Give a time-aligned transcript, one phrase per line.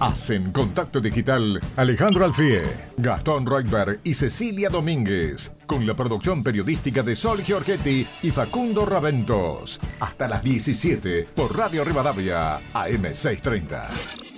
[0.00, 2.62] Hacen contacto digital Alejandro Alfie,
[2.96, 9.78] Gastón Reutberg y Cecilia Domínguez, con la producción periodística de Sol Giorgetti y Facundo Raventos.
[10.00, 14.29] Hasta las 17 por Radio Rivadavia, AM630.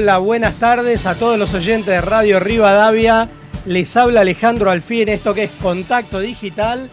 [0.00, 3.28] Hola, buenas tardes a todos los oyentes de Radio Rivadavia.
[3.66, 6.88] Les habla Alejandro Alfí en esto que es Contacto Digital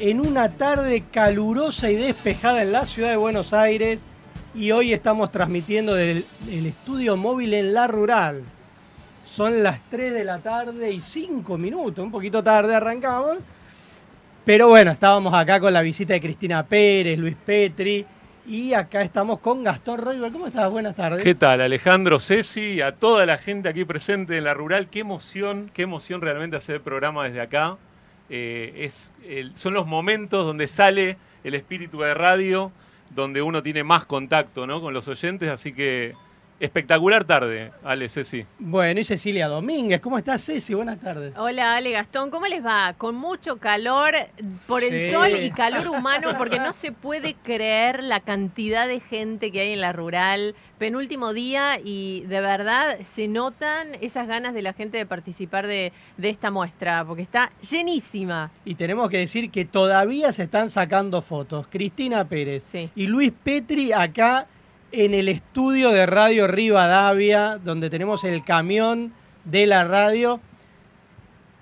[0.00, 4.02] en una tarde calurosa y despejada en la ciudad de Buenos Aires
[4.56, 8.42] y hoy estamos transmitiendo del, estudio móvil en La Rural.
[9.24, 13.36] Son las 3 de la tarde y 5 minutos, un poquito tarde arrancamos.
[14.44, 18.04] Pero bueno, estábamos acá con la visita de Cristina Pérez, Luis Petri,
[18.48, 20.32] y acá estamos con Gastón Royber.
[20.32, 20.70] ¿Cómo estás?
[20.70, 21.22] Buenas tardes.
[21.22, 22.80] ¿Qué tal, Alejandro Ceci?
[22.80, 24.88] A toda la gente aquí presente en la rural.
[24.88, 27.76] Qué emoción, qué emoción realmente hacer el programa desde acá.
[28.30, 29.10] Eh, es,
[29.54, 32.72] son los momentos donde sale el espíritu de radio,
[33.14, 34.80] donde uno tiene más contacto ¿no?
[34.80, 35.50] con los oyentes.
[35.50, 36.14] Así que
[36.60, 38.44] Espectacular tarde, Ale, Ceci.
[38.58, 40.00] Bueno, y Cecilia Domínguez.
[40.00, 40.74] ¿Cómo estás, Ceci?
[40.74, 41.32] Buenas tardes.
[41.36, 42.30] Hola, Ale Gastón.
[42.32, 42.94] ¿Cómo les va?
[42.98, 44.14] Con mucho calor
[44.66, 49.52] por el sol y calor humano, porque no se puede creer la cantidad de gente
[49.52, 50.56] que hay en la rural.
[50.78, 55.92] Penúltimo día y de verdad se notan esas ganas de la gente de participar de,
[56.16, 58.50] de esta muestra, porque está llenísima.
[58.64, 61.68] Y tenemos que decir que todavía se están sacando fotos.
[61.68, 64.48] Cristina Pérez y Luis Petri acá
[64.92, 69.12] en el estudio de Radio Rivadavia, donde tenemos el camión
[69.44, 70.40] de la radio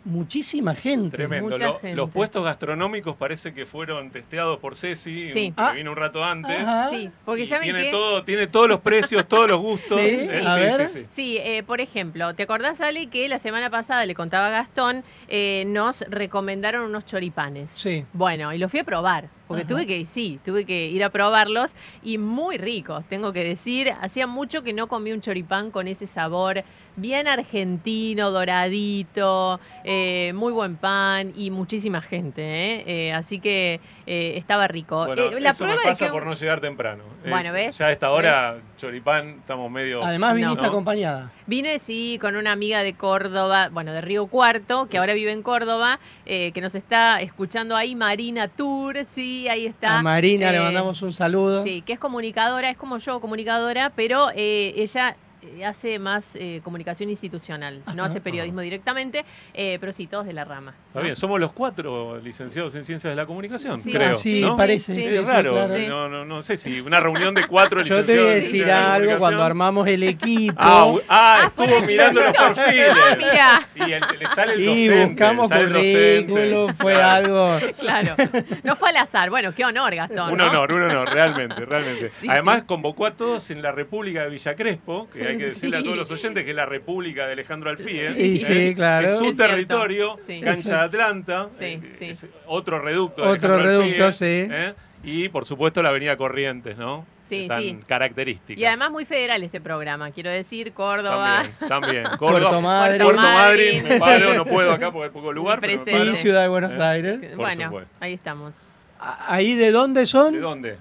[0.06, 1.16] muchísima gente.
[1.16, 1.56] Tremendo.
[1.94, 5.72] Los puestos gastronómicos parece que fueron testeados por Ceci, que ah.
[5.72, 6.66] vino un rato antes.
[6.90, 10.00] Sí, porque tiene todo, tiene todos los precios, todos los gustos.
[10.06, 14.14] Sí, eh, sí, sí, eh, por ejemplo, ¿te acordás, Ale, que la semana pasada le
[14.14, 17.72] contaba a Gastón, eh, nos recomendaron unos choripanes?
[17.72, 18.04] Sí.
[18.12, 19.28] Bueno, y los fui a probar.
[19.46, 23.92] Porque tuve que, sí, tuve que ir a probarlos y muy ricos, tengo que decir.
[24.00, 26.64] Hacía mucho que no comí un choripán con ese sabor
[26.96, 32.42] bien argentino, doradito, eh, muy buen pan y muchísima gente.
[32.42, 32.84] ¿eh?
[32.86, 35.06] Eh, así que estaba rico.
[35.14, 37.04] la eso prueba me pasa por no llegar temprano.
[37.28, 37.76] Bueno, ¿ves?
[37.78, 40.02] Ya a esta hora, choripán, estamos medio...
[40.02, 41.32] Además viniste acompañada.
[41.46, 45.42] Vine, sí, con una amiga de Córdoba, bueno, de Río Cuarto, que ahora vive en
[45.42, 49.98] Córdoba, que nos está escuchando ahí, Marina Tour, sí, ahí está.
[49.98, 51.62] A Marina le mandamos un saludo.
[51.62, 55.25] Sí, que es comunicadora, es como yo, comunicadora, pero ella eh,
[55.64, 59.24] hace más eh, comunicación institucional, no hace periodismo directamente,
[59.54, 60.74] eh, pero sí, todos de la rama.
[60.88, 64.14] Está bien, somos los cuatro licenciados en ciencias de la comunicación, creo.
[64.14, 64.94] Sí, parece.
[64.94, 65.68] Sí, es raro.
[65.88, 68.06] No, no, no, sé si una reunión de cuatro licenciados.
[68.06, 70.54] Yo te voy a decir algo cuando armamos el equipo.
[70.56, 72.96] Ah, ah, ah estuvo mirando los perfiles.
[73.40, 75.02] Ah, y le sale el docente.
[75.02, 77.58] Y buscamos currículum, fue algo.
[77.78, 78.14] Claro,
[78.62, 79.30] no fue al azar.
[79.30, 80.32] Bueno, qué honor, Gastón.
[80.32, 82.10] Un honor, un honor, realmente, realmente.
[82.28, 85.76] Además, convocó a todos en la República de Villa Crespo, que hay hay que decirle
[85.76, 88.14] a todos los oyentes que es la República de Alejandro Alfie.
[88.14, 88.72] Sí, sí, ¿eh?
[88.74, 89.06] claro.
[89.06, 92.14] Es su territorio, cancha de Atlanta, eh,
[92.46, 94.24] otro reducto de Otro reducto, sí.
[94.50, 94.74] ¿eh?
[95.04, 97.06] Y por supuesto la Avenida Corrientes, ¿no?
[97.28, 97.78] Sí, tan sí.
[97.86, 98.60] característica.
[98.60, 101.42] Y además muy federal este programa, quiero decir, Córdoba.
[101.58, 102.04] También, también.
[102.18, 103.02] Córdoba, Puerto Madryn.
[103.02, 105.60] Puerto Madryn, me paro, no puedo acá porque hay poco lugar.
[105.60, 107.36] Pero Ciudad de Buenos Aires.
[107.36, 108.54] bueno, ahí estamos.
[108.98, 110.34] ¿Ahí de dónde son?
[110.34, 110.76] ¿De dónde?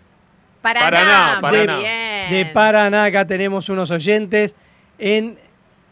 [0.73, 1.77] Paraná, Paraná,
[2.29, 4.55] De Paraná, acá tenemos unos oyentes
[4.97, 5.37] en...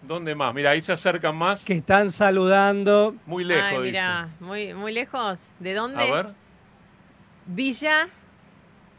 [0.02, 0.54] ¿Dónde más?
[0.54, 1.64] Mira, ahí se acercan más.
[1.64, 3.16] Que están saludando.
[3.26, 5.48] Muy lejos, Ay, mira, muy, muy lejos.
[5.60, 6.04] ¿De dónde?
[6.04, 6.28] A ver.
[7.46, 8.10] Villa...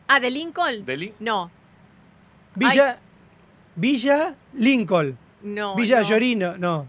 [0.07, 0.85] Ah, ¿de Lincoln?
[0.85, 1.25] ¿De Lincoln?
[1.27, 1.51] No.
[2.55, 2.99] Villa...
[3.77, 5.19] Villa Lincoln.
[5.43, 6.89] No, Villa Llorino, no.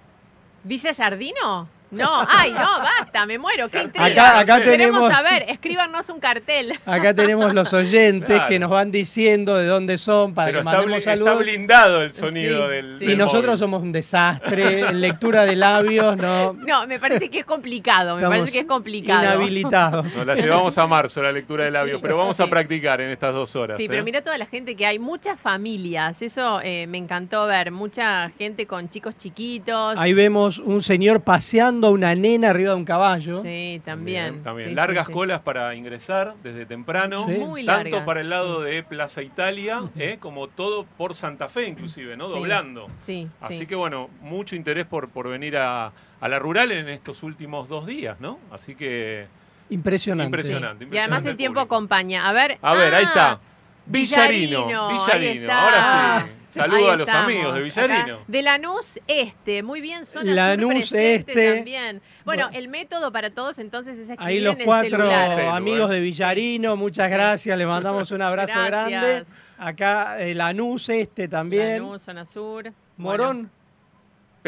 [0.64, 1.68] ¿Villa Jardino?
[1.92, 4.06] No, ay, no, basta, me muero, qué intriga.
[4.08, 6.74] Acá- acá Queremos tenemos- saber, escríbanos un cartel.
[6.86, 8.48] Acá tenemos los oyentes Claro.
[8.48, 11.40] que nos van diciendo de dónde son para Pero que está, mandemos bli- está saludos.
[11.40, 13.06] blindado el sonido Sí, del, sí.
[13.12, 13.58] Y nosotros móvil.
[13.60, 18.22] somos un desastre en lectura de labios, no No, me parece que es complicado, me
[18.22, 19.24] Estamos parece que es complicado.
[19.24, 20.16] inhabilitados.
[20.16, 23.10] Nos la llevamos a marzo la lectura de labios, Sí, pero vamos a practicar en
[23.12, 23.78] estas dos horas.
[23.78, 23.88] Sí, ¿eh?
[23.90, 28.30] pero mira toda la gente que hay, muchas familias, eso eh, me encantó ver, mucha
[28.38, 29.98] gente con chicos chiquitos.
[29.98, 33.42] Ahí vemos un señor paseando a una nena arriba de un caballo.
[33.42, 34.44] Sí, también.
[34.44, 34.70] También.
[34.70, 35.14] Sí, Largas sí.
[35.14, 37.26] colas para ingresar desde temprano.
[37.28, 37.34] Sí.
[37.34, 38.06] Muy Tanto largas.
[38.06, 40.18] para el lado de Plaza Italia, ¿eh?
[40.20, 42.28] como todo por Santa Fe, inclusive, ¿no?
[42.28, 42.34] Sí.
[42.34, 42.88] Doblando.
[43.02, 43.68] Sí, Así sí.
[43.68, 45.92] que bueno, mucho interés por, por venir a,
[46.22, 48.40] a la rural en estos últimos dos días, ¿no?
[48.52, 49.28] Así que
[49.70, 50.28] Impresionante.
[50.28, 50.88] impresionante.
[50.92, 51.76] Y además el tiempo público.
[51.76, 52.28] acompaña.
[52.30, 52.58] A ver.
[52.62, 53.40] A ver, ahí ah, está.
[53.86, 54.68] Villarino.
[54.68, 55.52] Villarino.
[55.54, 56.32] Ahora sí.
[56.60, 58.20] Saludo a los amigos de Acá, Villarino.
[58.28, 61.56] de Lanús Este, muy bien, zona Lanús sur Este.
[61.58, 62.02] también.
[62.24, 62.58] Bueno, Bueno.
[62.58, 65.40] el método para todos entonces es escribir Ahí los en el cuatro celular.
[65.54, 65.96] Amigos ¿eh?
[65.96, 67.14] de Villarino, muchas Sí.
[67.14, 68.90] gracias, les mandamos un abrazo Gracias.
[69.02, 69.26] grande.
[69.58, 71.82] Acá el Lanús este también.
[71.84, 72.72] Lanús, zona sur.
[72.98, 73.52] Morón,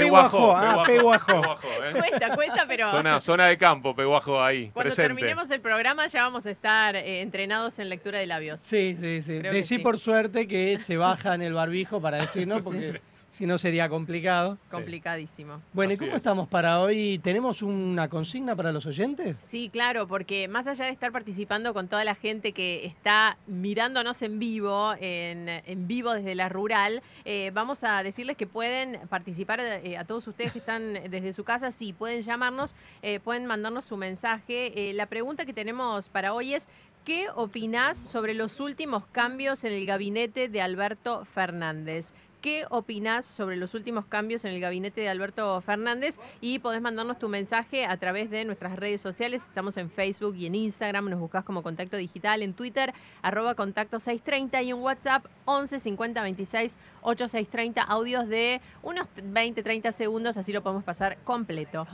[0.03, 0.55] Peguajó.
[0.55, 1.41] ah, Peguajó.
[1.41, 1.91] ¿eh?
[1.91, 5.07] Bueno, cuesta, cuesta, pero Zona, zona de campo, Peguajo ahí, cuando presente.
[5.09, 8.59] terminemos el programa ya vamos a estar eh, entrenados en lectura de labios.
[8.61, 9.39] Sí, sí, sí.
[9.39, 9.79] Creo Decí sí.
[9.79, 12.59] por suerte que se baja en el barbijo para decir, ¿no?
[12.63, 13.01] Porque
[13.37, 14.57] si no sería complicado.
[14.65, 14.71] Sí.
[14.71, 15.61] Complicadísimo.
[15.73, 16.17] Bueno, ¿y cómo es.
[16.17, 17.19] estamos para hoy?
[17.19, 19.37] ¿Tenemos una consigna para los oyentes?
[19.49, 24.21] Sí, claro, porque más allá de estar participando con toda la gente que está mirándonos
[24.23, 29.59] en vivo, en, en vivo desde la rural, eh, vamos a decirles que pueden participar
[29.59, 32.73] eh, a todos ustedes que están desde su casa, sí, pueden llamarnos,
[33.03, 34.89] eh, pueden mandarnos su mensaje.
[34.89, 36.67] Eh, la pregunta que tenemos para hoy es,
[37.05, 42.13] ¿qué opinás sobre los últimos cambios en el gabinete de Alberto Fernández?
[42.41, 46.19] ¿Qué opinás sobre los últimos cambios en el gabinete de Alberto Fernández?
[46.39, 49.43] Y podés mandarnos tu mensaje a través de nuestras redes sociales.
[49.43, 51.09] Estamos en Facebook y en Instagram.
[51.09, 52.43] Nos buscás como Contacto Digital.
[52.43, 52.93] En Twitter,
[53.23, 54.61] arroba Contacto 630.
[54.61, 57.81] Y en WhatsApp, 11 50 26 8630.
[57.81, 60.37] Audios de unos 20, 30 segundos.
[60.37, 61.87] Así lo podemos pasar completo.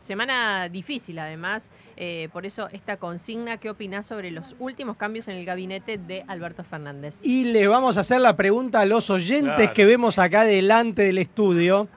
[0.00, 1.70] Semana difícil, además.
[1.96, 6.24] eh, por eso esta consigna, ¿qué opinás sobre los últimos cambios en el gabinete de
[6.26, 7.16] Alberto Fernández?
[7.22, 9.72] Y les vamos a hacer la pregunta a los oyentes Claro.
[9.74, 11.88] que vemos acá delante del estudio.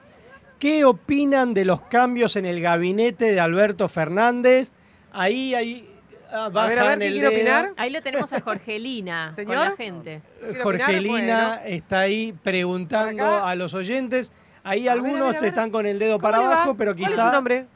[0.58, 4.70] ¿Qué opinan de los cambios en el gabinete de Alberto Fernández?
[5.12, 5.88] Ahí, ahí.
[6.32, 7.72] ah, A ver, a ver, ¿quién el quiere opinar?
[7.76, 9.56] Ahí lo tenemos a Jorgelina con ¿Señor?
[9.70, 10.20] la gente.
[10.40, 11.62] ¿Quiere Jorgelina opinar?
[11.66, 14.30] está ahí preguntando a los oyentes.
[14.62, 15.48] Ahí A ver, a algunos ver, a ver.
[15.48, 17.66] están con el dedo ¿Cómo para abajo, pero ¿Cuál es su quizá nombre?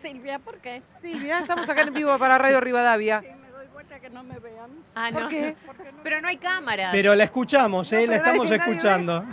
[0.00, 0.82] Silvia, ¿por qué?
[1.00, 3.20] Silvia, estamos acá en vivo para Radio Rivadavia.
[3.20, 4.70] Me doy cuenta que no me vean.
[4.94, 5.28] Ah, ¿Por no.
[5.28, 5.56] qué?
[6.02, 6.90] Pero no hay cámaras.
[6.92, 8.02] Pero la escuchamos, ¿eh?
[8.06, 8.76] No, la estamos nadie- nadie ve.
[8.76, 9.24] escuchando.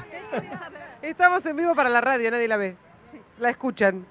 [1.02, 2.76] Estamos en vivo para la radio, nadie la ve.
[3.40, 4.06] La escuchan.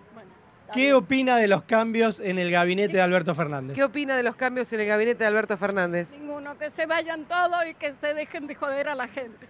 [0.73, 3.77] ¿Qué opina de los cambios en el gabinete de Alberto Fernández?
[3.77, 6.11] ¿Qué opina de los cambios en el gabinete de Alberto Fernández?
[6.19, 9.47] Ninguno, que se vayan todos y que se dejen de joder a la gente.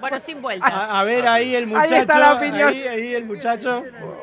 [0.00, 0.70] Bueno, sin vueltas.
[0.72, 1.94] A, a ver ahí el muchacho.
[1.94, 2.68] está la opinión.
[2.70, 3.82] Ahí, ahí el muchacho.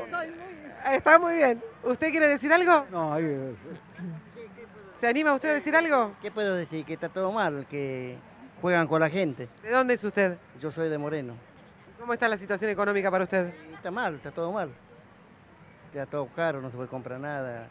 [0.09, 0.52] Soy muy...
[0.91, 1.61] Está muy bien.
[1.83, 2.85] ¿Usted quiere decir algo?
[2.91, 3.55] No, ahí-
[4.99, 6.13] ¿Se anima usted a decir algo?
[6.21, 6.85] ¿qué puedo decir?
[6.85, 8.17] Que está todo mal, que
[8.61, 9.49] juegan con la gente.
[9.61, 10.37] ¿De dónde es usted?
[10.59, 11.35] Yo soy de Moreno.
[11.99, 13.53] ¿Cómo está la situación económica para usted?
[13.73, 14.69] Está mal, está todo mal.
[15.93, 17.67] Está todo caro, no se puede comprar nada.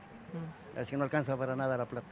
[0.79, 2.07] Así que no alcanza para nada la plata.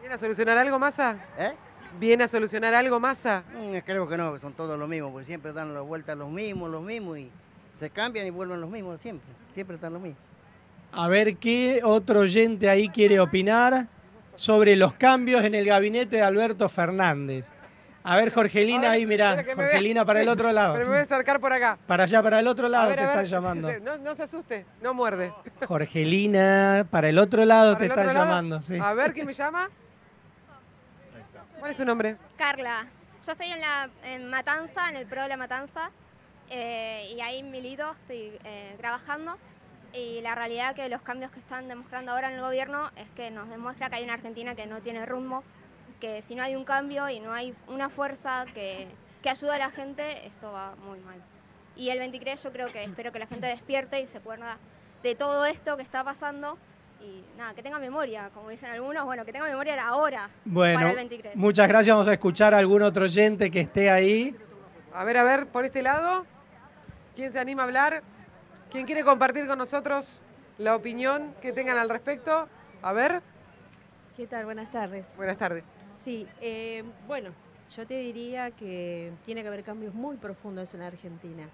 [0.00, 1.16] ¿Viene a solucionar algo, Massa?
[1.38, 1.54] ¿Eh?
[1.98, 3.42] ¿Viene a solucionar algo, Massa?
[3.54, 6.28] Mm, creo que no, que son todos los mismos, porque siempre dan la vuelta los
[6.30, 7.30] mismos, los mismos, y
[7.72, 9.28] se cambian y vuelven los mismos siempre.
[9.58, 10.14] Siempre están.
[10.92, 13.88] A ver qué otro oyente ahí quiere opinar
[14.36, 17.44] sobre los cambios en el gabinete de Alberto Fernández.
[18.04, 19.44] A ver, Jorgelina, A ver, ahí mirá.
[19.52, 20.74] Jorgelina para el otro lado.
[20.74, 21.76] Pero me voy a acercar por acá.
[21.88, 23.68] Para allá, para el otro A lado ver, te a están llamando.
[23.80, 25.32] No, no se asuste, no muerde.
[25.66, 28.18] Jorgelina, para el otro lado te están lado.
[28.20, 28.60] llamando.
[28.60, 28.78] Sí.
[28.80, 29.68] A ver, ¿quién me llama?
[31.58, 32.16] ¿Cuál es tu nombre?
[32.36, 32.86] Carla,
[33.26, 35.90] yo estoy en la en Matanza, en el PRO de la Matanza,
[36.50, 39.36] eh, y ahí milito, estoy eh, trabajando.
[39.92, 43.30] Y la realidad que los cambios que están demostrando ahora en el gobierno es que
[43.30, 45.42] nos demuestra que hay una Argentina que no tiene rumbo,
[46.00, 48.86] que si no hay un cambio y no hay una fuerza que,
[49.22, 51.22] que ayude a la gente, esto va muy mal.
[51.74, 54.58] Y el 23 yo creo que espero que la gente despierte y se acuerda
[55.02, 56.58] de todo esto que está pasando
[57.00, 60.90] y nada, que tenga memoria, como dicen algunos, bueno, que tenga memoria ahora Bueno, para
[60.90, 61.36] el 23.
[61.36, 61.94] muchas gracias.
[61.94, 64.36] Vamos a escuchar a algún otro oyente que esté ahí.
[64.92, 66.26] A ver, a ver, por este lado.
[67.18, 68.04] ¿Quién se anima a hablar?
[68.70, 70.20] ¿Quién quiere compartir con nosotros
[70.56, 72.46] la opinión que tengan al respecto?
[72.80, 73.22] A ver,
[74.16, 74.44] ¿Qué tal?
[74.44, 75.04] Buenas tardes.
[75.16, 75.64] buenas tardes.
[76.00, 77.30] Sí, eh, bueno,
[77.76, 81.48] yo te diría que tiene que haber cambios muy profundos en la Argentina.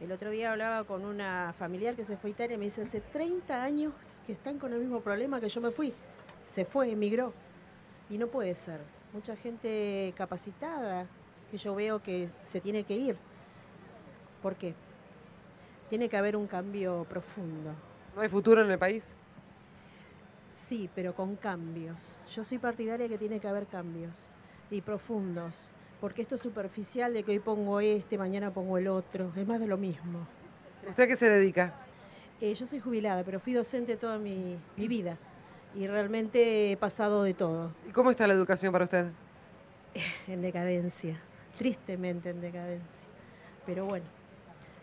[0.00, 2.82] El otro día hablaba con una familiar que se fue a Italia y me dice,
[2.82, 3.92] hace 30 años
[4.26, 5.94] que están con el mismo problema que yo me fui.
[6.42, 7.32] Se fue, emigró.
[8.10, 8.80] Y no puede ser.
[9.12, 11.06] Mucha gente capacitada
[11.52, 13.16] que yo veo que se tiene que ir.
[14.42, 14.74] ¿Por qué?
[15.88, 17.72] Tiene que haber un cambio profundo.
[18.14, 19.14] ¿No hay futuro en el país?
[20.54, 22.18] Sí, pero con cambios.
[22.34, 24.26] Yo soy partidaria que tiene que haber cambios
[24.70, 25.68] y profundos,
[26.00, 29.60] porque esto es superficial de que hoy pongo este, mañana pongo el otro, es más
[29.60, 30.26] de lo mismo.
[30.88, 31.74] ¿Usted a qué se dedica?
[32.40, 35.16] Eh, yo soy jubilada, pero fui docente toda mi, mi vida
[35.74, 37.72] y realmente he pasado de todo.
[37.88, 39.06] ¿Y cómo está la educación para usted?
[40.26, 41.20] En decadencia,
[41.58, 43.08] tristemente en decadencia.
[43.64, 44.06] Pero bueno,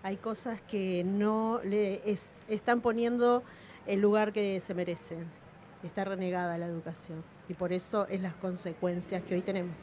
[0.04, 3.42] hay cosas que no le es- están poniendo
[3.88, 5.26] el lugar que se merecen.
[5.84, 9.76] Está renegada la educación y por eso es las consecuencias que hoy tenemos.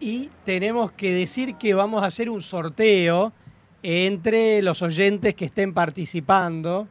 [0.00, 3.32] Y tenemos que decir que vamos a hacer un sorteo
[3.82, 6.88] entre los oyentes que estén participando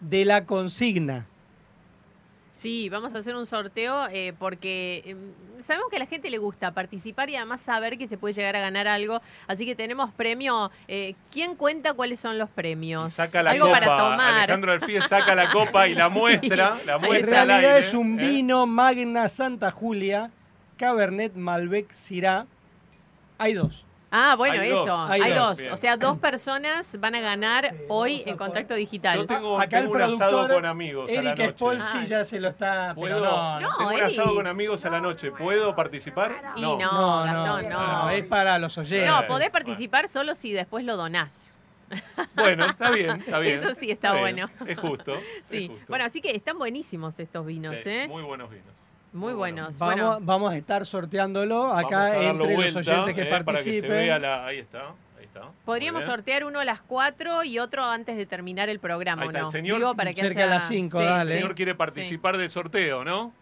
[0.00, 1.26] de la consigna.
[2.60, 5.16] Sí, vamos a hacer un sorteo eh, porque eh,
[5.62, 8.54] sabemos que a la gente le gusta participar y además saber que se puede llegar
[8.54, 9.22] a ganar algo.
[9.46, 10.70] Así que tenemos premio.
[10.86, 13.14] eh, ¿Quién cuenta cuáles son los premios?
[13.14, 13.80] Saca la algo copa.
[13.80, 14.38] para tomar.
[14.42, 16.78] Alejandro Alfie saca la copa y la muestra.
[16.84, 18.28] La En muestra al realidad aire, es un ¿eh?
[18.28, 20.30] vino Magna Santa Julia,
[20.76, 22.44] Cabernet Malbec Syrah.
[23.38, 23.86] Hay dos.
[24.12, 24.86] Ah, bueno, Hay eso.
[24.86, 25.10] dos.
[25.10, 25.48] Hay, Hay dos.
[25.50, 25.58] dos.
[25.58, 25.72] Bien.
[25.72, 29.18] O sea, dos personas van a ganar hoy en contacto digital.
[29.18, 31.50] Yo tengo, Acá el tengo un asado productor, con amigos a la Eric noche.
[31.52, 32.02] Spolsky Ah.
[32.04, 32.92] ya se lo está...
[32.94, 33.20] pero ¿Puedo?
[33.24, 33.68] no, no.
[33.70, 34.06] No, tengo un Eric.
[34.06, 35.30] asado con amigos a la noche.
[35.30, 36.52] ¿Puedo participar?
[36.56, 38.10] Y no, Gastón, no.
[38.10, 39.08] Es para los oyentes.
[39.08, 41.52] No, podés participar solo si después lo donás.
[42.34, 43.58] Bueno, está bien, está bien.
[43.58, 44.22] Eso sí está bien.
[44.22, 44.50] bueno.
[44.66, 45.14] Es justo.
[45.14, 45.68] es Sí.
[45.68, 45.84] justo.
[45.88, 48.08] Bueno, así que están buenísimos estos vinos, Sí, ¿eh?
[48.08, 48.66] Muy buenos vinos.
[49.12, 49.76] Muy, buenos.
[49.78, 53.38] Vamos, Bueno, vamos a estar sorteándolo acá a entre vuelta, los oyentes que eh, para
[53.44, 53.90] que se participen.
[53.90, 54.46] vea la...
[54.46, 54.88] Ahí está,
[55.18, 55.42] ahí está.
[55.64, 59.30] Podríamos sortear uno a las 4 y otro antes de terminar el programa, Ahí ¿o
[59.30, 59.50] está, el no?
[59.50, 61.22] señor Digo, para que cerca de haya- las cinco, Sí, dale.
[61.22, 61.42] El sí.
[61.42, 63.32] señor quiere participar del sorteo, ¿no?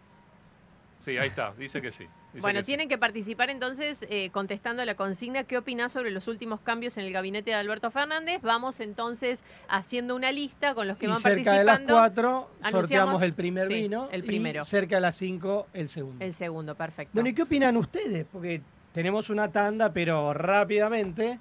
[0.99, 2.03] Sí, ahí está, dice que sí.
[2.33, 2.67] dice Bueno, que sí.
[2.71, 5.45] tienen que participar entonces eh, contestando a la consigna.
[5.45, 8.41] ¿Qué opinás sobre los últimos cambios en el gabinete de Alberto Fernández?
[8.41, 11.93] Vamos entonces haciendo una lista con los que y van cerca de las participando.
[11.93, 14.61] cuatro sorteamos el primer sí, vino el primero.
[14.61, 16.23] y cerca de las cinco el segundo.
[16.23, 17.11] El segundo, perfecto.
[17.13, 18.25] Bueno, ¿y qué opinan ustedes?
[18.29, 21.39] Porque tenemos una tanda, pero rápidamente.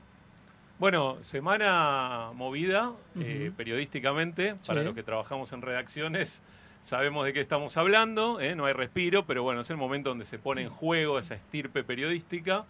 [0.78, 4.86] Bueno, semana movida eh, periodísticamente, para Sí.
[4.86, 6.40] los que trabajamos en redacciones.
[6.82, 8.54] Sabemos de qué estamos hablando, ¿eh?
[8.54, 11.84] no hay respiro, pero bueno, es el momento donde se pone en juego esa estirpe
[11.84, 12.64] periodística.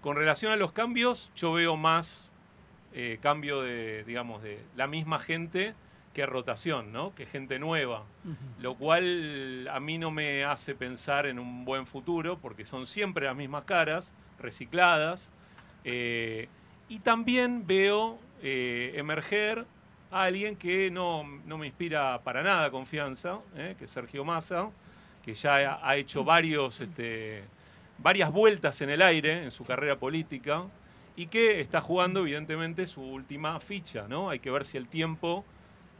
[0.00, 2.30] Con relación a los cambios, yo veo más
[2.92, 5.74] eh, cambio de, digamos, de la misma gente
[6.14, 7.14] que rotación, ¿no?
[7.14, 8.04] Que gente nueva.
[8.60, 13.26] Lo cual a mí no me hace pensar en un buen futuro, porque son siempre
[13.26, 15.32] las mismas caras, recicladas.
[15.84, 16.48] eh,
[16.88, 19.66] y también veo emerger
[20.10, 24.70] a alguien que no, no me inspira para nada confianza, eh, que es Sergio Massa,
[25.24, 27.42] que ya ha, hecho varios, este,
[27.98, 30.64] varias vueltas en el aire en su carrera política
[31.16, 34.06] y que está jugando evidentemente su última ficha.
[34.08, 34.30] ¿no?
[34.30, 35.44] Hay que ver si el tiempo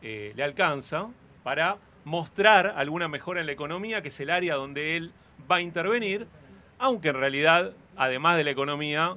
[0.02, 1.08] eh, le alcanza
[1.42, 5.12] para mostrar alguna mejora en la economía, que es el área donde él
[5.50, 6.28] va a intervenir,
[6.78, 9.16] aunque en realidad, además de la economía,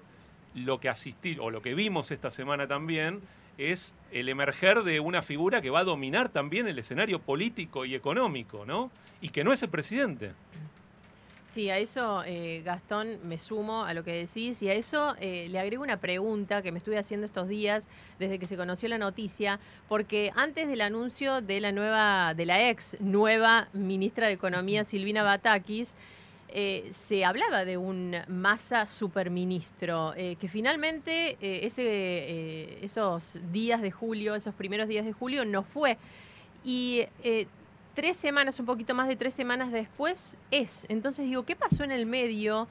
[0.56, 3.22] lo que asistir o lo que vimos esta semana también
[3.60, 7.94] es el emerger de una figura que va a dominar también el escenario político y
[7.94, 8.90] económico, ¿no?
[9.22, 10.32] Y que no es el presidente.
[11.52, 15.48] Sí, a eso, eh, Gastón, me sumo a lo que decís y a eso eh,
[15.50, 17.88] le agrego una pregunta que me estuve haciendo estos días
[18.20, 22.70] desde que se conoció la noticia, porque antes del anuncio de la nueva, de la
[22.70, 25.96] ex nueva ministra de Economía, Silvina Batakis,
[26.52, 33.92] eh, se hablaba de un masa superministro, eh, que finalmente eh, ese, esos días de
[33.92, 35.98] julio, esos primeros días de julio, no fue.
[36.66, 37.04] Y
[37.94, 40.86] tres semanas, un poquito más de tres semanas después, es.
[40.90, 42.68] Entonces digo, ¿qué pasó en el medio?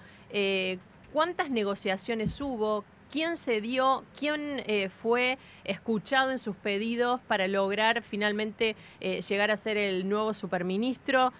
[1.13, 2.85] ¿Cuántas negociaciones hubo?
[3.11, 4.05] ¿Quién se dio?
[4.19, 4.63] ¿Quién
[5.03, 11.33] fue escuchado en sus pedidos para lograr finalmente llegar a ser el nuevo superministro?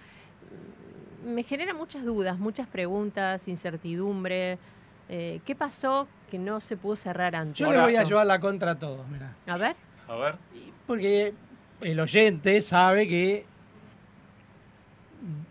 [1.25, 4.57] Me genera muchas dudas, muchas preguntas, incertidumbre.
[5.09, 7.57] Eh, ¿Qué pasó que no se pudo cerrar antes?
[7.57, 9.35] Yo le voy a llevar la contra a todos, mirá.
[9.47, 9.75] A ver.
[10.07, 10.35] A ver.
[10.87, 11.33] Porque
[11.81, 13.45] el oyente sabe que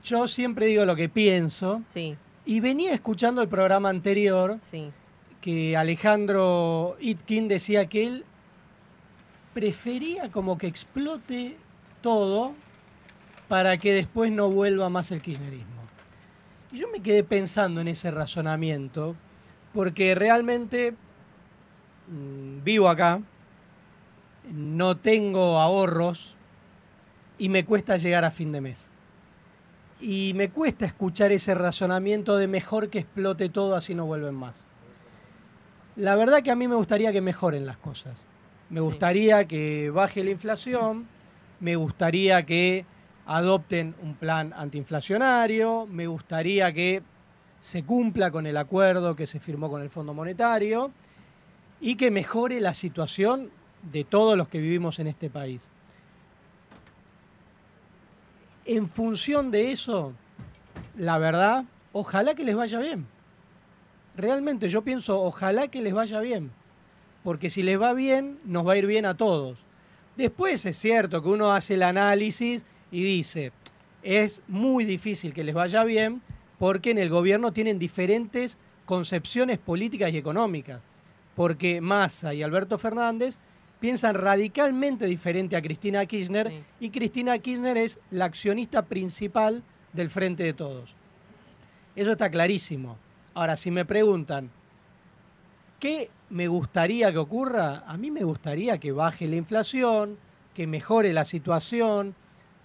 [0.04, 1.82] yo siempre digo lo que pienso.
[1.84, 2.16] Sí.
[2.46, 4.90] Y venía escuchando el programa anterior Sí.
[5.40, 8.24] que Alejandro Itkin decía que él
[9.54, 11.56] prefería como que explote
[12.00, 12.52] todo
[13.48, 15.66] para que después no vuelva más el kirchnerismo.
[16.70, 19.16] Y yo me quedé pensando en ese razonamiento
[19.72, 20.92] porque realmente
[22.08, 23.20] mm, vivo acá
[24.52, 26.36] no tengo ahorros
[27.38, 28.84] y me cuesta llegar a fin de mes.
[30.00, 34.54] Y me cuesta escuchar ese razonamiento de mejor que explote todo así no vuelven más.
[35.96, 38.16] La verdad que a mí me gustaría que mejoren las cosas.
[38.70, 41.08] Me gustaría que baje la inflación,
[41.58, 42.84] me gustaría que
[43.28, 47.02] adopten un plan antiinflacionario, me gustaría que
[47.60, 50.90] se cumpla con el acuerdo que se firmó con el Fondo Monetario
[51.78, 53.50] y que mejore la situación
[53.82, 55.60] de todos los que vivimos en este país.
[58.64, 60.14] En función de eso,
[60.96, 63.06] la verdad, ojalá que les vaya bien.
[64.16, 66.50] Realmente yo pienso, ojalá que les vaya bien.
[67.22, 69.58] Porque si les va bien, nos va a ir bien a todos.
[70.16, 73.52] Después es cierto que uno hace el análisis y dice,
[74.02, 76.22] es muy difícil que les vaya bien
[76.58, 80.80] porque en el gobierno tienen diferentes concepciones políticas y económicas.
[81.36, 83.38] Porque Massa y Alberto Fernández
[83.80, 86.62] piensan radicalmente diferente a Cristina Kirchner Sí.
[86.80, 90.94] y Cristina Kirchner es la accionista principal del Frente de Todos.
[91.94, 92.96] Eso está clarísimo.
[93.34, 94.50] Ahora, si me preguntan,
[95.78, 97.84] ¿qué me gustaría que ocurra?
[97.86, 100.16] A mí me gustaría que baje la inflación,
[100.54, 102.14] que mejore la situación,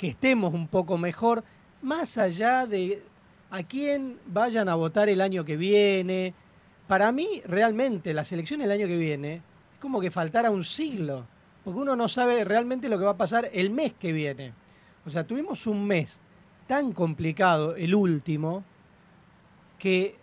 [0.03, 1.45] que estemos un poco mejor,
[1.81, 3.01] más allá de
[3.49, 6.33] a quién vayan a votar el año que viene.
[6.87, 11.25] Para mí, realmente, las elecciones del año que viene es como que faltara un siglo,
[11.63, 14.51] porque uno no sabe realmente lo que va a pasar el mes que viene.
[15.05, 16.19] O sea, tuvimos un mes
[16.67, 18.65] tan complicado, el último,
[19.79, 20.17] que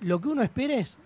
[0.00, 0.98] lo que uno espera es,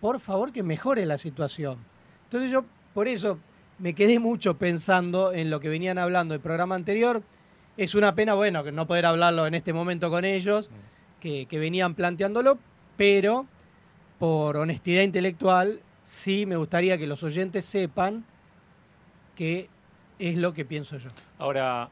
[0.00, 1.78] por favor, que mejore la situación.
[2.24, 3.38] Entonces yo, por eso,
[3.78, 7.22] me quedé mucho pensando en lo que venían hablando el programa anterior.
[7.80, 10.68] Es una pena, bueno, que no poder hablarlo en este momento con ellos,
[11.18, 12.58] que, que venían planteándolo,
[12.98, 13.46] pero
[14.18, 18.26] por honestidad intelectual, sí me gustaría que los oyentes sepan
[19.34, 19.70] qué
[20.18, 21.08] es lo que pienso yo.
[21.38, 21.88] Ahora,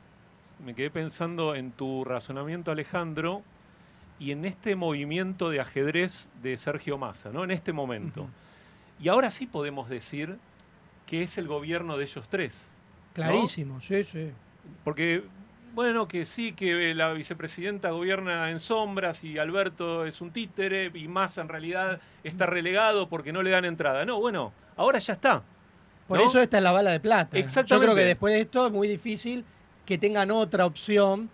[0.63, 3.43] me quedé pensando en tu razonamiento, Alejandro,
[4.19, 7.45] y en este movimiento de ajedrez de Sergio Massa, ¿no?
[7.45, 8.29] En este momento.
[9.01, 10.37] Y ahora sí podemos decir
[11.07, 12.71] que es el gobierno de ellos tres.
[13.09, 13.15] ¿no?
[13.15, 14.33] Clarísimo, sí, sí.
[14.85, 15.25] Porque,
[15.79, 21.07] bueno, que sí, que la vicepresidenta gobierna en sombras y Alberto es un títere y
[21.07, 24.05] Massa en realidad está relegado porque no le dan entrada.
[24.05, 25.41] No, bueno, ahora ya está.
[26.09, 26.25] Por ¿no?
[26.25, 27.37] eso esta es la bala de plata.
[27.37, 27.85] Yo Exactamente.
[27.93, 29.45] creo que después de esto es muy difícil
[29.87, 31.31] que tengan otra opción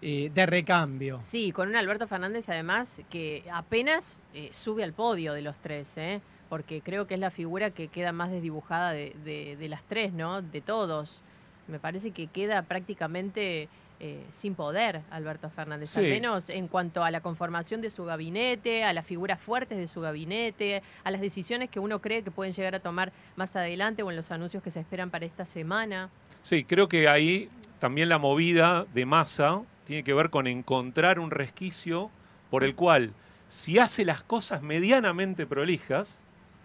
[0.00, 1.20] eh, de recambio.
[1.22, 5.98] Sí, con un Alberto Fernández además que apenas eh, sube al podio de los tres,
[5.98, 6.22] ¿eh?
[6.48, 10.14] porque creo que es la figura que queda más desdibujada de, de- de las tres,
[10.14, 10.40] ¿no?
[10.40, 11.20] De todos.
[11.68, 13.68] Me parece que queda prácticamente
[14.04, 18.82] eh, sin poder Alberto Fernández, al menos en cuanto a la conformación de su gabinete,
[18.82, 22.52] a las figuras fuertes de su gabinete, a las decisiones que uno cree que pueden
[22.52, 26.10] llegar a tomar más adelante o en los anuncios que se esperan para esta semana.
[26.42, 31.30] Sí, creo que ahí también la movida de Massa tiene que ver con encontrar un
[31.30, 32.10] resquicio
[32.50, 33.12] por el cual,
[33.46, 36.18] si hace las cosas medianamente prolijas,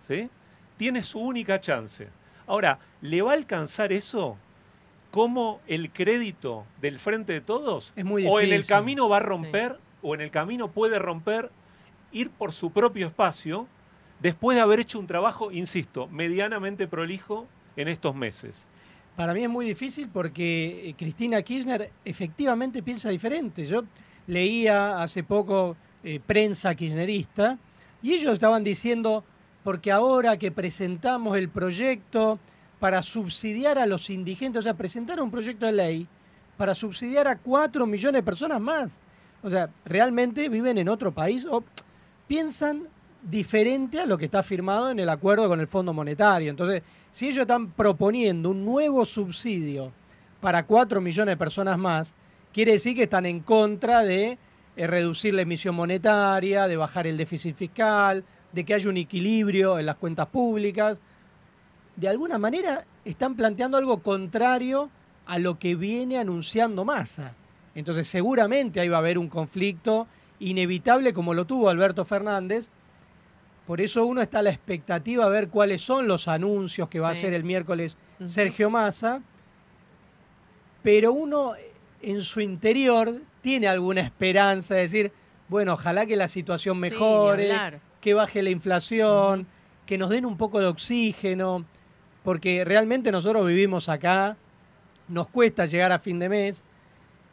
[0.07, 0.31] ¿sí?
[0.75, 2.07] tiene su única chance.
[2.47, 4.39] Ahora, ¿le va a alcanzar eso
[5.11, 7.93] como el crédito del frente de todos?
[7.95, 11.51] Es muy ¿O en el camino va a romper, o en el camino puede romper,
[12.11, 13.67] ir por su propio espacio,
[14.19, 18.67] después de haber hecho un trabajo, insisto, medianamente prolijo en estos meses?
[19.15, 23.65] Para mí es muy difícil porque eh, Cristina Kirchner efectivamente piensa diferente.
[23.65, 23.83] Yo
[24.27, 27.57] leía hace poco eh, prensa kirchnerista
[28.03, 29.23] y ellos estaban diciendo,
[29.63, 32.37] porque ahora que presentamos el proyecto
[32.79, 36.07] para subsidiar a los indigentes, o sea, presentaron un proyecto de ley
[36.57, 38.99] para subsidiar a 4 millones de personas más.
[39.43, 41.63] O sea, realmente viven en otro país o
[42.27, 42.87] piensan
[43.21, 46.49] diferente a lo que está firmado en el acuerdo con el Fondo Monetario.
[46.49, 49.91] Entonces, si ellos están proponiendo un nuevo subsidio
[50.41, 52.13] para 4 millones de personas más,
[52.53, 54.37] quiere decir que están en contra de
[54.75, 59.79] eh, reducir la emisión monetaria, de bajar el déficit fiscal, de que haya un equilibrio
[59.79, 60.99] en las cuentas públicas.
[61.97, 64.89] De alguna manera están planteando algo contrario
[65.25, 67.33] a lo que viene anunciando Massa.
[67.73, 70.07] Entonces seguramente ahí va a haber un conflicto
[70.39, 72.69] inevitable como lo tuvo Alberto Fernández.
[73.65, 77.09] Por eso uno está a la expectativa a ver cuáles son los anuncios que va
[77.09, 77.97] a hacer el miércoles.
[78.25, 79.21] Sergio Massa.
[80.83, 81.53] Pero uno
[82.01, 85.11] en su interior tiene alguna esperanza de decir,
[85.47, 87.51] bueno, ojalá que la situación mejore,
[87.99, 89.47] que baje la inflación,
[89.87, 91.65] que nos den un poco de oxígeno,
[92.27, 94.35] porque realmente nosotros vivimos acá,
[95.07, 96.61] nos cuesta llegar a fin de mes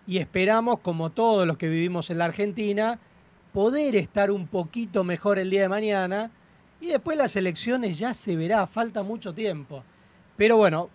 [0.07, 3.01] y esperamos, como todos los que vivimos en la Argentina,
[3.53, 6.31] poder estar un poquito mejor el día de mañana
[6.81, 9.83] y después las elecciones ya se verá, falta mucho tiempo.
[10.37, 10.91] Pero bueno,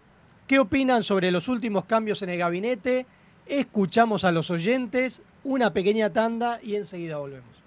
[0.48, 3.06] qué opinan sobre los últimos cambios en el gabinete.
[3.48, 7.59] Escuchamos a los oyentes, una pequeña tanda y enseguida volvemos.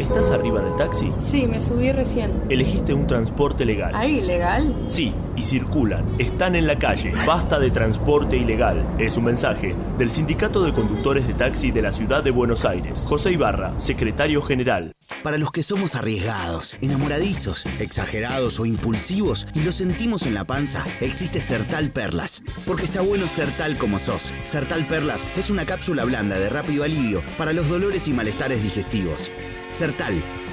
[0.00, 1.12] ¿Estás arriba del taxi?
[1.24, 2.32] Sí, me subí recién.
[2.48, 3.92] Elegiste un transporte legal.
[3.94, 4.74] ¿Ahí, legal?
[4.88, 6.18] Sí, y circulan.
[6.18, 7.12] Están en la calle.
[7.26, 8.82] Basta de transporte ilegal.
[8.98, 13.04] Es un mensaje del Sindicato de Conductores de Taxi de la Ciudad de Buenos Aires.
[13.06, 14.92] José Ibarra, secretario general.
[15.22, 20.82] Para los que somos arriesgados, enamoradizos, exagerados o impulsivos y lo sentimos en la panza,
[21.02, 22.42] existe Sertal Perlas.
[22.66, 24.32] Porque está bueno ser tal como sos.
[24.44, 29.30] Sertal Perlas es una cápsula blanda de rápido alivio para los dolores y malestares digestivos.
[29.70, 30.12] Sertal,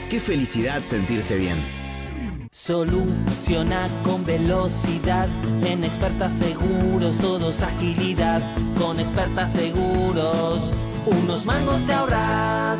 [0.09, 1.57] qué felicidad sentirse bien.
[2.51, 5.27] Soluciona con velocidad.
[5.65, 8.41] En expertas seguros, todos agilidad.
[8.77, 10.71] Con expertas seguros,
[11.05, 12.79] unos mangos te ahorras.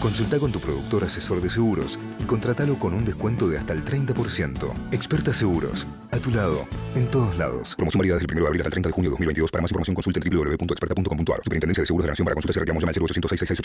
[0.00, 3.84] Consulta con tu productor asesor de seguros y contratalo con un descuento de hasta el
[3.84, 4.92] 30%.
[4.92, 7.74] Experta Seguros, a tu lado, en todos lados.
[7.76, 9.50] Promoción válida desde el 1 de abril hasta el 30 de junio de 2022.
[9.50, 11.40] Para más información consulta en www.experta.com.ar.
[11.42, 13.62] Superintendencia de Seguros de la Nación para consultas y reclamos llama al 0806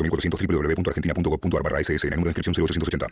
[0.47, 3.07] www.argentina.gov.ar barra SS en el número de inscripción 0880.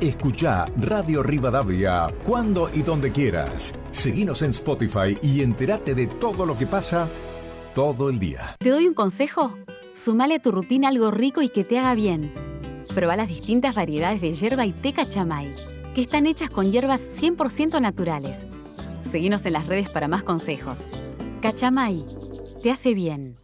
[0.00, 3.72] Escucha Radio Rivadavia cuando y donde quieras.
[3.92, 7.08] Seguinos en Spotify y entérate de todo lo que pasa
[7.76, 8.56] todo el día.
[8.58, 9.54] ¿Te doy un consejo?
[9.94, 12.32] Sumale a tu rutina algo rico y que te haga bien.
[12.94, 15.54] Proba las distintas variedades de hierba y té cachamay,
[15.94, 18.46] que están hechas con hierbas 100% naturales.
[19.02, 20.88] Seguinos en las redes para más consejos.
[21.42, 22.06] Cachamay,
[22.62, 23.41] te hace bien.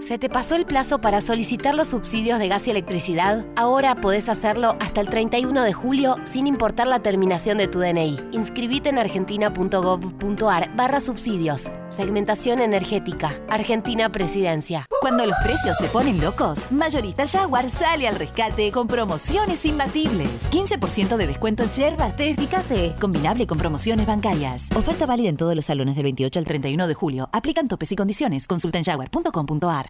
[0.00, 3.44] ¿Se te pasó el plazo para solicitar los subsidios de gas y electricidad?
[3.54, 8.18] Ahora podés hacerlo hasta el 31 de julio sin importar la terminación de tu DNI.
[8.32, 11.70] Inscribite en argentina.gov.ar barra subsidios.
[11.90, 13.38] Segmentación energética.
[13.48, 14.86] Argentina Presidencia.
[15.00, 20.50] Cuando los precios se ponen locos, Mayorista Jaguar sale al rescate con promociones imbatibles.
[20.50, 22.94] 15% de descuento en yerbas, té y café.
[23.00, 24.70] Combinable con promociones bancarias.
[24.74, 27.28] Oferta válida en todos los salones del 28 al 31 de julio.
[27.32, 28.46] Aplican topes y condiciones.
[28.46, 29.89] Consulta en jaguar.com.ar.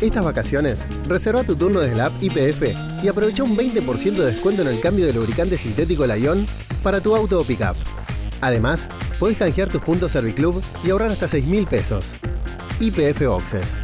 [0.00, 2.62] Estas vacaciones, reserva tu turno desde la app IPF
[3.02, 6.46] y aprovecha un 20% de descuento en el cambio de lubricante sintético Lion
[6.82, 7.76] para tu auto o pickup.
[8.42, 12.18] Además, podés canjear tus puntos Serviclub y ahorrar hasta 6 mil pesos.
[12.78, 13.82] IPF Boxes.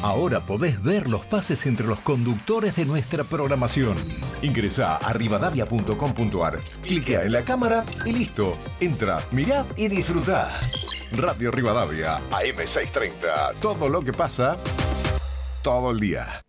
[0.00, 3.96] Ahora podés ver los pases entre los conductores de nuestra programación.
[4.42, 8.56] Ingresa a rivadavia.com.ar, cliquea en la cámara y listo.
[8.78, 10.52] Entra, mirá y disfrutá.
[11.12, 13.54] Radio Rivadavia, AM630.
[13.60, 14.56] Todo lo que pasa,
[15.62, 16.42] todo el día.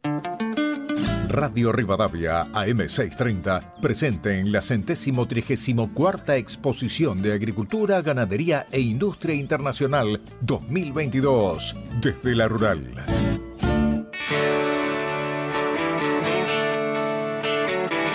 [1.27, 9.35] Radio Rivadavia AM630 presente en la centésimo trigésimo cuarta exposición de Agricultura, Ganadería e Industria
[9.35, 13.05] Internacional 2022 desde la Rural.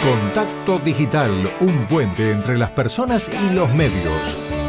[0.02, 4.61] Contacto Digital, un puente entre las personas y los medios.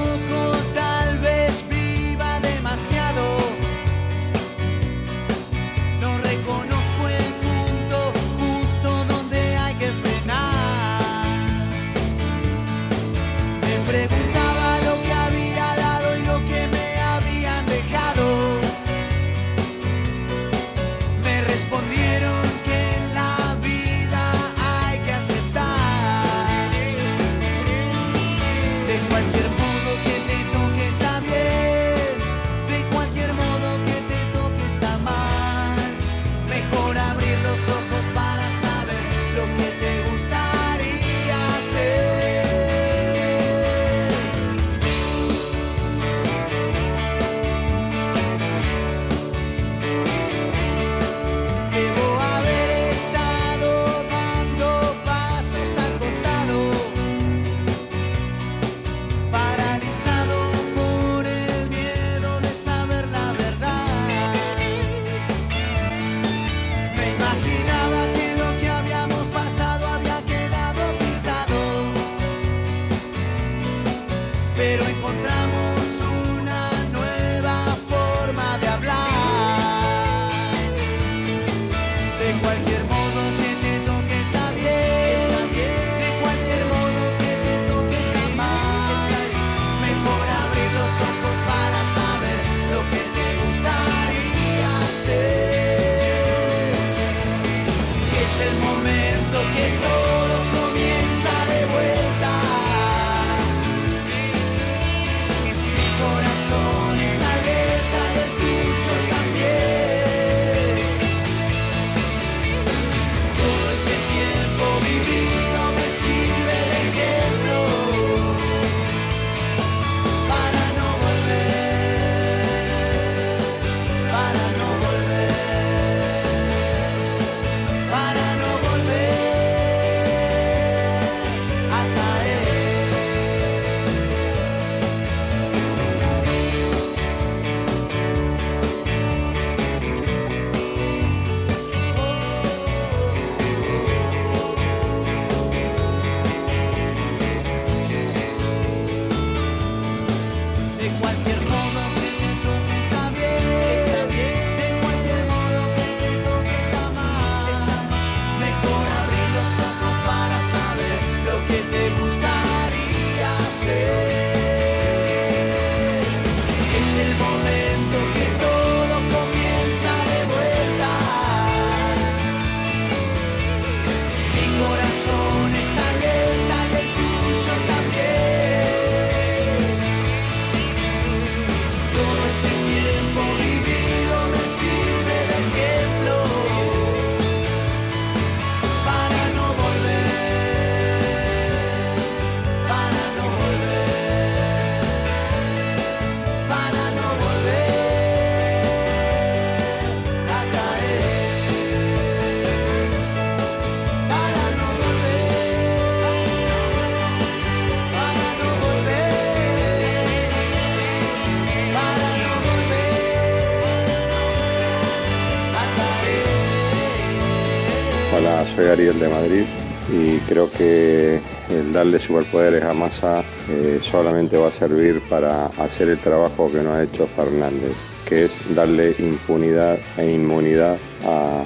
[221.93, 226.73] Darle superpoderes a Massa eh, solamente va a servir para hacer el trabajo que no
[226.73, 227.75] ha hecho Fernández,
[228.07, 231.43] que es darle impunidad e inmunidad a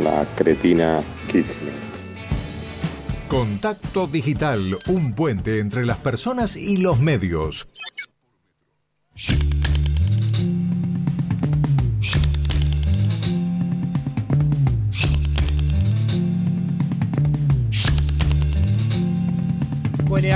[0.00, 1.72] la cretina Kirchner.
[3.26, 7.66] Contacto Digital, un puente entre las personas y los medios.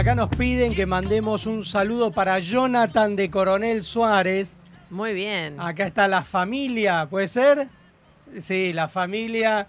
[0.03, 4.59] Acá nos piden que mandemos un saludo para Jonathan de Coronel Suárez.
[4.91, 5.61] Muy bien.
[5.61, 7.69] Acá está la familia, ¿puede ser?
[8.41, 9.69] Sí, la familia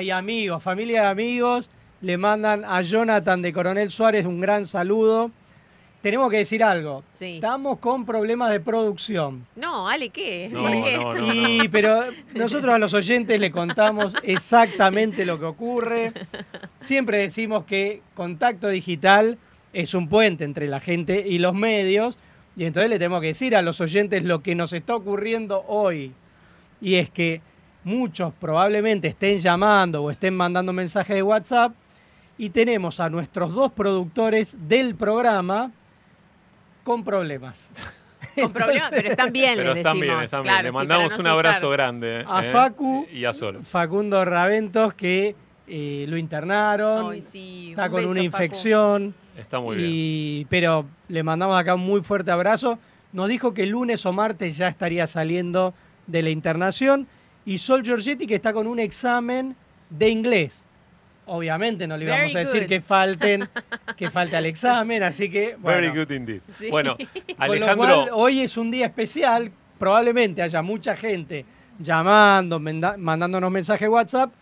[0.00, 1.68] y amigos, familia y amigos
[2.00, 5.32] le mandan a Jonathan de Coronel Suárez un gran saludo.
[6.00, 7.02] Tenemos que decir algo.
[7.14, 7.34] Sí.
[7.34, 9.48] Estamos con problemas de producción.
[9.56, 10.48] No, Ale, ¿qué?
[10.48, 10.96] No, ¿Por qué?
[10.96, 11.34] no, no.
[11.34, 16.12] Y, pero nosotros a los oyentes le contamos exactamente lo que ocurre.
[16.82, 19.38] Siempre decimos que contacto digital
[19.76, 22.16] es un puente entre la gente y los medios.
[22.56, 26.12] Y entonces le tenemos que decir a los oyentes lo que nos está ocurriendo hoy.
[26.80, 27.42] Y es que
[27.84, 31.74] muchos probablemente estén llamando o estén mandando mensajes de WhatsApp.
[32.38, 35.72] Y tenemos a nuestros dos productores del programa
[36.82, 37.68] con problemas.
[38.34, 40.14] Con problemas, pero están bien, Pero les están decimos.
[40.16, 40.64] bien, están Claro, bien.
[40.66, 42.24] Le sí, mandamos no un abrazo grande.
[42.28, 42.50] A ¿eh?
[42.50, 43.06] Facu.
[43.10, 43.60] Y a Sol.
[43.62, 45.34] Facundo Raventos que
[45.66, 49.14] eh, lo internaron, Ay, sí, está un con beso, una Facu.
[49.36, 52.78] Está muy y, Pero le mandamos acá un muy fuerte abrazo.
[53.12, 55.74] Nos dijo que el lunes o martes ya estaría saliendo
[56.06, 57.06] de la internación.
[57.44, 59.54] Y Sol Giorgetti que está con un examen
[59.90, 60.64] de inglés.
[61.26, 62.68] Obviamente no le Very íbamos a decir good.
[62.68, 63.48] que falten,
[63.96, 65.80] que falte al examen, así que bueno.
[65.80, 66.40] Very good indeed.
[66.58, 66.70] Sí.
[66.70, 69.50] Bueno, Con lo Alejandro, cual, hoy es un día especial.
[69.78, 71.44] Probablemente haya mucha gente
[71.78, 74.32] llamando, mandándonos mensajes WhatsApp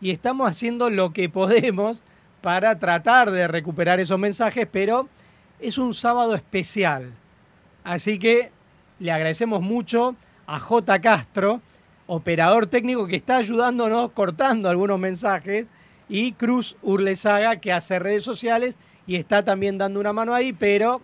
[0.00, 2.02] y estamos haciendo lo que podemos
[2.46, 5.08] para tratar de recuperar esos mensajes, pero
[5.58, 7.10] es un sábado especial.
[7.82, 8.52] Así que
[9.00, 10.14] le agradecemos mucho
[10.46, 11.00] a J.
[11.00, 11.60] Castro,
[12.06, 15.66] operador técnico que está ayudándonos cortando algunos mensajes,
[16.08, 18.76] y Cruz Urlesaga, que hace redes sociales
[19.08, 21.00] y está también dando una mano ahí, pero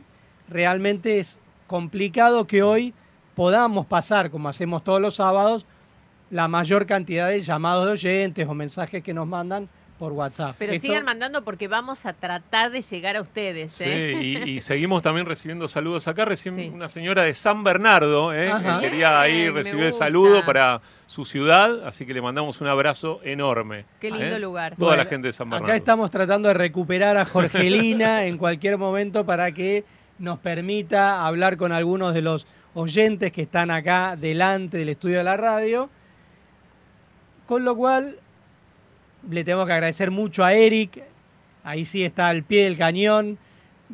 [0.48, 2.94] realmente es complicado que hoy
[3.34, 5.66] podamos pasar, como hacemos todos los sábados,
[6.30, 9.68] la mayor cantidad de llamados de oyentes o mensajes que nos mandan
[10.02, 10.56] por WhatsApp.
[10.58, 13.70] Pero Esto- sigan mandando porque vamos a tratar de llegar a ustedes.
[13.70, 14.18] sí, ¿eh?
[14.20, 16.24] y, y seguimos también recibiendo saludos acá.
[16.24, 21.24] Recién una señora de San Bernardo eh, que quería ahí recibir el saludo para su
[21.24, 23.84] ciudad, así que le mandamos un abrazo enorme.
[24.00, 24.40] Qué lindo ¿eh?
[24.40, 24.74] lugar.
[24.76, 25.66] Toda la gente de San Bernardo.
[25.66, 29.84] Acá estamos tratando de recuperar a Jorgelina en cualquier momento para que
[30.18, 35.24] nos permita hablar con algunos de los oyentes que están acá delante del estudio de
[35.24, 35.88] la radio.
[37.46, 38.16] Con lo cual,
[39.30, 41.02] le tenemos que agradecer mucho a Eric.
[41.64, 43.38] Ahí sí está al pie del cañón,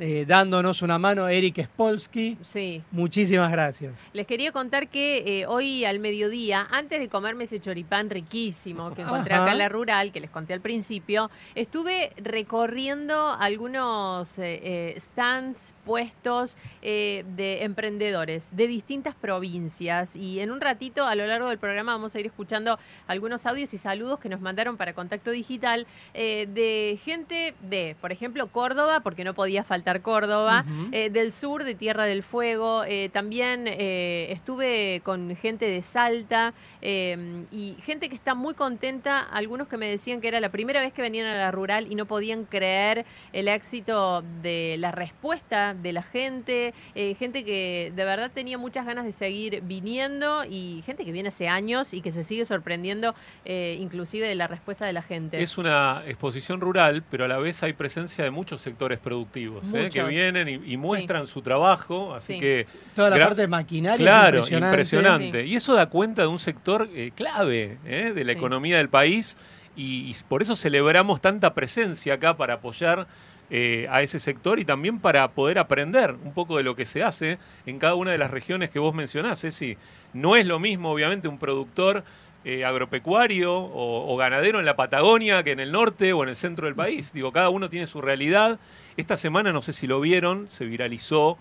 [0.01, 2.39] eh, dándonos una mano, Eric Spolsky.
[2.45, 2.83] Sí.
[2.93, 3.95] Muchísimas gracias.
[4.13, 9.03] Les quería contar que eh, hoy al mediodía, antes de comerme ese choripán riquísimo que
[9.03, 9.45] encontré Ajá.
[9.45, 16.57] acá en la rural, que les conté al principio, estuve recorriendo algunos eh, stands, puestos
[16.83, 22.15] de emprendedores de distintas provincias y en un ratito a lo largo del programa vamos
[22.15, 27.55] a ir escuchando algunos audios y saludos que nos mandaron para Contacto Digital de gente
[27.63, 32.23] de, por ejemplo, Córdoba, porque no podía faltar Córdoba, eh, del sur, de Tierra del
[32.23, 32.85] Fuego.
[32.85, 39.21] eh, también eh, estuve con gente de Salta eh, y gente que está muy contenta.
[39.21, 41.95] Algunos que me decían que era la primera vez que venían a la rural y
[41.95, 46.75] no podían creer el éxito de la respuesta de la gente.
[46.95, 51.29] eh, gente que de verdad tenía muchas ganas de seguir viniendo y gente que viene
[51.31, 53.15] hace años y que se sigue sorprendiendo
[53.45, 55.43] eh, inclusive de la respuesta de la gente.
[55.43, 59.89] Es una exposición rural, pero a la vez hay presencia de muchos sectores productivos ¿eh?
[59.93, 62.41] que vienen y, y muestran su trabajo, así Sí.
[62.41, 64.67] que Toda la parte de maquinaria es claro, impresionante.
[64.69, 65.47] impresionante.
[65.47, 68.13] Y eso da cuenta de un sector eh, clave ¿eh?
[68.15, 68.39] de la Sí.
[68.39, 69.37] economía del país
[69.77, 73.07] y, y por eso celebramos tanta presencia acá para apoyar
[73.51, 77.03] eh, a ese sector y también para poder aprender un poco de lo que se
[77.03, 79.79] hace en cada una de las regiones que vos mencionás, Ceci.
[80.13, 82.05] No es lo mismo, obviamente, un productor
[82.45, 86.37] eh, agropecuario o, o ganadero en la Patagonia que en el norte o en el
[86.37, 87.13] centro del país.
[87.15, 88.59] Digo, cada uno tiene su realidad.
[88.99, 91.39] Esta semana, no sé si lo vieron, se viralizó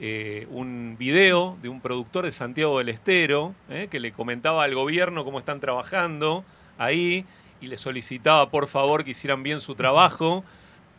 [0.00, 4.74] eh, un video de un productor de Santiago del Estero eh, que le comentaba al
[4.74, 6.44] gobierno cómo están trabajando
[6.78, 7.24] ahí
[7.60, 10.42] y le solicitaba por favor que hicieran bien su trabajo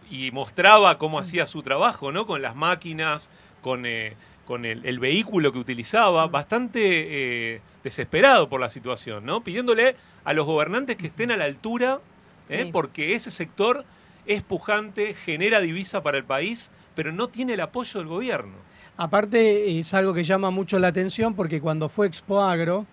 [0.10, 2.26] y mostraba cómo hacía su trabajo, ¿no?
[2.26, 3.30] Con las máquinas,
[3.62, 4.14] con, eh,
[4.48, 9.44] con el, el vehículo que utilizaba, bastante desesperado por la situación, ¿no?
[9.44, 12.00] Pidiéndole a los gobernantes que estén a la altura.
[12.48, 12.70] Sí.
[12.72, 13.86] porque ese sector
[14.28, 18.64] es pujante, genera divisa para el país, pero no tiene el apoyo del gobierno.
[18.98, 22.86] Aparte, es algo que llama mucho la atención porque cuando fue Expo Agro,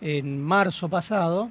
[0.00, 1.50] en marzo pasado,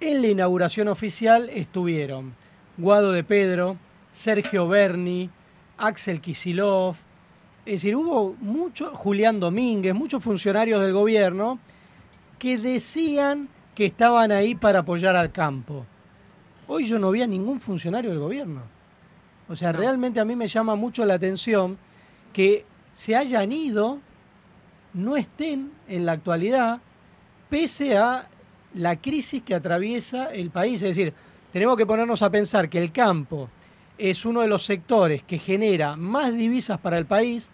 [0.00, 2.34] en la inauguración oficial estuvieron
[2.76, 3.78] Guado de Pedro,
[4.12, 5.28] Sergio Berni,
[5.78, 6.96] Axel Kisilov,
[7.64, 11.58] es decir, hubo mucho, Julián Domínguez, muchos funcionarios del gobierno
[12.38, 15.84] que decían que estaban ahí para apoyar al campo.
[16.68, 18.62] Hoy yo no vi a ningún funcionario del gobierno.
[19.48, 21.76] O sea, realmente a mí me llama mucho la atención
[22.32, 22.64] que
[22.96, 24.00] se hayan ido,
[24.94, 26.80] no estén en la actualidad,
[27.50, 28.26] pese a
[28.72, 30.80] la crisis que atraviesa el país.
[30.80, 31.12] Es decir,
[31.52, 33.50] tenemos que ponernos a pensar que el campo
[33.98, 37.50] es uno de los sectores que genera más divisas para el país,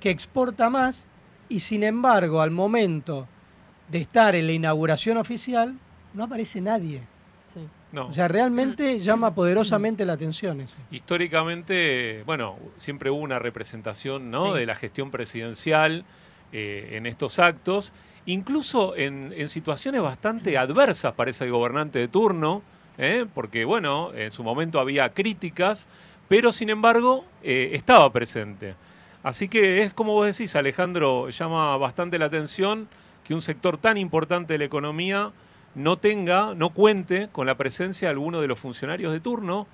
[0.00, 1.06] que exporta más,
[1.48, 3.26] y sin embargo, al momento
[3.90, 5.78] de estar en la inauguración oficial,
[6.12, 7.00] no aparece nadie.
[7.90, 8.08] No.
[8.08, 10.74] O sea, realmente llama poderosamente la atención eso.
[10.90, 14.52] Históricamente, bueno, siempre hubo una representación ¿no?
[14.52, 14.58] Sí.
[14.58, 16.04] de la gestión presidencial
[16.52, 17.92] eh, en estos actos,
[18.26, 22.62] incluso en, en situaciones bastante adversas para ese gobernante de turno,
[22.98, 23.24] ¿eh?
[23.32, 25.88] porque bueno, en su momento había críticas,
[26.28, 28.74] pero sin embargo eh, estaba presente.
[29.22, 32.88] Así que es como vos decís, Alejandro, llama bastante la atención
[33.24, 35.32] que un sector tan importante de la economía
[35.74, 39.66] no tenga, no cuente con la presencia de alguno de los funcionarios de turno.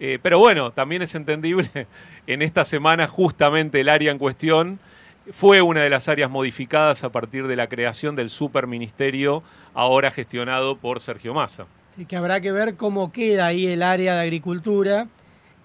[0.00, 1.70] Eh, pero bueno, también es entendible,
[2.26, 4.80] en esta semana justamente el área en cuestión
[5.30, 9.42] fue una de las áreas modificadas a partir de la creación del superministerio
[9.74, 11.66] ahora gestionado por Sergio Massa.
[11.92, 15.06] Así que habrá que ver cómo queda ahí el área de agricultura,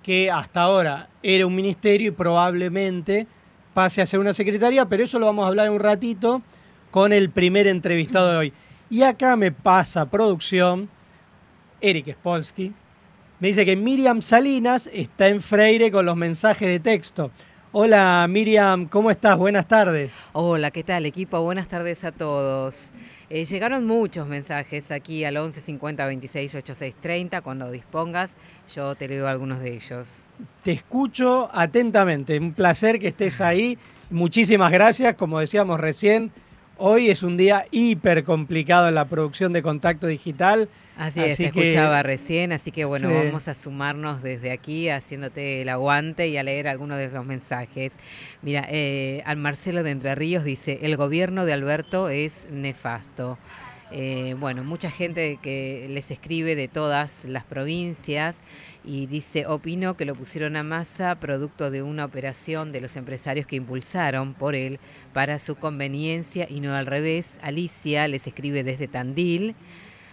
[0.04, 3.28] que hasta ahora era un ministerio y probablemente
[3.73, 6.41] pase a ser una secretaría, pero eso lo vamos a hablar un ratito
[6.91, 8.54] con el primer entrevistado de hoy.
[8.89, 10.88] Y acá me pasa producción,
[11.82, 12.73] Eric Spolsky,
[13.39, 17.30] me dice que Miriam Salinas está en Freire con los mensajes de texto.
[17.73, 19.38] Hola Miriam, ¿cómo estás?
[19.38, 20.10] Buenas tardes.
[20.32, 21.41] Hola, ¿qué tal equipo?
[21.41, 22.93] Buenas tardes a todos.
[23.30, 27.41] Eh, llegaron muchos mensajes aquí al 11 50 26 86 30.
[27.41, 28.38] Cuando dispongas,
[28.73, 30.28] yo te leo algunos de ellos.
[30.63, 32.39] Te escucho atentamente.
[32.39, 33.77] Un placer que estés ahí.
[34.10, 35.15] Muchísimas gracias.
[35.15, 36.31] Como decíamos recién,
[36.78, 40.69] hoy es un día hiper complicado en la producción de Contacto Digital.
[40.98, 43.13] Así, es, te que- escuchaba recién, así que bueno, Sí.
[43.28, 47.94] vamos a sumarnos desde aquí haciéndote el aguante y a leer algunos de los mensajes.
[48.42, 53.38] Mira, eh, al Marcelo de Entre Ríos dice, el gobierno de Alberto es nefasto.
[53.90, 58.44] Eh, bueno, mucha gente que les escribe de todas las provincias
[58.83, 63.48] y dice, opino que lo pusieron a masa producto de una operación de los empresarios
[63.48, 64.79] que impulsaron por él
[65.13, 67.40] para su conveniencia y no al revés.
[67.42, 69.56] Alicia les escribe desde Tandil.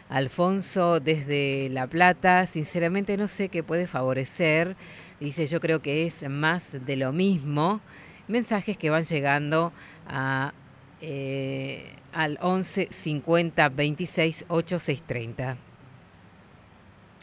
[0.08, 4.76] Alfonso desde La Plata, sinceramente no sé qué puede favorecer.
[5.18, 7.80] Dice, yo creo que es más de lo mismo.
[8.28, 9.72] Mensajes que van llegando
[10.06, 10.52] a,
[11.00, 15.56] eh, al 11 50 26 86 30.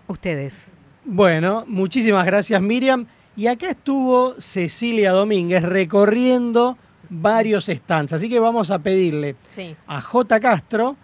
[0.08, 0.74] Ustedes.
[1.06, 3.08] Bueno, muchísimas gracias Miriam.
[3.36, 6.78] Y acá estuvo Cecilia Domínguez recorriendo
[7.10, 8.14] varios stands.
[8.14, 9.76] Así que vamos a pedirle Sí.
[9.88, 10.39] a J.
[10.39, 10.98] Castro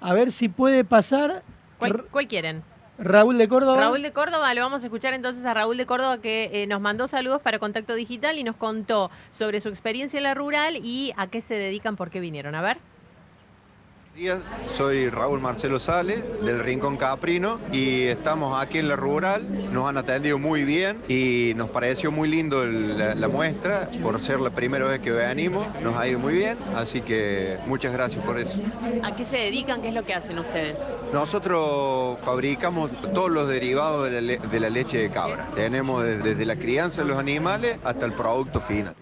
[0.00, 1.42] a ver si puede pasar
[1.78, 2.62] ¿Cuál, cuál quieren?
[2.98, 3.80] Raúl de Córdoba.
[3.80, 6.80] Raúl de Córdoba, lo vamos a escuchar entonces a Raúl de Córdoba que eh, nos
[6.80, 11.12] mandó saludos para Contacto Digital y nos contó sobre su experiencia en la rural y
[11.16, 12.54] a qué se dedican, por qué vinieron.
[12.54, 12.78] A ver.
[14.14, 14.38] Días,
[14.72, 19.42] soy Raúl Marcelo Sales del Rincón Caprino y estamos aquí en la rural,
[19.72, 24.20] nos han atendido muy bien y nos pareció muy lindo el- la, la muestra, por
[24.20, 28.24] ser la primera vez que venimos, nos ha ido muy bien, así que muchas gracias
[28.24, 28.56] por eso.
[29.02, 29.82] ¿A qué se dedican?
[29.82, 30.86] ¿Qué es lo que hacen ustedes?
[31.12, 36.22] Nosotros fabricamos todos los derivados de la, le- de la leche de cabra, tenemos desde,
[36.22, 38.94] desde la crianza de los animales hasta el producto final.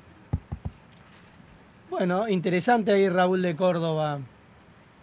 [1.90, 4.18] Bueno, interesante ahí Raúl de Córdoba.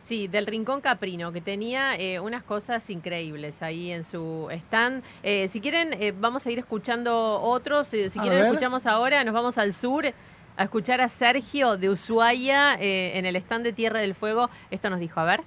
[0.10, 5.04] Sí, del Rincón Caprino, que tenía eh, unas cosas increíbles ahí en su stand.
[5.22, 7.94] Eh, si quieren, eh, vamos a ir escuchando otros.
[7.94, 8.48] Eh, si quieren, ver.
[8.48, 9.24] escuchamos ahora.
[9.24, 10.08] Nos vamos al sur
[10.58, 14.50] a escuchar a Sergio de Ushuaia eh, en el stand de Tierra del Fuego.
[14.72, 15.42] Esto nos dijo, a ver.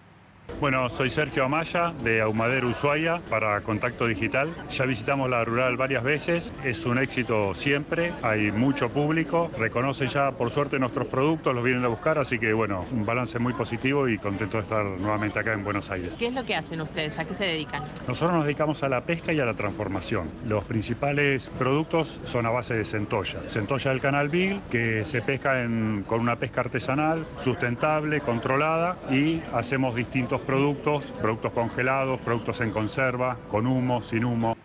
[0.61, 4.55] Bueno, soy Sergio Amaya de Ahumadero Ushuaia para Contacto Digital.
[4.70, 10.30] Ya visitamos la rural varias veces, es un éxito siempre, hay mucho público, reconocen ya
[10.30, 14.09] por suerte nuestros productos, los vienen a buscar, así que bueno, un balance muy positivo
[14.09, 16.16] y contento de estar nuevamente acá en Buenos Aires.
[16.16, 17.18] ¿Qué es lo que hacen ustedes?
[17.18, 17.82] ¿A qué se dedican?
[18.07, 20.30] Nosotros nos dedicamos a la pesca y a la transformación.
[20.46, 23.40] Los principales productos son a base de centolla.
[23.48, 29.42] Centolla del canal Beagle, que se pesca en- con una pesca artesanal, sustentable, controlada y
[29.53, 34.57] hacemos distintos productos, productos congelados, productos en conserva, con humo, sin humo.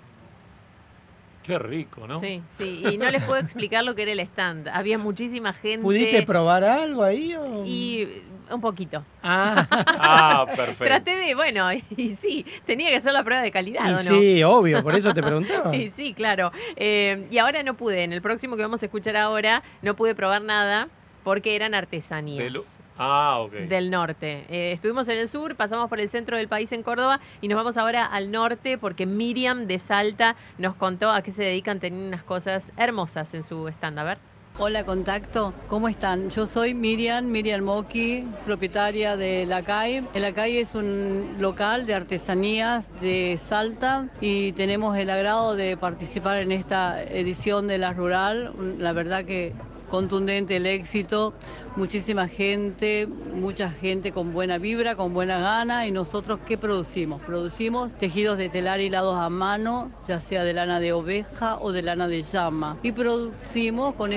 [1.44, 2.20] Qué rico, ¿no?
[2.20, 4.68] Sí, sí, y no les puedo explicar lo que era el stand.
[4.68, 5.82] Había muchísima gente.
[5.82, 7.34] ¿Pudiste probar algo ahí?
[7.36, 7.64] O...
[7.66, 8.06] Y
[8.52, 9.04] un poquito.
[9.24, 9.66] Ah,
[10.00, 10.84] Ah, perfecto.
[10.84, 14.20] Traté de, bueno, y, sí, tenía que hacer la prueba de calidad, y ¿o no?
[14.20, 15.74] sí, obvio, por eso te preguntaba.
[15.76, 16.52] Y sí, claro.
[16.76, 20.16] Eh, y ahora no pude, en el próximo que vamos a escuchar ahora, no pude
[20.16, 20.90] probar nada
[21.24, 22.54] porque eran artesanías.
[22.54, 22.62] Del-
[22.98, 23.54] Ah, ok.
[23.70, 24.46] Del norte.
[24.50, 27.56] Eh, estuvimos en el sur, pasamos por el centro del país en Córdoba y nos
[27.56, 32.08] vamos ahora al norte porque Miriam de Salta nos contó a qué se dedican, tenían
[32.08, 34.00] unas cosas hermosas en su stand.
[34.00, 34.18] A ver.
[34.60, 36.32] Hola Contacto, ¿cómo están?
[36.32, 40.08] Yo soy Miriam, Miriam Moki, propietaria de La CAI.
[40.16, 46.38] La CAI es un local de artesanías de Salta y tenemos el agrado de participar
[46.38, 48.52] en esta edición de La Rural.
[48.80, 49.54] La verdad que
[49.90, 51.34] contundente el éxito,
[51.76, 57.22] muchísima gente, mucha gente con buena vibra, con buena gana y nosotros ¿qué producimos?
[57.22, 61.82] Producimos tejidos de telar hilados a mano, ya sea de lana de oveja o de
[61.82, 64.12] lana de llama y producimos con,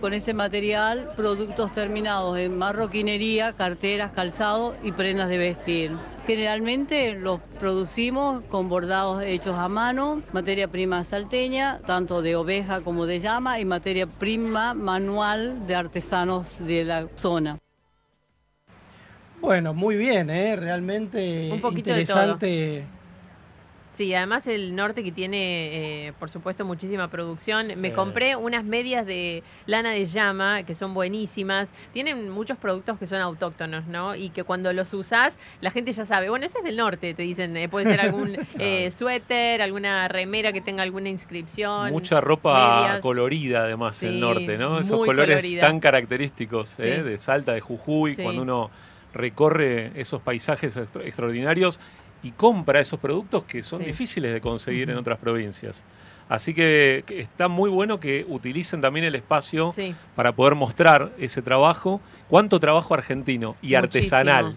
[0.00, 6.15] con ese material productos terminados en marroquinería, carteras, calzado y prendas de vestir.
[6.26, 13.06] Generalmente los producimos con bordados hechos a mano, materia prima salteña, tanto de oveja como
[13.06, 17.58] de llama, y materia prima manual de artesanos de la zona.
[19.40, 20.56] Bueno, muy bien, ¿eh?
[20.56, 22.84] realmente Un poquito de interesante.
[23.96, 27.68] Sí, además el norte que tiene, eh, por supuesto, muchísima producción.
[27.80, 31.72] Me compré unas medias de lana de llama que son buenísimas.
[31.94, 34.14] Tienen muchos productos que son autóctonos, ¿no?
[34.14, 36.28] Y que cuando los usás, la gente ya sabe.
[36.28, 37.56] Bueno, ese es del norte, te dicen.
[37.56, 41.90] eh, puede ser algún eh, suéter, alguna remera que tenga alguna inscripción.
[41.90, 43.00] Mucha ropa medias.
[43.00, 44.78] colorida, además, Sí, el norte, ¿no?
[44.78, 45.62] Esos colores colorida.
[45.62, 46.96] tan característicos ¿eh?
[46.98, 47.02] Sí.
[47.02, 48.22] de Salta, de Jujuy, Sí.
[48.22, 48.70] cuando uno
[49.14, 51.80] recorre esos paisajes extra- extraordinarios
[52.26, 53.86] y compra esos productos que son Sí.
[53.86, 55.84] difíciles de conseguir en otras provincias.
[56.28, 59.94] Así que, está muy bueno que utilicen también el espacio Sí.
[60.16, 62.00] para poder mostrar ese trabajo.
[62.28, 64.56] ¿Cuánto trabajo argentino y Muchísimo, artesanal, sí.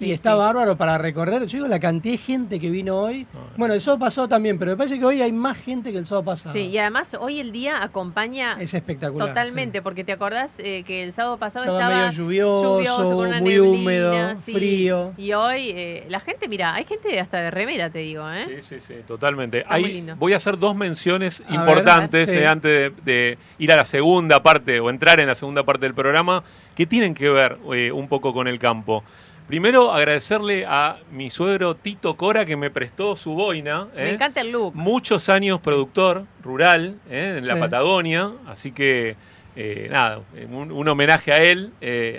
[0.00, 0.10] Además?
[0.10, 1.46] y está bárbaro para recorrer.
[1.46, 3.26] Yo digo, la cantidad de gente que vino hoy.
[3.56, 6.06] Bueno, el sábado pasado también, pero me parece que hoy hay más gente que el
[6.06, 6.52] sábado pasado.
[6.52, 9.28] Sí, y además hoy el día acompaña Es espectacular.
[9.28, 13.40] totalmente, porque te acordás eh, que el sábado pasado Estaba estaba, medio lluvioso, con una
[13.40, 14.52] muy neblina, húmedo, sí.
[14.52, 15.12] frío.
[15.16, 18.60] Y hoy eh, la gente, mira, hay gente hasta de remera, te digo, ¿eh?
[18.62, 19.58] Sí, sí, sí, totalmente.
[19.60, 20.16] Está muy Ahí lindo.
[20.16, 22.38] voy a hacer dos menciones A ver, importantes sí.
[22.38, 25.86] eh, antes de, de ir a la segunda parte o entrar en la segunda parte
[25.86, 26.42] del programa
[26.74, 29.04] que tienen que ver eh, un poco con el campo.
[29.50, 33.88] Primero, agradecerle a mi suegro Tito Cora que me prestó su boina.
[33.96, 34.14] Me eh.
[34.14, 34.76] encanta el look.
[34.76, 37.60] Muchos años productor rural eh, en la Sí.
[37.60, 39.16] Patagonia, así que
[39.56, 40.20] eh, nada,
[40.52, 41.72] un, un homenaje a él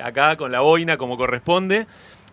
[0.04, 1.88] acá con la boina como corresponde.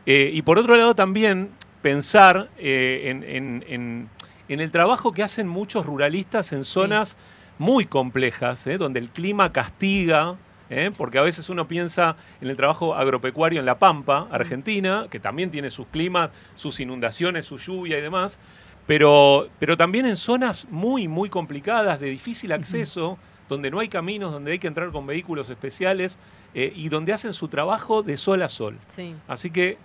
[0.05, 4.09] Y por otro lado también pensar en, en- en-
[4.49, 7.17] en el trabajo que hacen muchos ruralistas en zonas
[7.59, 10.35] muy complejas, donde el clima castiga.
[10.71, 15.21] Eh, porque a veces uno piensa en el trabajo agropecuario en La Pampa, Argentina, que
[15.21, 18.39] también tiene sus climas, sus inundaciones, su lluvia y demás,
[18.87, 24.33] pero, pero también en zonas muy, muy complicadas, de difícil acceso, donde no hay caminos,
[24.33, 26.19] donde hay que entrar con vehículos especiales
[26.55, 28.79] eh, y donde hacen su trabajo de sol a sol.
[28.95, 29.15] Sí.
[29.27, 29.79] Así que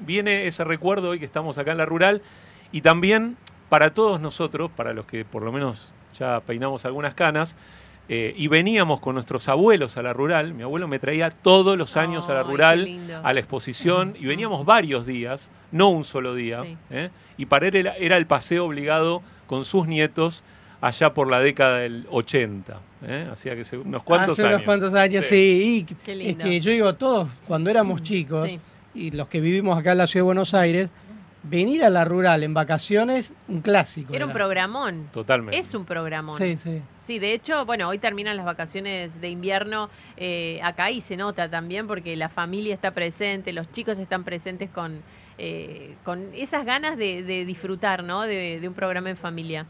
[0.00, 2.22] viene ese recuerdo hoy que estamos acá en la rural
[2.72, 3.36] y también
[3.68, 7.56] para todos nosotros, para los que por lo menos ya peinamos algunas canas,
[8.08, 11.96] eh, y veníamos con nuestros abuelos a la rural, mi abuelo me traía todos los
[11.96, 12.88] años a la rural,
[13.22, 16.76] a la exposición, y veníamos varios días, no un solo día, Sí.
[16.90, 17.10] ¿eh?
[17.36, 20.42] y para él era, era el paseo obligado con sus nietos
[20.80, 23.28] allá por la década del 80, ¿eh?
[23.30, 24.54] hacía que se- unos cuantos Hace años.
[24.56, 25.84] unos cuantos años, sí.
[25.88, 28.58] y Qué es que yo digo, todos, cuando éramos chicos, Sí.
[28.94, 30.88] y los que vivimos acá en la ciudad de Buenos Aires,
[31.42, 34.12] venir a la rural en vacaciones, un clásico.
[34.14, 35.08] Era un programón.
[35.12, 35.58] Totalmente.
[35.58, 36.36] Es un programón.
[36.38, 36.80] Sí, sí.
[37.08, 39.88] Sí, de hecho, bueno, hoy terminan las vacaciones de invierno
[40.18, 44.68] eh, acá y se nota también porque la familia está presente, los chicos están presentes
[44.68, 45.00] con,
[45.38, 48.24] eh, con esas ganas de, de disfrutar, ¿no?
[48.24, 49.64] De, de un programa en familia.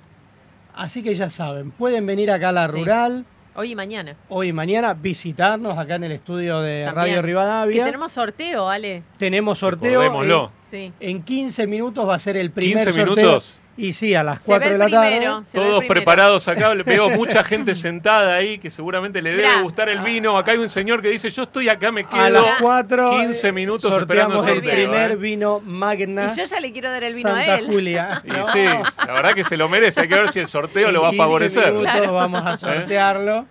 [0.74, 2.76] Así que ya saben, pueden venir acá a la Sí.
[2.76, 3.24] rural
[3.54, 4.16] Hoy y mañana.
[4.30, 6.94] hoy y mañana, visitarnos acá en el estudio de También.
[6.96, 7.84] Radio Que Rivadavia.
[7.84, 9.04] tenemos sorteo, Ale.
[9.16, 10.02] Tenemos sorteo.
[10.24, 10.92] En, Sí.
[10.98, 13.14] en 15 minutos va a ser el primer 15 sorteo.
[13.14, 13.60] minutos.
[13.80, 15.46] Y sí, a las Se 4 ve de la primero, tarde.
[15.52, 19.62] Todos preparados acá, veo mucha gente sentada ahí que seguramente le debe Mirá.
[19.62, 20.36] gustar el vino.
[20.36, 23.52] Acá hay un señor que dice, yo estoy acá, me quedo A las 4 15
[23.52, 25.16] minutos esperando sorteamos el primer ¿eh?
[25.16, 27.66] vino Magna Y yo ya le quiero dar el vino Santa a él.
[27.66, 28.22] Julia.
[28.26, 30.00] Y sí, la verdad que se lo merece.
[30.00, 31.72] Hay que ver si el sorteo lo va a 15 favorecer.
[31.72, 32.12] minutos Claro.
[32.12, 32.58] vamos a ¿Eh?
[32.58, 33.46] sortearlo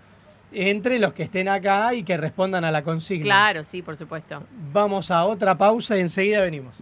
[0.51, 3.23] entre los que estén acá y que respondan a la consigna.
[3.23, 4.43] Claro, sí, por supuesto.
[4.73, 6.75] Vamos a otra pausa y enseguida venimos.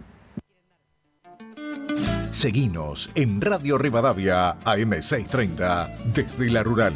[2.36, 6.92] Seguinos en Radio Rivadavia AM630 desde la Rural.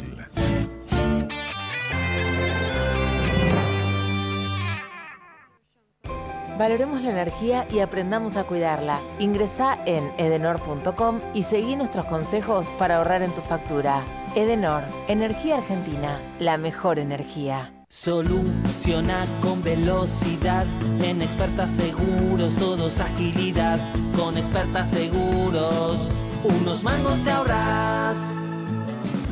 [6.59, 9.01] Valoremos la energía y aprendamos a cuidarla.
[9.17, 14.03] Ingresa en edenor.com y seguí nuestros consejos para ahorrar en tu factura.
[14.35, 17.80] Edenor, Energía Argentina, la mejor energía.
[17.91, 20.65] Soluciona con velocidad.
[21.03, 23.79] En expertas seguros, todos agilidad.
[24.15, 26.07] Con expertas seguros,
[26.41, 28.15] unos mangos te ahorras.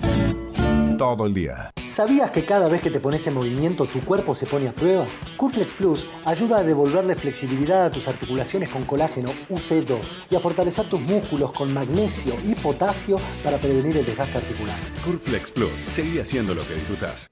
[0.98, 1.70] todo el día.
[1.88, 5.06] ¿Sabías que cada vez que te pones en movimiento tu cuerpo se pone a prueba?
[5.38, 10.90] Curflex Plus ayuda a devolverle flexibilidad a tus articulaciones con colágeno UC2 y a fortalecer
[10.90, 14.78] tus músculos con magnesio y potasio para prevenir el desgaste articular.
[15.06, 17.30] Curflex Plus, seguí haciendo lo que disfrutas.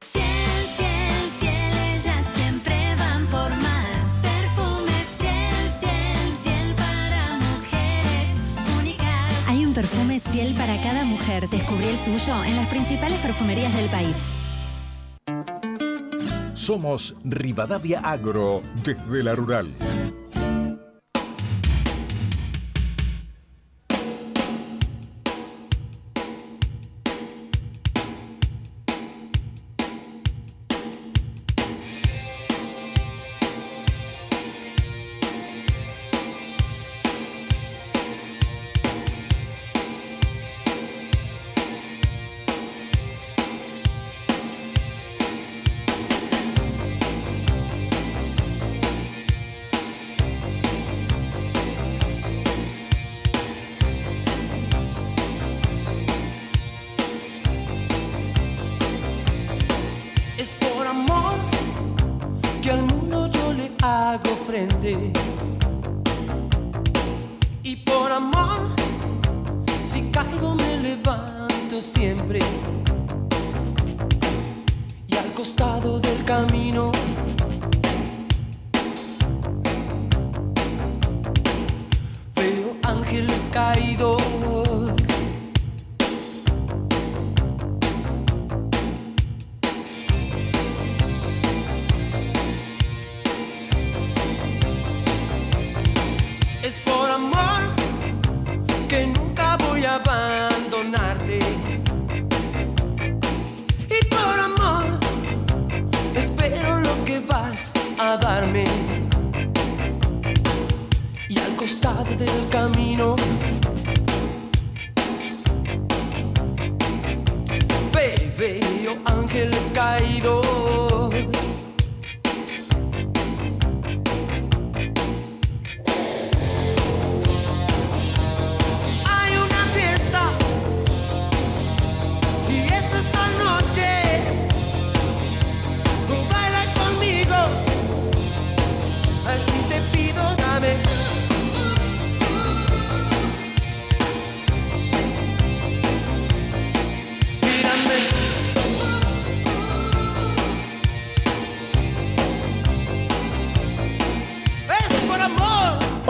[10.57, 11.47] Para cada mujer.
[11.49, 14.33] Descubrí el tuyo en las principales perfumerías del país.
[16.53, 19.71] Somos Rivadavia Agro desde la Rural.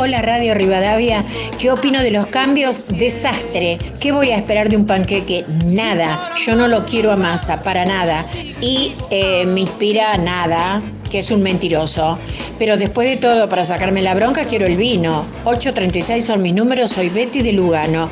[0.05, 1.25] Hola Radio Rivadavia,
[1.57, 2.95] ¿qué opino de los cambios?
[2.95, 3.79] Desastre.
[3.99, 5.43] ¿Qué voy a esperar de un panqueque?
[5.65, 6.31] Nada.
[6.35, 8.23] Yo no lo quiero a masa, para nada.
[8.61, 10.79] Y eh, me inspira nada,
[11.09, 12.19] que es un mentiroso.
[12.59, 15.25] Pero después de todo, para sacarme la bronca, quiero el vino.
[15.45, 18.07] 836 son mis números, soy Betty de Lugano.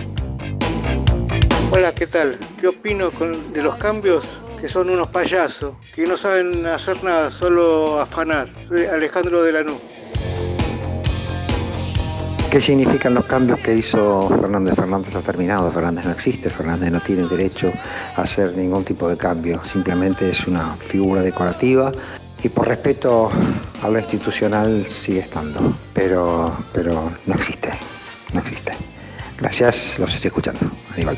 [1.70, 2.40] Hola, ¿qué tal?
[2.60, 4.40] ¿Qué opino de los cambios?
[4.60, 8.48] Que son unos payasos, que no saben hacer nada, solo afanar.
[8.68, 9.54] Soy Alejandro de.
[12.54, 14.76] ¿Qué significan los cambios que hizo Fernández?
[14.76, 17.74] Fernández ha terminado, Fernández no existe, Fernández no tiene derecho
[18.16, 21.92] a hacer ningún tipo de cambio, simplemente es una figura decorativa
[22.44, 23.32] y por respeto
[23.82, 27.72] a lo institucional sigue estando, pero, pero no existe,
[28.34, 28.74] no existe.
[29.40, 30.60] Gracias, los estoy escuchando.
[30.94, 31.18] Aníbal.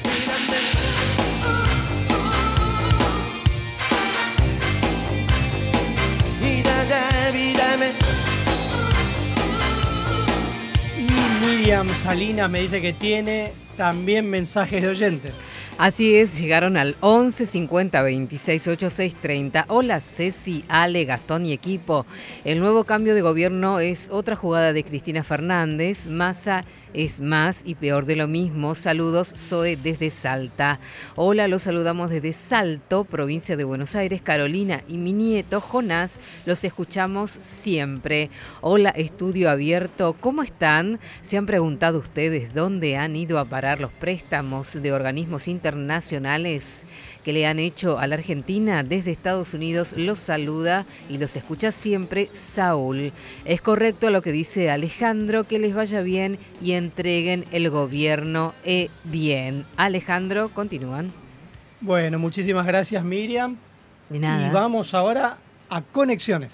[11.66, 15.34] Miriam Salina me dice que tiene también mensajes de oyentes.
[15.80, 19.66] Así es, llegaron al 11 50 26 86 30.
[19.70, 22.06] Hola Ceci, Ale, Gastón y equipo.
[22.44, 26.06] El nuevo cambio de gobierno es otra jugada de Cristina Fernández.
[26.06, 26.64] Massa
[26.96, 28.74] es más y peor de lo mismo.
[28.74, 30.80] Saludos, Zoe desde Salta.
[31.16, 34.22] Hola, los saludamos desde Salto, provincia de Buenos Aires.
[34.22, 38.30] Carolina y mi nieto Jonás, los escuchamos siempre.
[38.62, 40.16] Hola, estudio abierto.
[40.20, 41.00] ¿Cómo están?
[41.22, 46.86] ¿Se han preguntado ustedes dónde han ido a parar los préstamos de organismos internacionales
[47.26, 48.84] que le han hecho a la Argentina?
[48.84, 53.12] Desde Estados Unidos los saluda y los escucha siempre Saúl.
[53.46, 58.92] Es correcto lo que dice Alejandro, que les vaya bien y entreguen el gobierno e
[59.04, 59.66] bien.
[59.76, 61.12] Alejandro, continúan.
[61.82, 63.58] Bueno, muchísimas gracias Miriam.
[64.10, 64.48] De nada.
[64.48, 65.38] Y vamos ahora
[65.70, 66.54] a conexiones.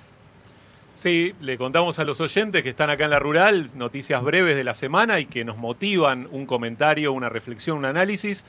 [0.93, 4.63] Sí, le contamos a los oyentes que están acá en la rural noticias breves de
[4.63, 8.45] la semana y que nos motivan un comentario, una reflexión, un análisis.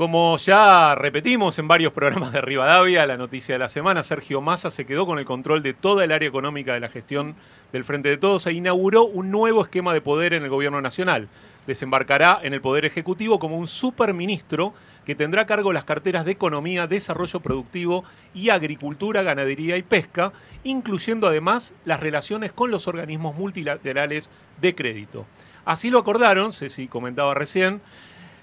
[0.00, 4.70] Como ya repetimos en varios programas de Rivadavia, la noticia de la semana, Sergio Massa
[4.70, 7.34] se quedó con el control de toda el área económica de la gestión
[7.70, 11.28] del Frente de Todos e inauguró un nuevo esquema de poder en el gobierno nacional.
[11.66, 14.72] Desembarcará en el Poder Ejecutivo como un superministro
[15.04, 20.32] que tendrá a cargo las carteras de Economía, Desarrollo Productivo y Agricultura, Ganadería y Pesca,
[20.64, 24.30] incluyendo además las relaciones con los organismos multilaterales
[24.62, 25.26] de crédito.
[25.66, 27.82] Así lo acordaron, Ceci comentaba recién,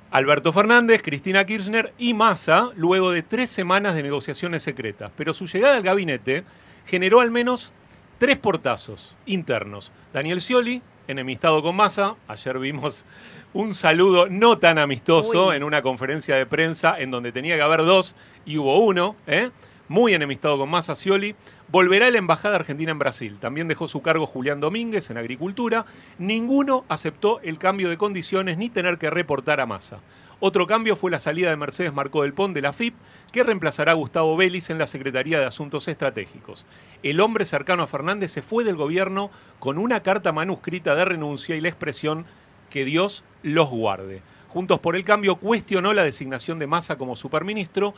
[0.10, 5.12] Alberto Fernández, Cristina Kirchner y Massa, luego de tres semanas de negociaciones secretas.
[5.18, 6.44] Pero su llegada al gabinete
[6.86, 7.74] generó al menos
[8.18, 9.92] tres portazos internos.
[10.14, 13.06] Daniel Scioli, enemistado con Massa, ayer vimos
[13.54, 15.58] un saludo no tan amistoso Uy.
[15.58, 19.52] en una conferencia de prensa en donde tenía que haber dos y hubo uno, ¿eh?
[19.88, 21.36] Muy enemistado con Massa Scioli.
[21.70, 23.38] Volverá a la Embajada Argentina en Brasil.
[23.40, 25.86] También dejó su cargo Julián Domínguez en Agricultura.
[26.18, 30.00] Ninguno aceptó el cambio de condiciones ni tener que reportar a Massa.
[30.40, 32.94] Otro cambio fue la salida de Mercedes Marcó del Pont de la FIP,
[33.32, 36.68] que reemplazará a Gustavo Vélez en la Secretaría de Asuntos Estratégicos.
[37.02, 41.56] El hombre cercano a Fernández se fue del gobierno con una carta manuscrita de renuncia
[41.56, 42.26] y la expresión
[42.70, 44.22] que Dios los guarde.
[44.50, 47.96] Juntos por el Cambio cuestionó la designación de Massa como superministro,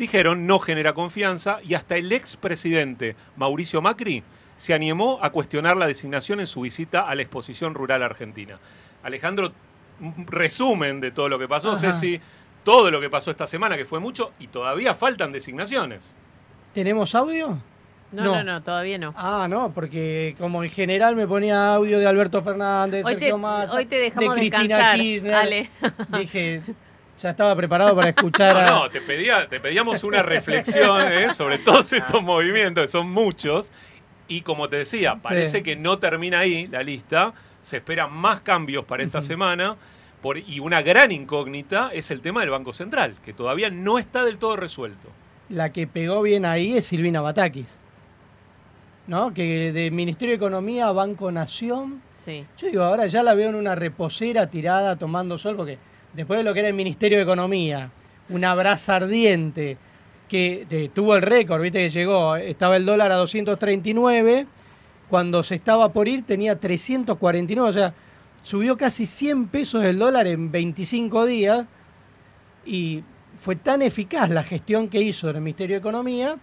[0.00, 4.24] dijeron no genera confianza y hasta el expresidente Mauricio Macri
[4.56, 8.58] se animó a cuestionar la designación en su visita a la exposición rural argentina.
[9.02, 9.52] Alejandro,
[10.00, 11.92] un resumen de todo lo que pasó, Ajá.
[11.92, 12.20] Ceci,
[12.64, 16.14] todo lo que pasó esta semana, que fue mucho, y todavía faltan designaciones.
[16.74, 17.58] ¿Tenemos audio?
[18.12, 19.14] No, no, no, todavía no.
[19.16, 23.38] Ah, no, porque como en general me ponía audio de Alberto Fernández, Hoy te, Sergio
[23.38, 25.34] Massa, hoy te dejamos de Cristina descansar, Kirchner.
[25.34, 25.70] Ale.
[26.18, 26.62] Dije,
[27.22, 28.66] ya estaba preparado para escuchar a...
[28.66, 31.34] No, no, te, pedía, te pedíamos una reflexión ¿eh?
[31.34, 33.70] sobre todos estos movimientos, que son muchos.
[34.28, 35.62] Y como te decía, parece Sí.
[35.62, 37.34] que no termina ahí la lista.
[37.62, 39.76] Se esperan más cambios para esta semana.
[40.22, 44.22] Por, y una gran incógnita es el tema del Banco Central, que todavía no está
[44.24, 45.08] del todo resuelto.
[45.48, 47.66] La que pegó bien ahí es Silvina Batakis.
[49.06, 49.34] ¿No?
[49.34, 52.02] Que de Ministerio de Economía a Banco Nación.
[52.16, 52.44] Sí.
[52.58, 55.78] Yo digo, ahora ya la veo en una reposera tirada tomando sol, porque
[56.12, 57.90] después de lo que era el Ministerio de Economía,
[58.28, 59.76] una brasa ardiente
[60.28, 64.46] que eh, tuvo el récord, viste que llegó, estaba el dólar a 239,
[65.08, 67.94] cuando se estaba por ir tenía 349, o sea,
[68.42, 71.66] subió casi 100 pesos el dólar en 25 días
[72.64, 73.02] y
[73.40, 76.36] fue tan eficaz la gestión que hizo del Ministerio de Economía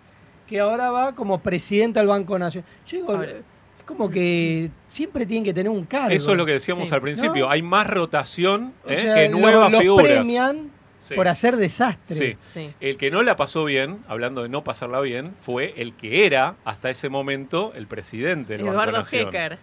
[0.47, 2.69] que ahora va como presidente del Banco Nacional.
[3.87, 6.09] Como que siempre tienen que tener un cargo.
[6.15, 6.93] Eso es lo que decíamos Sí.
[6.95, 7.45] al principio.
[7.45, 7.51] ¿No?
[7.51, 8.97] Hay más rotación O ¿eh?
[8.97, 10.07] sea, que lo- nuevas los figuras.
[10.19, 10.69] premian
[10.99, 11.13] Sí.
[11.15, 12.37] por hacer desastre.
[12.45, 12.69] Sí.
[12.79, 16.55] El que no la pasó bien, hablando de no pasarla bien, fue el que era
[16.65, 19.27] hasta ese momento el presidente del Banco Eduardo Nación.
[19.29, 19.57] Hecker.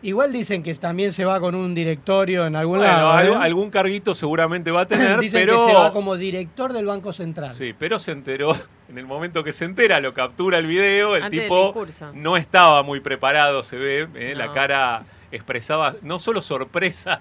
[0.00, 3.10] Igual dicen que también se va con un directorio en algún Bueno, lado.
[3.10, 3.38] algo- ¿eh?
[3.40, 5.66] algún carguito seguramente va a tener, dicen pero...
[5.66, 7.50] que se va como director del Banco Central.
[7.50, 8.56] Sí, pero se enteró,
[8.88, 11.74] en el momento que se entera, lo captura el video, el Antes tipo
[12.14, 17.20] no estaba muy preparado, se ve, eh, la cara expresaba no solo sorpresa,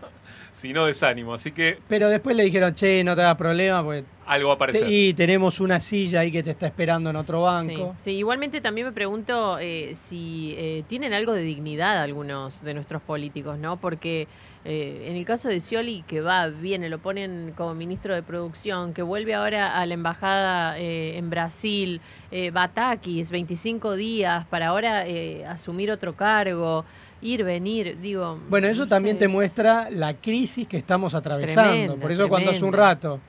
[0.58, 4.48] sino desánimo, así que Pero después le dijeron, che, no te hagas problema, porque algo
[4.48, 4.88] va a aparecer.
[4.88, 7.94] te- y tenemos una silla ahí que te está esperando en otro banco.
[8.00, 12.74] Sí, sí, igualmente también me pregunto eh, si eh, tienen algo de dignidad algunos de
[12.74, 13.78] nuestros políticos, ¿no?
[13.78, 14.28] Porque
[14.66, 18.96] eh, en el caso de Scioli, que va, viene, lo ponen como ministro de producción,
[18.96, 22.02] que vuelve ahora a la embajada eh, en Brasil,
[22.32, 26.84] eh, Batakis, 25 días para ahora eh, asumir otro cargo,
[27.22, 28.40] ir, venir, digo...
[28.50, 31.72] Bueno, eso no también sé, te muestra la crisis que estamos atravesando.
[31.72, 33.20] Tremenda, Por eso cuando hace un rato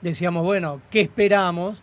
[0.00, 1.80] decíamos, bueno, ¿qué esperamos?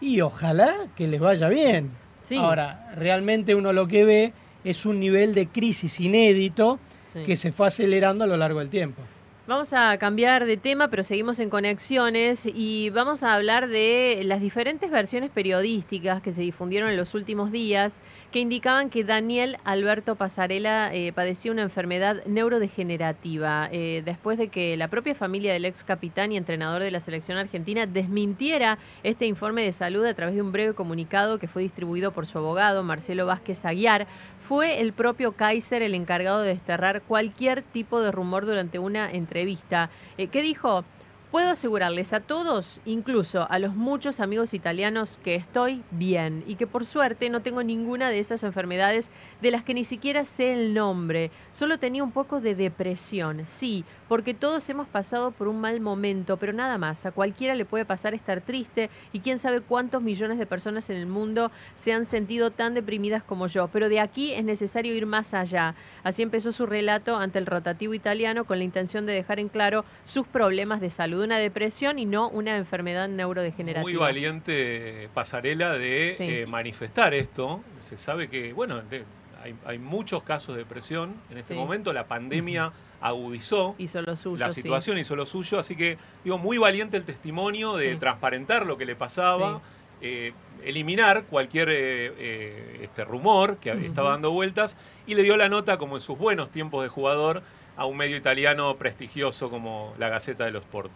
[0.00, 1.90] Y ojalá que les vaya bien.
[2.22, 2.36] Sí.
[2.36, 4.32] Ahora, realmente uno lo que ve
[4.64, 6.78] es un nivel de crisis inédito
[7.14, 7.22] Sí.
[7.24, 9.00] que se fue acelerando a lo largo del tiempo.
[9.48, 14.42] Vamos a cambiar de tema, pero seguimos en conexiones y vamos a hablar de las
[14.42, 17.98] diferentes versiones periodísticas que se difundieron en los últimos días
[18.30, 24.76] que indicaban que Daniel Alberto Pasarela eh, padecía una enfermedad neurodegenerativa eh, después de que
[24.76, 29.62] la propia familia del ex capitán y entrenador de la selección argentina desmintiera este informe
[29.62, 33.24] de salud a través de un breve comunicado que fue distribuido por su abogado Marcelo
[33.24, 34.06] Vázquez Aguiar.
[34.48, 39.90] Fue el propio Kaiser el encargado de desterrar cualquier tipo de rumor durante una entrevista.
[40.16, 40.86] Eh, ¿Qué dijo?
[41.30, 46.66] Puedo asegurarles a todos, incluso a los muchos amigos italianos, que estoy bien y que
[46.66, 49.10] por suerte no tengo ninguna de esas enfermedades
[49.42, 51.30] de las que ni siquiera sé el nombre.
[51.50, 56.36] Solo tenía un poco de depresión, sí, porque todos hemos pasado por un mal momento,
[56.38, 57.04] pero nada más.
[57.06, 60.96] A cualquiera le puede pasar estar triste y quién sabe cuántos millones de personas en
[60.96, 63.68] el mundo se han sentido tan deprimidas como yo.
[63.68, 65.74] Pero de aquí es necesario ir más allá.
[66.04, 69.84] Así empezó su relato ante el rotativo italiano con la intención de dejar en claro
[70.04, 73.82] sus problemas de salud, una depresión y no una enfermedad neurodegenerativa.
[73.82, 76.24] Muy valiente pasarela de Sí.
[76.24, 77.62] eh, manifestar esto.
[77.80, 79.04] Se sabe que, bueno, de-
[79.42, 81.60] hay, hay muchos casos de depresión en este Sí.
[81.60, 81.92] momento.
[81.92, 84.38] La pandemia agudizó Hizo lo suyo.
[84.44, 84.62] la sí.
[84.62, 85.58] situación, hizo lo suyo.
[85.58, 87.98] Así que, digo, muy valiente el testimonio de Sí.
[87.98, 89.60] transparentar lo que le pasaba,
[90.00, 90.32] eh,
[90.64, 91.74] eliminar cualquier eh,
[92.18, 94.76] eh, este rumor que estaba dando vueltas
[95.06, 97.42] y le dio la nota, como en sus buenos tiempos de jugador,
[97.76, 100.90] a un medio italiano prestigioso como la Gaceta de los Sport.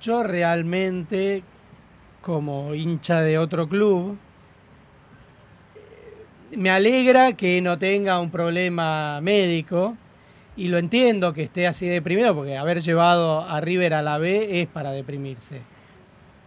[0.00, 1.42] Yo realmente,
[2.22, 4.16] como hincha de otro club,
[6.56, 9.96] me alegra que no tenga un problema médico
[10.58, 14.60] y lo entiendo que esté así deprimido porque haber llevado a River a la B
[14.60, 15.60] es para deprimirse.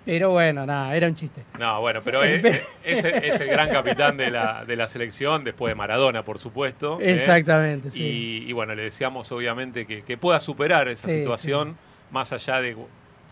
[0.03, 1.43] Pero bueno, nada, era un chiste.
[1.59, 2.43] No, bueno, pero es,
[2.83, 6.99] es- es el gran capitán de la, de la selección, después de Maradona, por supuesto.
[6.99, 7.13] ¿eh?
[7.13, 8.01] Exactamente, sí.
[8.03, 11.77] Y, y bueno, le deseamos obviamente que, que pueda superar esa Sí, situación,
[12.09, 12.75] más allá de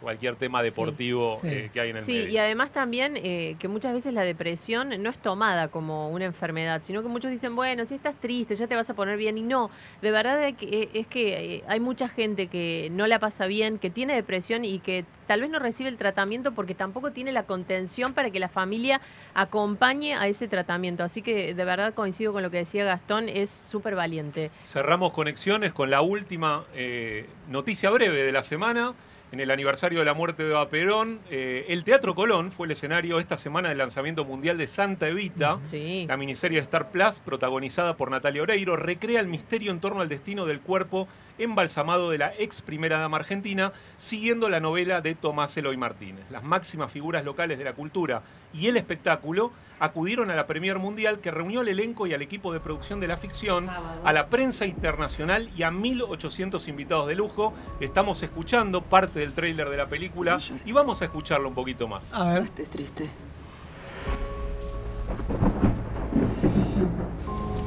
[0.01, 1.47] cualquier tema deportivo sí.
[1.47, 2.29] eh, que hay en el Sí, medio.
[2.29, 6.81] y además también eh, que muchas veces la depresión no es tomada como una enfermedad,
[6.83, 9.37] sino que muchos dicen, bueno, si estás triste ya te vas a poner bien.
[9.37, 9.69] Y no,
[10.01, 13.77] de verdad es que, es que eh, hay mucha gente que no la pasa bien,
[13.79, 17.43] que tiene depresión y que tal vez no recibe el tratamiento porque tampoco tiene la
[17.43, 18.99] contención para que la familia
[19.33, 21.03] acompañe a ese tratamiento.
[21.03, 24.51] Así que de verdad coincido con lo que decía Gastón, es súper valiente.
[24.63, 28.93] Cerramos conexiones con la última eh, noticia breve de la semana.
[29.31, 32.71] En el aniversario de la muerte de Eva Perón, eh, el Teatro Colón fue el
[32.71, 35.59] escenario esta semana del lanzamiento mundial de Santa Evita.
[35.65, 36.05] Sí.
[36.07, 40.09] La miniserie de Star Plus, protagonizada por Natalia Oreiro, recrea el misterio en torno al
[40.09, 41.07] destino del cuerpo
[41.37, 46.25] embalsamado de la ex primera dama argentina, siguiendo la novela de Tomás Eloy Martínez.
[46.31, 51.19] Las máximas figuras locales de la cultura y el espectáculo acudieron a la Premier Mundial
[51.19, 53.67] que reunió al elenco y al equipo de producción de la ficción,
[54.03, 57.53] a la prensa internacional y a 1.800 invitados de lujo.
[57.79, 62.13] Estamos escuchando parte del tráiler de la película y vamos a escucharlo un poquito más.
[62.13, 62.43] A ver.
[62.43, 63.09] estés triste.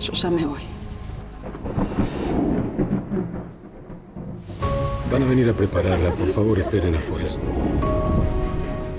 [0.01, 0.61] Yo ya me voy.
[5.13, 7.29] Van a venir a prepararla, por favor esperen afuera.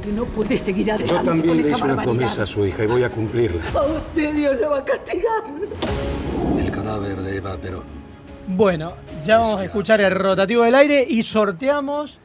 [0.03, 2.65] Usted no puede seguir adelante Yo con también le esta hice una promesa a su
[2.65, 3.61] hija y voy a cumplirla.
[3.73, 5.43] A usted Dios lo va a castigar.
[6.59, 7.83] El cadáver de Eva Perón.
[8.47, 12.19] Bueno, ya vamos a escuchar el rotativo del aire y sorteamos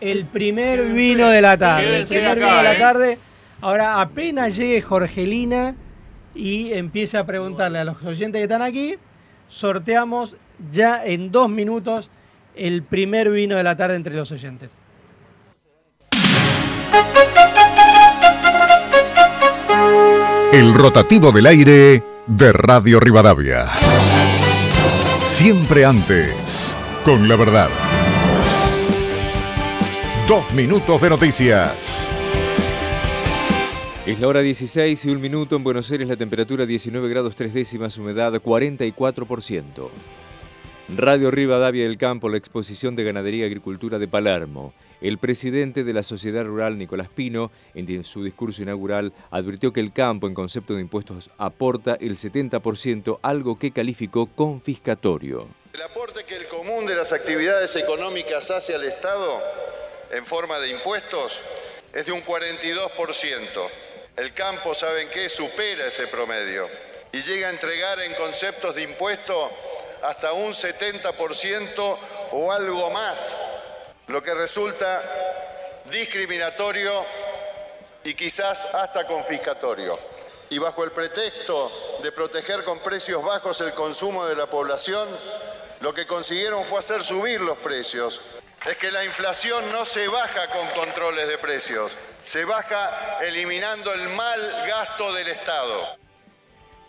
[0.00, 2.00] el primer vino de la tarde.
[2.00, 2.78] El primer vino de la eh.
[2.78, 3.18] tarde.
[3.60, 5.76] Ahora, apenas llegue Jorgelina
[6.34, 8.96] y empiece a preguntarle a los oyentes que están aquí,
[9.46, 10.34] sorteamos
[10.72, 12.10] ya en dos minutos
[12.56, 14.72] el primer vino de la tarde entre los oyentes.
[20.54, 23.72] El rotativo del aire de Radio Rivadavia.
[25.24, 27.68] Siempre antes, con la verdad.
[30.28, 32.08] Dos minutos de noticias.
[34.06, 37.52] Es la hora 16 y un minuto en Buenos Aires, la temperatura 19 grados 3
[37.52, 39.88] décimas, humedad 44%.
[40.96, 44.72] Radio Rivadavia del Campo, la exposición de ganadería y agricultura de Palermo.
[45.04, 49.92] El presidente de la Sociedad Rural, Nicolás Pino, en su discurso inaugural, advirtió que el
[49.92, 55.46] campo en concepto de impuestos aporta el 70%, algo que calificó confiscatorio.
[55.74, 59.42] El aporte que el común de las actividades económicas hace al Estado
[60.10, 61.42] en forma de impuestos
[61.92, 62.88] es de un 42%.
[64.16, 65.28] El campo, ¿saben qué?
[65.28, 66.66] Supera ese promedio
[67.12, 69.50] y llega a entregar en conceptos de impuesto
[70.02, 71.98] hasta un 70%
[72.32, 73.38] o algo más,
[74.08, 75.02] lo que resulta
[75.86, 77.04] discriminatorio
[78.04, 79.98] y quizás hasta confiscatorio.
[80.50, 85.08] Y bajo el pretexto de proteger con precios bajos el consumo de la población,
[85.80, 88.20] lo que consiguieron fue hacer subir los precios.
[88.66, 94.08] Es que la inflación no se baja con controles de precios, se baja eliminando el
[94.10, 96.03] mal gasto del Estado.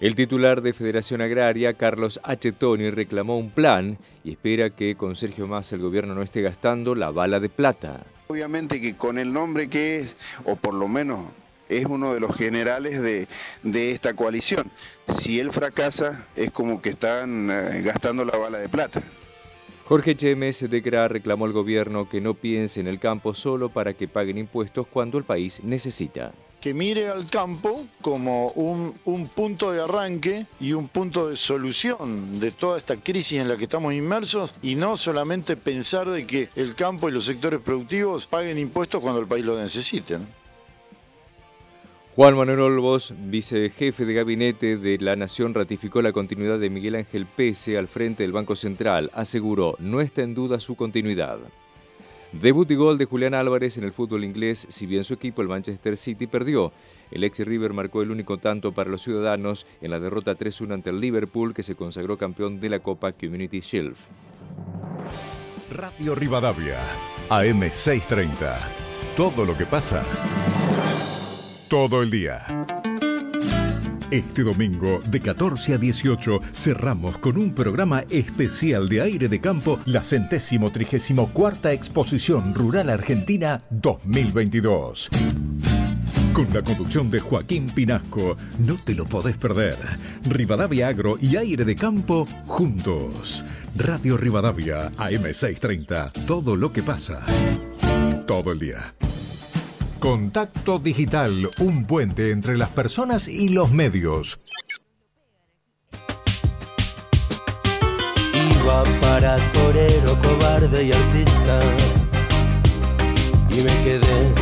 [0.01, 2.51] El titular de Federación Agraria, Carlos H.
[2.51, 6.95] Toni, reclamó un plan y espera que con Sergio Massa el gobierno no esté gastando
[6.95, 8.05] la bala de plata.
[8.27, 11.25] Obviamente que con el nombre que es, o por lo menos
[11.69, 13.29] es uno de los generales de,
[13.63, 14.69] de esta coalición,
[15.13, 19.01] si él fracasa es como que están eh, gastando la bala de plata.
[19.85, 23.93] Jorge Chemes de Cra reclamó al gobierno que no piense en el campo solo para
[23.93, 26.33] que paguen impuestos cuando el país necesita.
[26.65, 32.39] Que mire al campo como un, un punto de arranque y un punto de solución
[32.39, 36.49] de toda esta crisis en la que estamos inmersos y no solamente pensar de que
[36.55, 40.17] el campo y los sectores productivos paguen impuestos cuando el país lo necesite.
[42.15, 47.27] Juan Manuel Olvos, vicejefe de gabinete de la Nación, ratificó la continuidad de Miguel Ángel
[47.27, 49.11] Pese al frente del Banco Central.
[49.13, 51.37] Aseguró, no está en duda su continuidad.
[52.41, 55.47] Debut y gol de Julián Álvarez en el fútbol inglés, si bien su equipo, el
[55.47, 56.73] Manchester City, perdió.
[57.09, 60.89] El ex River marcó el único tanto para los ciudadanos en la derrota 3-1 ante
[60.89, 63.95] el Liverpool, que se consagró campeón de la Copa Community Shield.
[65.71, 66.79] Radio Rivadavia,
[67.29, 68.57] AM630.
[69.15, 70.03] Todo lo que pasa,
[71.69, 72.45] todo el día.
[74.15, 79.77] Este domingo, de 14 a 18, cerramos con un programa especial de aire de campo,
[79.85, 85.09] la centésimo trigésimo cuarta Exposición Rural Argentina 2022.
[86.31, 89.75] Con la conducción de Joaquín Pinasco, no te lo podés perder.
[90.29, 93.43] Rivadavia Agro y Aire de Campo juntos.
[93.75, 96.25] Radio Rivadavia, AM630.
[96.25, 97.25] Todo lo que pasa.
[98.25, 98.95] Todo el día.
[99.99, 104.39] Contacto Digital, un puente entre las personas y los medios.
[108.33, 111.59] Iba para torero, cobarde y artista.
[113.49, 114.33] Y me quedé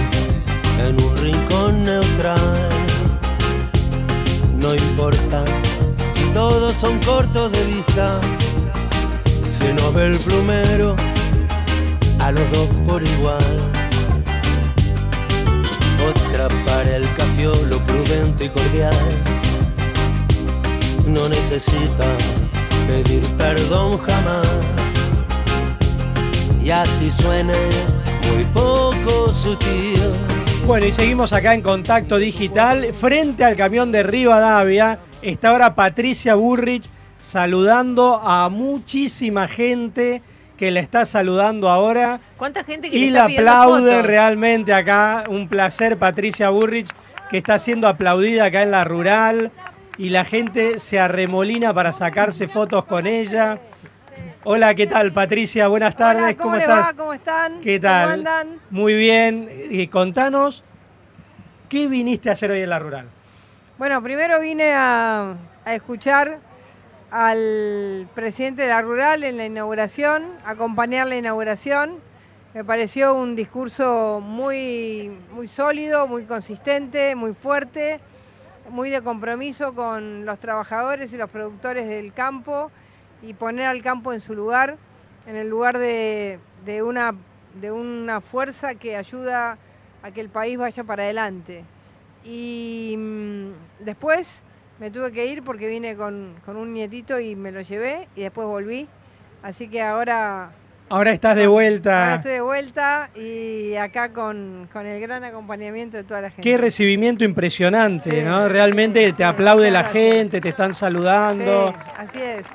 [0.88, 2.70] en un rincón neutral.
[4.58, 5.46] No importa
[6.06, 8.20] si todos son cortos de vista.
[9.44, 10.96] Se nos ve el plumero
[12.20, 13.83] a los dos por igual.
[16.66, 18.94] Para el cafiolo prudente y cordial.
[21.08, 22.06] No necesita
[22.86, 24.48] pedir perdón jamás.
[26.62, 27.54] Y así suene
[28.34, 30.02] muy poco sutil.
[30.66, 32.94] Bueno, y seguimos acá en contacto digital.
[32.94, 36.90] Frente al camión de Rivadavia está ahora Patricia Burrich
[37.22, 40.22] saludando a muchísima gente
[40.64, 42.22] que la está saludando ahora.
[42.38, 44.06] ¿Cuánta gente que le Y está la fotos?
[44.06, 45.26] realmente acá.
[45.28, 46.90] Un placer, Patricia Burrich,
[47.30, 49.52] que está siendo aplaudida acá en la rural.
[49.98, 53.60] Y la gente se arremolina para sacarse fotos con ella.
[54.46, 55.68] Hola, ¿qué tal, Patricia?
[55.68, 56.24] Buenas tardes.
[56.24, 56.88] Hola, ¿cómo, ¿Cómo estás?
[56.88, 56.94] va?
[56.94, 57.60] ¿Cómo están?
[57.60, 58.12] ¿Qué ¿Cómo tal?
[58.12, 58.60] andan?
[58.70, 59.50] Muy bien.
[59.70, 60.64] Y contanos,
[61.68, 63.08] ¿qué viniste a hacer hoy en la rural?
[63.78, 65.34] Bueno, primero vine a,
[65.66, 66.40] a escuchar
[67.14, 72.00] al presidente de la Rural en la inauguración, acompañar la inauguración.
[72.56, 78.00] Me pareció un discurso muy, muy sólido, muy consistente, muy fuerte,
[78.72, 82.72] muy de compromiso con los trabajadores y los productores del campo
[83.22, 84.78] y poner al campo en su lugar,
[85.28, 87.14] en el lugar de, de una,
[87.62, 89.60] de una fuerza que ayuda
[90.02, 91.64] a que el país vaya para adelante.
[92.24, 94.42] Y mm, después
[94.84, 98.22] me tuve que ir porque vine con, con un nietito y me lo llevé y
[98.24, 98.86] después volví.
[99.42, 100.52] Así que ahora,
[100.90, 102.16] Ahora estás de ahora vuelta.
[102.16, 106.42] estoy de vuelta y acá con, con el gran acompañamiento de toda la gente.
[106.42, 108.28] Qué recibimiento impresionante, Sí.
[108.28, 108.50] ¿no?
[108.50, 111.68] Realmente te aplaude la gente, te están saludando.
[111.68, 112.46] Sí, así es.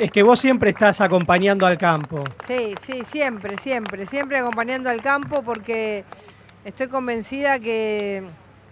[0.00, 2.24] es que vos siempre estás acompañando al campo.
[2.48, 6.02] Sí, sí, siempre, siempre, siempre acompañando al campo porque
[6.64, 8.24] estoy convencida que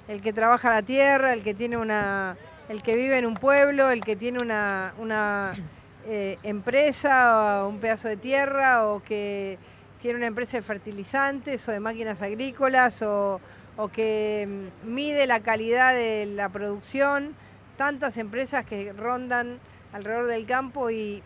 [0.09, 2.37] el que trabaja la tierra, el que tiene una,
[2.69, 5.53] el que vive en un pueblo, el que tiene una,
[6.07, 9.59] eh, empresa o un pedazo de tierra o que
[10.01, 13.41] tiene una empresa de fertilizantes o de máquinas agrícolas o,
[13.93, 17.35] que mm, mide la calidad de la producción,
[17.77, 19.59] tantas empresas que rondan
[19.93, 21.23] alrededor del campo y,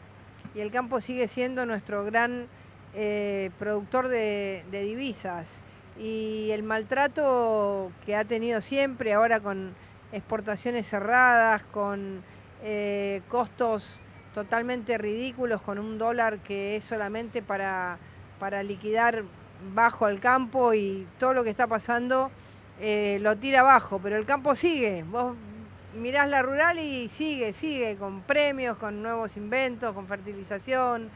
[0.57, 2.47] el campo sigue siendo nuestro gran
[2.95, 5.63] eh, productor de divisas.
[5.97, 9.75] Y el maltrato que ha tenido siempre, ahora con
[10.13, 12.23] exportaciones cerradas, con
[12.63, 14.01] eh, costos
[14.35, 17.99] totalmente ridículos, con un dólar que es solamente para,
[18.39, 19.25] para liquidar
[19.75, 22.31] bajo al campo y todo lo que está pasando
[22.81, 25.05] eh, lo tira abajo, pero el campo sigue.
[25.05, 25.37] Vos
[25.95, 31.11] mirás la rural y sigue, sigue, con premios, con nuevos inventos, con fertilización,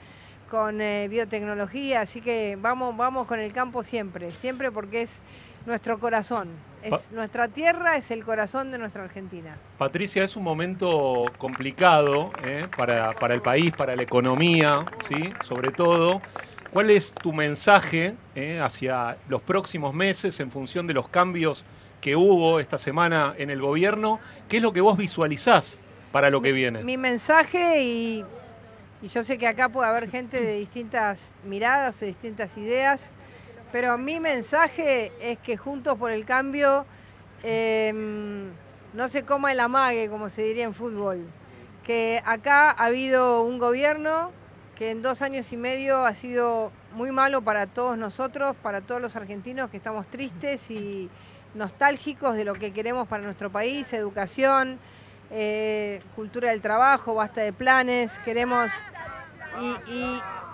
[0.51, 5.21] con eh, biotecnología, así que vamos, vamos con el campo siempre, siempre porque es
[5.67, 6.49] nuestro corazón.
[6.83, 9.57] Es, Pa- nuestra tierra es el corazón de nuestra Argentina.
[9.79, 12.67] Patricia, es un momento complicado ¿eh?
[12.77, 15.31] para, para el país, para la economía, ¿sí?
[15.43, 16.21] sobre todo.
[16.73, 21.65] ¿Cuál es tu mensaje eh, hacia los próximos meses en función de los cambios
[22.01, 24.21] que hubo esta semana en el gobierno?
[24.49, 25.81] ¿Qué es lo que vos visualizás
[26.13, 26.83] para lo que viene?
[26.83, 28.25] Mi mensaje, y,
[29.01, 33.11] y yo sé que acá puede haber gente de distintas miradas o distintas ideas,
[33.75, 36.87] pero mi mensaje es que Juntos por el Cambio
[37.43, 38.53] em,
[38.93, 41.27] no se coma el amague, como se diría en fútbol.
[41.83, 44.31] Que acá ha habido un gobierno
[44.77, 49.03] que en dos años y medio ha sido muy malo para todos nosotros, para todos
[49.03, 51.11] los argentinos que estamos tristes y
[51.57, 54.79] nostálgicos de lo que queremos para nuestro país, educación,
[55.33, 58.71] eh, cultura del trabajo, basta de planes, queremos...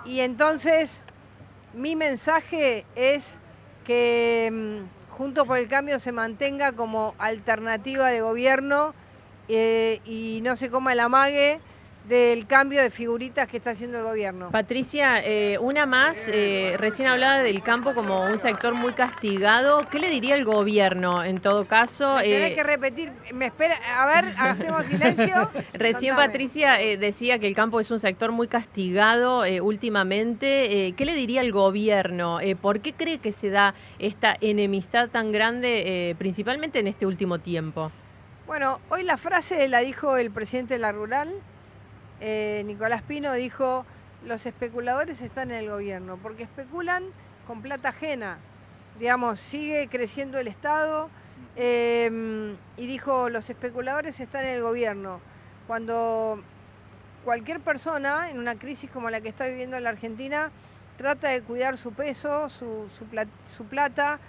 [0.03, 1.03] Y, entonces
[1.73, 3.39] mi mensaje es
[3.85, 8.95] que mm, Juntos por el Cambio se mantenga como alternativa de gobierno
[9.49, 11.59] eh, y no se coma el amague
[12.07, 14.49] del cambio de figuritas que está haciendo el gobierno.
[14.51, 19.87] Patricia, eh, una más, eh, recién hablaba del campo como un sector muy castigado.
[19.89, 22.19] ¿Qué le diría el gobierno en todo caso?
[22.19, 25.49] Eh, que repetir, me espera, a ver, hacemos silencio.
[25.73, 26.27] Recién Contame.
[26.27, 30.93] Patricia eh, decía que el campo es un sector muy castigado últimamente.
[30.95, 32.39] ¿Qué le diría el gobierno?
[32.61, 37.91] ¿Por qué cree que se da esta enemistad tan grande, principalmente en este último tiempo?
[38.47, 41.33] Bueno, hoy la frase la dijo el presidente de la Rural,
[42.21, 43.85] eh, Nicolás Pino, dijo,
[44.25, 47.03] los especuladores están en el gobierno, porque especulan
[47.47, 48.37] con plata ajena.
[48.99, 51.09] Digamos, sigue creciendo el Estado
[51.55, 55.19] eh, y dijo, los especuladores están en el gobierno.
[55.67, 56.41] Cuando
[57.25, 60.51] cualquier persona en una crisis como la que está viviendo la Argentina
[60.97, 64.19] trata de cuidar su peso, su plata,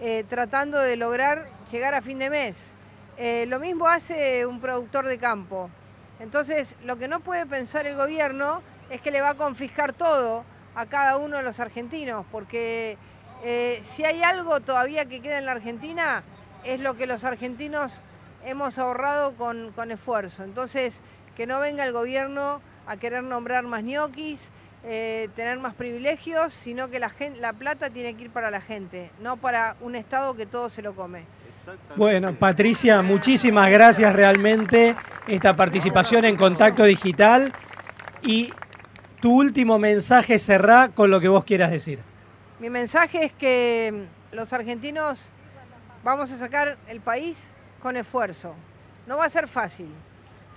[0.00, 2.56] eh, tratando de lograr llegar a fin de mes.
[3.18, 5.70] Eh, lo mismo hace un productor de campo.
[6.20, 10.44] Entonces, lo que no puede pensar el gobierno es que le va a confiscar todo
[10.74, 12.96] a cada uno de los argentinos, porque
[13.44, 16.22] eh, si hay algo todavía que queda en la Argentina,
[16.64, 18.00] es lo que los argentinos
[18.44, 20.44] hemos ahorrado con, esfuerzo.
[20.44, 21.00] Entonces,
[21.36, 24.50] que no venga el gobierno a querer nombrar más ñoquis,
[24.84, 28.60] eh, tener más privilegios, sino que la, gen- la plata tiene que ir para la
[28.60, 31.24] gente, no para un Estado que todo se lo come.
[31.96, 34.96] Bueno, Patricia, muchísimas gracias realmente
[35.26, 37.52] esta participación en Contacto Digital
[38.22, 38.52] y
[39.20, 42.00] tu último mensaje cerrá con lo que vos quieras decir.
[42.58, 45.30] Mi mensaje es que mm, los argentinos
[46.02, 47.38] vamos a sacar el país
[47.80, 48.54] con esfuerzo.
[49.06, 49.88] No va a ser fácil.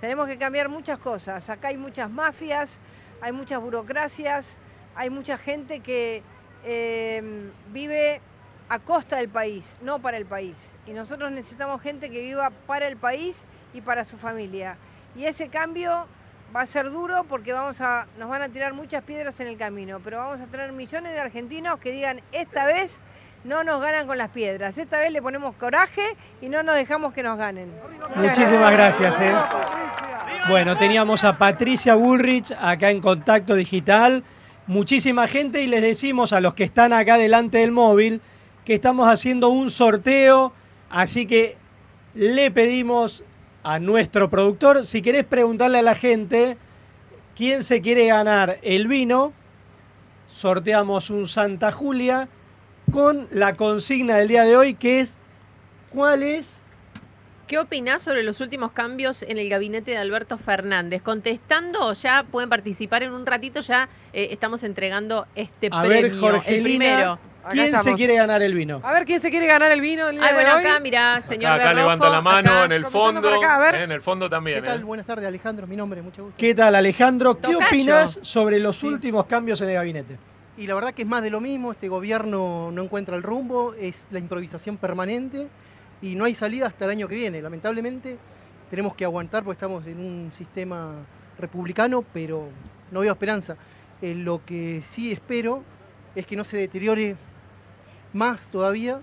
[0.00, 1.48] Tenemos que cambiar muchas cosas.
[1.50, 2.78] Acá hay muchas mafias,
[3.20, 4.48] hay muchas burocracias,
[4.94, 6.22] hay mucha gente que
[6.64, 8.20] eh, vive
[8.68, 10.56] a costa del país, no para el país.
[10.86, 13.42] Y nosotros necesitamos gente que viva para el país
[13.72, 14.76] y para su familia.
[15.14, 16.06] Y ese cambio
[16.54, 19.56] va a ser duro porque vamos a, nos van a tirar muchas piedras en el
[19.56, 22.98] camino, pero vamos a tener millones de argentinos que digan, esta vez
[23.44, 27.12] no nos ganan con las piedras, esta vez le ponemos coraje y no nos dejamos
[27.12, 27.72] que nos ganen.
[28.16, 29.20] Muchísimas gracias.
[29.20, 29.32] ¿eh?
[30.48, 34.24] Bueno, teníamos a Patricia Bullrich acá en Contacto Digital.
[34.66, 38.20] Muchísima gente y les decimos a los que están acá delante del móvil
[38.66, 40.52] que estamos haciendo un sorteo,
[40.90, 41.56] así que
[42.14, 43.22] le pedimos
[43.62, 46.58] a nuestro productor, si querés preguntarle a la gente
[47.36, 49.32] quién se quiere ganar el vino,
[50.28, 52.28] sorteamos un Santa Julia
[52.92, 55.16] con la consigna del día de hoy que es
[55.90, 56.60] ¿cuál es
[57.46, 61.00] ¿Qué opinás sobre los últimos cambios en el gabinete de Alberto Fernández?
[61.00, 66.20] Contestando, ya pueden participar en un ratito, ya eh, estamos entregando este A premio.
[66.20, 67.20] ver, el primero.
[67.50, 68.80] ¿Quién se quiere ganar el vino?
[68.82, 70.08] A ver quién se quiere ganar el vino.
[70.08, 70.64] El día Ay, de bueno, hoy?
[70.64, 72.64] acá, mirá, señor Acá, levanta la mano, acá.
[72.64, 73.28] en el fondo.
[73.28, 73.74] acá, a ver.
[73.76, 74.60] eh, en el fondo también.
[74.62, 74.80] ¿Qué tal?
[74.80, 74.84] eh.
[74.84, 75.66] Buenas tardes, Alejandro.
[75.66, 76.36] Mi nombre, mucho gusto.
[76.38, 77.34] ¿Qué tal, Alejandro?
[77.36, 77.66] ¿Qué Tocayo.
[77.66, 80.16] opinas sobre los últimos cambios en el gabinete?
[80.58, 81.72] Y la verdad que es más de lo mismo.
[81.72, 85.48] Este gobierno no encuentra el rumbo, es la improvisación permanente
[86.02, 87.42] y no hay salida hasta el año que viene.
[87.42, 88.16] Lamentablemente
[88.70, 90.94] tenemos que aguantar porque estamos en un sistema
[91.38, 92.48] republicano, pero
[92.90, 93.56] no veo esperanza.
[94.00, 95.62] Eh, lo que sí espero
[96.14, 97.16] es que no se deteriore
[98.16, 99.00] más todavía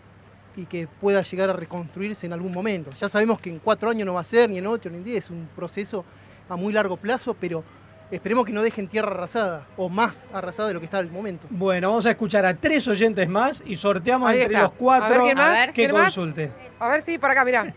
[0.55, 2.91] y que pueda llegar a reconstruirse en algún momento.
[2.99, 5.03] Ya sabemos que en cuatro años no va a ser, ni en ocho, ni en
[5.03, 6.03] diez, es un proceso
[6.49, 7.63] a muy largo plazo, pero
[8.11, 11.47] esperemos que no dejen tierra arrasada o más arrasada de lo que está al momento.
[11.49, 14.63] Bueno, vamos a escuchar a tres oyentes más y sorteamos Ahí entre está.
[14.63, 15.47] los cuatro A ver, ¿quién más?
[15.47, 16.51] a ver que consultes.
[16.79, 17.73] A ver, sí, por acá, mirá.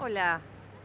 [0.00, 0.40] Hola,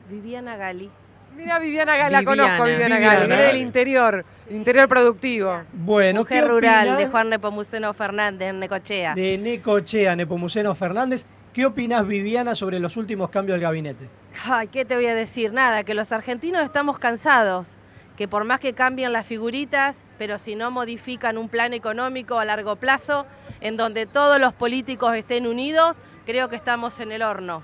[0.09, 0.89] Viviana Gali.
[1.35, 5.63] Mira Viviana Gali, la conozco Viviana, Viviana Gali, viene del interior, interior productivo.
[5.73, 9.15] Bueno, ¿qué Mujer rural opinás de Juan Nepomuceno Fernández en Necochea.
[9.15, 11.25] de Necochea, Nepomuceno Fernández?
[11.51, 14.09] ¿Qué opinas, Viviana, sobre los últimos cambios del gabinete?
[14.45, 15.53] Ay, ¿qué te voy a decir?
[15.53, 17.69] Nada, que los argentinos estamos cansados,
[18.17, 22.45] que por más que cambien las figuritas, pero si no modifican un plan económico a
[22.45, 23.25] largo plazo,
[23.61, 27.61] en donde todos los políticos estén unidos, creo que estamos en el horno.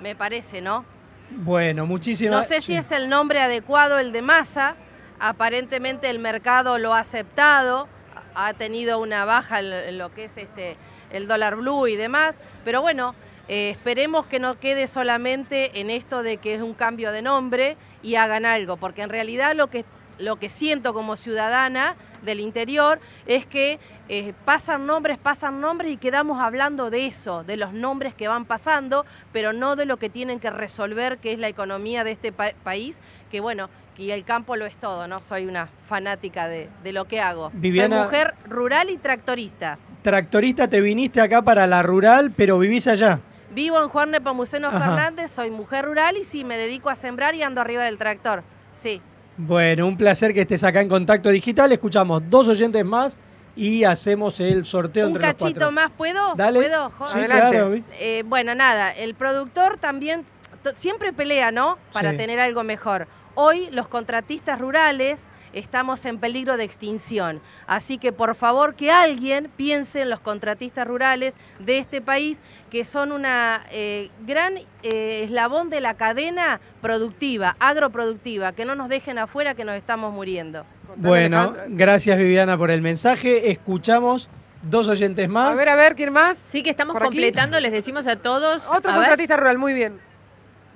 [0.00, 0.84] Me parece, ¿no?
[1.30, 4.76] Bueno, muchísimas No sé si es el nombre adecuado el de masa.
[5.18, 7.88] Aparentemente el mercado lo ha aceptado,
[8.34, 10.76] ha tenido una baja en lo que es este
[11.10, 13.14] el dólar blue y demás, pero bueno,
[13.48, 17.76] eh, esperemos que no quede solamente en esto de que es un cambio de nombre
[18.02, 19.84] y hagan algo, porque en realidad lo que
[20.20, 23.78] lo que siento como ciudadana del interior es que
[24.08, 28.44] eh, pasan nombres, pasan nombres y quedamos hablando de eso, de los nombres que van
[28.44, 32.32] pasando, pero no de lo que tienen que resolver, que es la economía de este
[32.32, 32.98] pa- país,
[33.30, 35.20] que bueno, y el campo lo es todo, ¿no?
[35.20, 37.50] Soy una fanática de, de lo que hago.
[37.52, 39.78] Viviana- Soy mujer rural y tractorista.
[40.00, 43.20] Tractorista, te viniste acá para la rural, pero vivís allá.
[43.50, 44.70] Vivo en Juan Nepomuceno.
[44.70, 48.42] Fernández, soy mujer rural y sí, me dedico a sembrar y ando arriba del tractor.
[48.72, 49.02] Sí.
[49.46, 51.72] Bueno, un placer que estés acá en Contacto Digital.
[51.72, 53.16] Escuchamos dos oyentes más
[53.56, 55.72] y hacemos el sorteo Un entre los cachito cuatro.
[55.72, 56.34] más, ¿puedo?
[56.36, 56.58] Dale.
[56.60, 56.92] ¿Puedo?
[57.06, 57.74] Sí, claro.
[57.98, 60.26] Eh, bueno, nada, el productor también
[60.74, 61.78] siempre pelea, ¿no?
[61.92, 62.16] Para Sí.
[62.18, 63.06] tener algo mejor.
[63.34, 65.22] Hoy los contratistas rurales
[65.52, 67.40] estamos en peligro de extinción.
[67.66, 72.40] Así que por favor que alguien piense en los contratistas rurales de este país
[72.70, 78.88] que son una eh, gran eh, eslabón de la cadena productiva, agroproductiva, que no nos
[78.88, 80.64] dejen afuera que nos estamos muriendo.
[80.96, 83.50] Bueno, gracias Viviana por el mensaje.
[83.50, 84.28] Escuchamos
[84.62, 85.50] dos oyentes más.
[85.50, 86.36] A ver, a ver, ¿quién más?
[86.36, 88.66] Sí, que estamos completando, les decimos a todos.
[88.66, 90.09] Otro a ver, contratista rural, muy bien.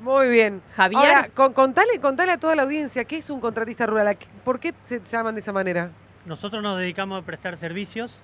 [0.04, 0.60] Muy bien.
[0.76, 1.00] Javier.
[1.02, 4.06] Ahora, con- contale, contale a toda la audiencia, ¿qué es un contratista rural?
[4.08, 5.90] ¿A qué- ¿Por qué se llaman de esa manera?
[6.26, 8.16] Nosotros nos dedicamos a prestar servicios.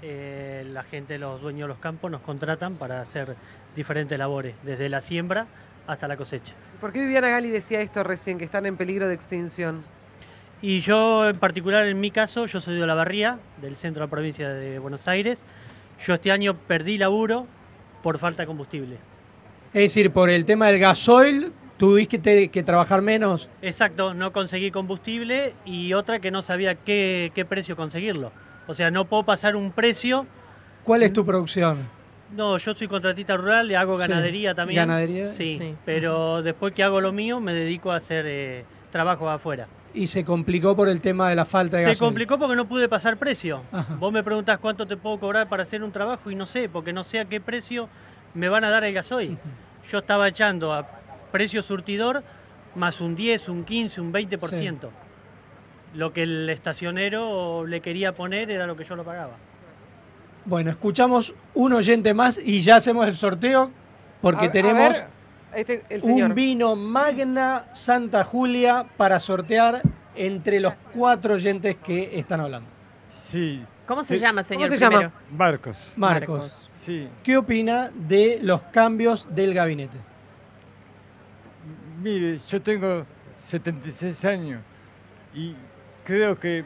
[0.00, 3.34] eh, la gente, los dueños de los campos, nos contratan para hacer
[3.74, 5.48] diferentes labores, desde la siembra
[5.88, 6.52] hasta la cosecha.
[6.80, 9.82] ¿Por qué Viviana Gali decía esto recién, que están en peligro de extinción?
[10.62, 14.06] Y yo, en particular, en mi caso, yo soy de La Barría, del centro de
[14.06, 15.36] la provincia de Buenos Aires.
[16.06, 17.48] Yo este año perdí laburo
[18.04, 18.98] por falta de combustible.
[19.78, 23.48] Es decir, por el tema del gasoil, tuviste que, que trabajar menos.
[23.62, 28.32] Exacto, no conseguí combustible y otra que no sabía qué, qué precio conseguirlo.
[28.66, 30.26] O sea, no puedo pasar un precio.
[30.82, 31.78] ¿Cuál es tu producción?
[32.34, 34.78] No, yo soy contratista rural, le hago Sí, ganadería también.
[34.78, 35.32] ganadería.
[35.34, 35.74] Sí, Sí.
[35.84, 39.68] pero después que hago lo mío me dedico a hacer eh, trabajo afuera.
[39.94, 42.08] Y se complicó por el tema de la falta de Se gasoil.
[42.08, 43.62] complicó porque no pude pasar precio.
[43.70, 43.94] Ajá.
[43.94, 46.92] Vos me preguntás cuánto te puedo cobrar para hacer un trabajo y no sé, porque
[46.92, 47.88] no sé a qué precio
[48.34, 49.38] me van a dar el gasoil.
[49.90, 50.86] Yo estaba echando a
[51.32, 52.22] precio surtidor
[52.74, 54.88] más un 10, un 15, un 20%.
[55.94, 59.32] Lo que el estacionero le quería poner era lo que yo lo pagaba.
[60.44, 63.70] Bueno, escuchamos un oyente más y ya hacemos el sorteo
[64.20, 65.06] porque A- a tenemos ver,
[65.54, 66.28] este, el señor.
[66.30, 69.80] un vino Magna Santa Julia para sortear
[70.14, 72.68] entre los cuatro oyentes que están hablando.
[73.30, 73.62] Sí.
[73.86, 74.20] ¿Cómo se Sí.
[74.20, 74.68] llama, señor?
[74.68, 75.12] ¿Cómo se llama?
[75.30, 75.92] Marcos.
[75.96, 77.08] Marcos, Sí.
[77.24, 79.98] ¿qué opina de los cambios del gabinete?
[82.02, 83.04] Mire, yo tengo
[83.38, 84.62] 76 años
[85.34, 85.54] y
[86.04, 86.62] creo que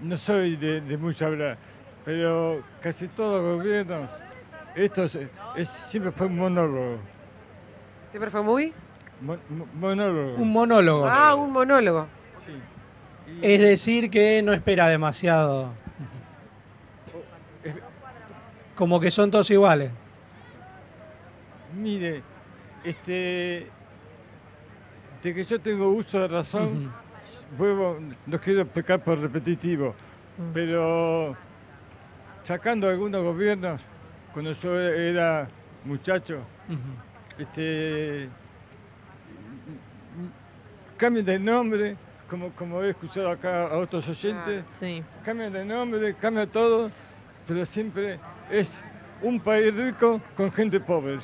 [0.00, 1.58] no soy de, de mucho hablar,
[2.04, 4.10] pero casi todos los gobiernos,
[4.74, 5.18] esto es,
[5.56, 6.96] es- siempre fue un monólogo.
[8.10, 8.72] ¿Siempre fue muy?
[9.20, 10.34] Mon- mo- monólogo.
[10.36, 11.06] Un monólogo.
[11.06, 12.06] Ah, un monólogo.
[12.38, 12.52] Sí.
[13.42, 15.68] Es decir, que no espera demasiado.
[18.80, 19.90] Como que son todos iguales.
[21.76, 22.22] Mire,
[22.82, 23.66] este,
[25.22, 26.90] de que yo tengo uso de razón,
[27.58, 29.94] vuelvo, no quiero pecar por repetitivo,
[30.54, 31.36] pero
[32.42, 33.82] sacando algunos gobiernos,
[34.32, 35.46] cuando yo era
[35.84, 36.38] muchacho,
[37.38, 38.30] este,
[40.96, 41.96] cambien de nombre,
[42.30, 45.02] como, como he escuchado acá a otros oyentes, sí.
[45.22, 46.90] cambian de nombre, cambia todo,
[47.46, 48.18] pero siempre
[48.50, 48.82] es
[49.22, 51.18] un país rico con gente pobre.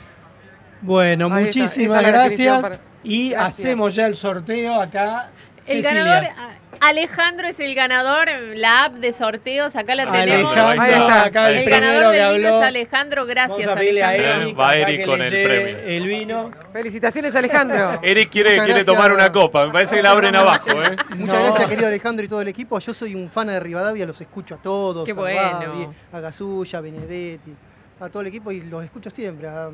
[0.81, 2.63] Bueno, Ahí muchísimas gracias.
[2.63, 3.61] para- Y Gracias.
[3.61, 5.31] hacemos ya el sorteo acá.
[5.67, 6.05] El Cecilia.
[6.05, 10.53] ganador, a- Alejandro es el ganador, la app de sorteos, acá la tenemos.
[10.57, 11.25] Alejandro, Ahí está.
[11.25, 14.43] acá el el ganador del vino es Alejandro, gracias Vamos a Alejandro.
[14.43, 15.79] Eric, Va Eric con el premio.
[15.79, 16.51] El vino.
[16.73, 18.01] Felicitaciones, Alejandro.
[18.03, 18.97] Eric quiere, Muchas quiere gracias.
[18.97, 20.97] tomar una copa, me parece que la abren abajo, ¿eh?
[21.17, 22.79] Muchas gracias, querido Alejandro y todo el equipo.
[22.79, 25.05] Yo soy un fan de Rivadavia, los escucho a todos.
[25.05, 25.41] Qué a bueno.
[25.41, 27.55] Babi, a Gasulla, a Benedetti,
[28.01, 29.49] a todo el equipo y los escucho siempre.
[29.49, 29.71] A,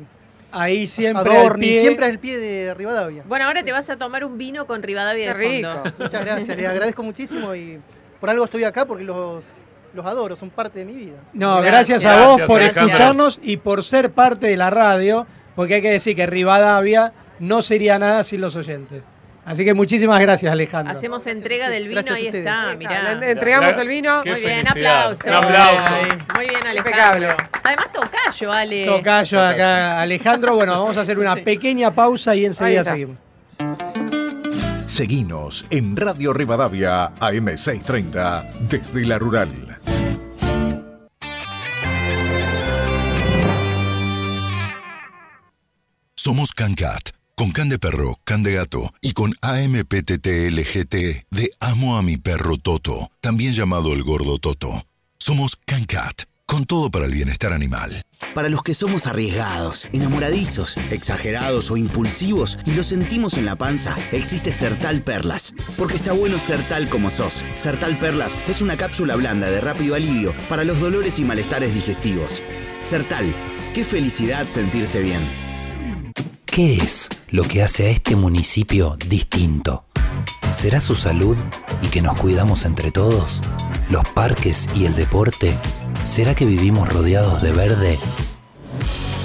[0.55, 1.81] Ahí siempre al Dorni, pie.
[1.81, 3.23] siempre al pie de Rivadavia.
[3.25, 5.83] Bueno, ahora te vas a tomar un vino con Rivadavia de fondo.
[5.97, 7.79] Muchas gracias, les agradezco muchísimo y
[8.19, 9.43] por algo estoy acá porque los,
[9.93, 11.17] los adoro, son parte de mi vida.
[11.33, 15.25] No, gracias, a vos por escucharnos y por ser parte de la radio,
[15.55, 19.03] porque hay que decir que Rivadavia no sería nada sin los oyentes.
[19.45, 20.93] Así que muchísimas gracias, Alejandro.
[20.93, 23.15] Hacemos entrega del vino, Gracias ahí está, mirá.
[23.15, 24.21] Le entregamos el vino.
[24.23, 25.01] Qué Muy bien, felicidad.
[25.11, 25.27] aplauso.
[25.27, 25.93] Un aplauso.
[26.35, 27.27] Muy bien, Impecable.
[27.27, 27.37] Alejandro.
[27.63, 28.85] Además, tocayo, Ale.
[28.85, 30.55] Tocayo acá, Alejandro.
[30.55, 33.17] Bueno, vamos a hacer una pequeña pausa y enseguida seguimos.
[34.87, 39.49] Seguinos en Radio Rivadavia AM630 desde la rural.
[46.15, 50.95] Somos CanCat, con can de perro, can de gato y con AMPTTLGT
[51.31, 54.85] de Amo a mi perro Toto, también llamado el gordo Toto.
[55.17, 58.03] Somos CanCat, con todo para el bienestar animal.
[58.35, 63.95] Para los que somos arriesgados, enamoradizos, exagerados o impulsivos y lo sentimos en la panza,
[64.11, 65.53] existe Sertal Perlas.
[65.77, 67.43] Porque está bueno ser tal como sos.
[67.55, 72.41] Sertal Perlas es una cápsula blanda de rápido alivio para los dolores y malestares digestivos.
[72.81, 73.33] Sertal,
[73.73, 75.21] qué felicidad sentirse bien.
[76.53, 79.85] ¿Qué es lo que hace a este municipio distinto?
[80.53, 81.35] ¿Será su salud
[81.81, 83.41] y que nos cuidamos entre todos?
[83.89, 85.55] ¿Los parques y el deporte?
[86.03, 87.97] ¿Será que vivimos rodeados de verde?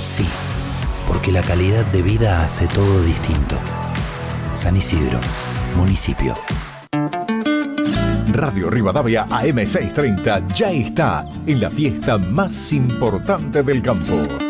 [0.00, 0.26] Sí,
[1.06, 3.56] porque la calidad de vida hace todo distinto.
[4.54, 5.20] San Isidro,
[5.76, 6.34] municipio.
[8.32, 14.47] Radio Rivadavia AM630 ya está en la fiesta más importante del campo.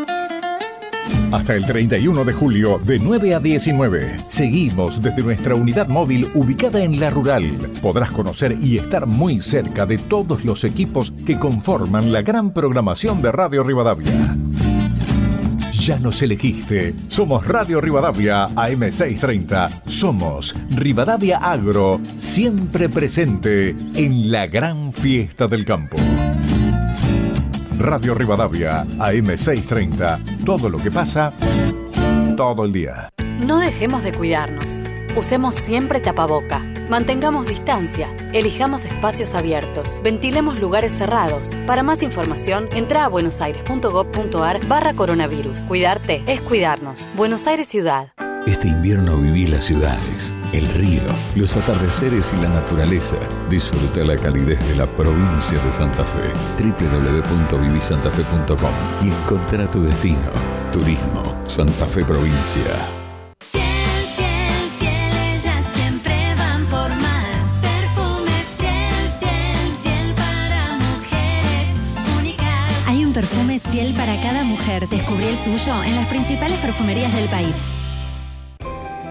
[1.31, 6.83] Hasta el 31 de julio, de 9 a 19, seguimos desde nuestra unidad móvil ubicada
[6.83, 7.45] en La Rural.
[7.83, 13.21] Podrás conocer y estar muy cerca de todos los equipos que conforman la gran programación
[13.21, 14.37] de Radio Rivadavia.
[15.73, 16.95] Ya nos elegiste.
[17.09, 19.83] Somos Radio Rivadavia AM630.
[19.87, 25.97] Somos Rivadavia Agro, siempre presente en la gran fiesta del campo.
[27.79, 30.45] Radio Rivadavia AM630.
[30.45, 31.31] Todo lo que pasa,
[32.37, 33.09] todo el día.
[33.47, 34.83] No dejemos de cuidarnos.
[35.17, 36.59] Usemos siempre tapaboca.
[36.91, 38.09] Mantengamos distancia.
[38.33, 40.01] Elijamos espacios abiertos.
[40.03, 41.61] Ventilemos lugares cerrados.
[41.67, 45.61] Para más información, entra a buenosaires.gov.ar barra coronavirus.
[45.63, 47.07] Cuidarte es cuidarnos.
[47.17, 48.13] Buenos Aires Ciudad.
[48.47, 51.03] Este invierno viví las ciudades, el río,
[51.35, 53.17] los atardeceres y la naturaleza.
[53.51, 56.31] Disfruta la calidez de la provincia de Santa Fe.
[56.59, 60.31] www.vivisantafe.com y encontrá tu destino.
[60.73, 62.89] Turismo, Santa Fe Provincia.
[63.41, 67.59] Ciel, ciel, ciel, ellas siempre van por más.
[67.61, 71.83] Perfumes, ciel, ciel, ciel para mujeres
[72.19, 72.87] únicas.
[72.89, 74.87] Hay un perfume Ciel para cada mujer.
[74.89, 77.57] Descubrí el tuyo en las principales perfumerías del país.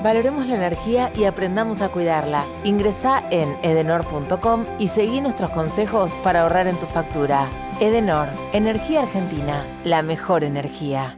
[0.03, 2.45] Valoremos la energía y aprendamos a cuidarla.
[2.63, 7.47] Ingresa en edenor.com y seguí nuestros consejos para ahorrar en tu factura.
[7.79, 11.17] Edenor, Energía Argentina, la mejor energía.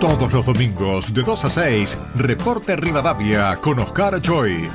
[0.00, 4.68] Todos los domingos de 2 a 6, Reporte Rivadavia con Oscar Joy.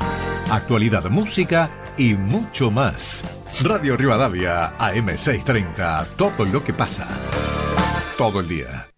[0.49, 3.23] Actualidad, música y mucho más.
[3.63, 6.07] Radio Rivadavia AM630.
[6.17, 7.07] Todo lo que pasa.
[8.17, 8.88] Todo el día.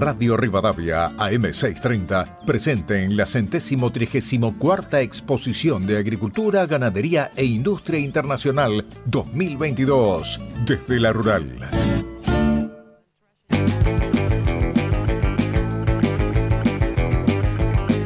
[0.00, 8.00] Radio Rivadavia AM630 presente en la centésimo trigésimo cuarta exposición de Agricultura, Ganadería e Industria
[8.00, 11.68] Internacional 2022 desde la Rural.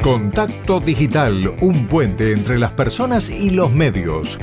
[0.01, 4.37] Contacto Digital, un puente entre las personas y los medios.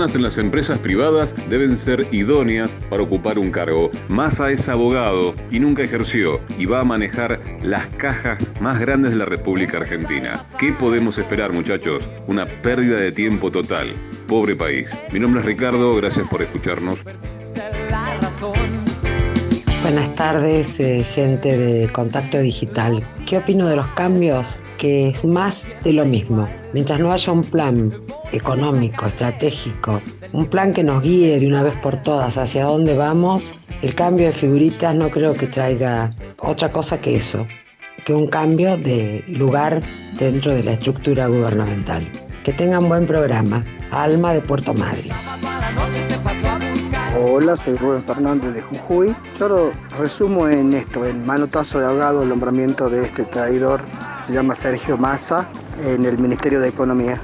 [0.00, 3.90] En las empresas privadas deben ser idóneas para ocupar un cargo.
[4.08, 9.18] Massa es abogado y nunca ejerció y va a manejar las cajas más grandes de
[9.18, 10.42] la República Argentina.
[10.58, 12.02] ¿Qué podemos esperar, muchachos?
[12.26, 13.92] Una pérdida de tiempo total.
[14.26, 14.90] Pobre país.
[15.12, 16.98] Mi nombre es Ricardo, gracias por escucharnos.
[19.82, 23.02] Buenas tardes, eh, gente de Contacto Digital.
[23.26, 24.58] ¿Qué opino de los cambios?
[24.76, 26.46] Que es más de lo mismo.
[26.74, 27.90] Mientras no haya un plan
[28.30, 30.02] económico, estratégico,
[30.32, 34.26] un plan que nos guíe de una vez por todas hacia dónde vamos, el cambio
[34.26, 37.46] de figuritas no creo que traiga otra cosa que eso,
[38.04, 39.80] que un cambio de lugar
[40.18, 42.06] dentro de la estructura gubernamental.
[42.44, 43.64] Que tengan buen programa.
[43.90, 45.12] Alma de Puerto Madryn.
[47.18, 49.16] Hola, soy Rubén Fernández de Jujuy.
[49.38, 53.80] Yo lo resumo en esto, el manotazo de ahogado, el nombramiento de este traidor,
[54.26, 55.48] se llama Sergio Massa,
[55.84, 57.20] en el Ministerio de Economía.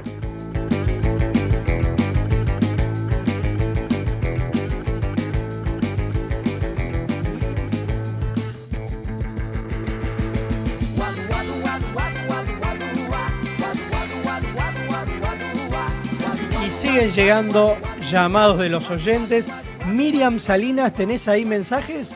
[16.67, 17.77] Y siguen llegando
[18.11, 19.47] llamados de los oyentes.
[19.87, 22.11] Miriam Salinas, ¿tenés ahí mensajes?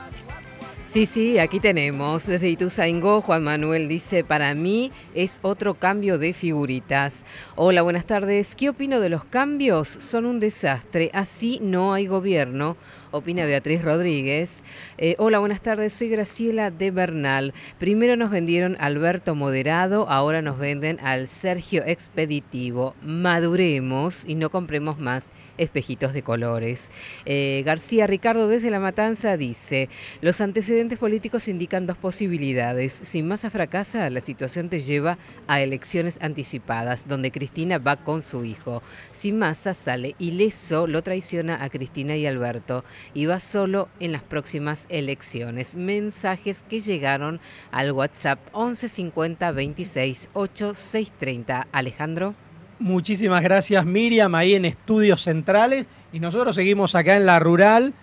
[0.89, 2.27] Sí, sí, aquí tenemos.
[2.27, 7.25] Desde Ituzaingó, Juan Manuel dice, para mí es otro cambio de figuritas.
[7.55, 8.57] Hola, buenas tardes.
[8.57, 9.87] ¿Qué opino de los cambios?
[9.87, 11.13] Son un desastre.
[11.15, 12.77] Así no hay gobierno.
[13.13, 14.63] Opina Beatriz Rodríguez.
[14.97, 15.95] Eh, hola, buenas tardes.
[15.95, 17.53] Soy Graciela de Bernal.
[17.81, 22.95] Primero nos vendieron Alberto Moderado, ahora nos venden al Sergio Expeditivo.
[23.03, 26.93] Maduremos y no compremos más espejitos de colores.
[27.27, 29.89] Eh, García Ricardo desde La Matanza dice,
[30.21, 32.93] los antecedentes políticos indican dos posibilidades.
[32.93, 35.19] Si Massa fracasa, la situación te lleva
[35.49, 38.85] a elecciones anticipadas, donde Cristina va con su hijo.
[39.11, 44.23] Si Massa sale ileso, lo traiciona a Cristina y Alberto y va solo en las
[44.23, 45.75] próximas elecciones.
[45.75, 47.41] Mensajes que llegaron
[47.71, 51.67] al WhatsApp 11 50 26 8 630.
[51.73, 52.35] Alejandro.
[52.79, 55.89] Muchísimas gracias Miriam, ahí en Estudios Centrales.
[56.13, 57.95] Y nosotros seguimos acá en la rural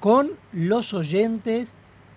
[0.00, 1.72] con los oyentes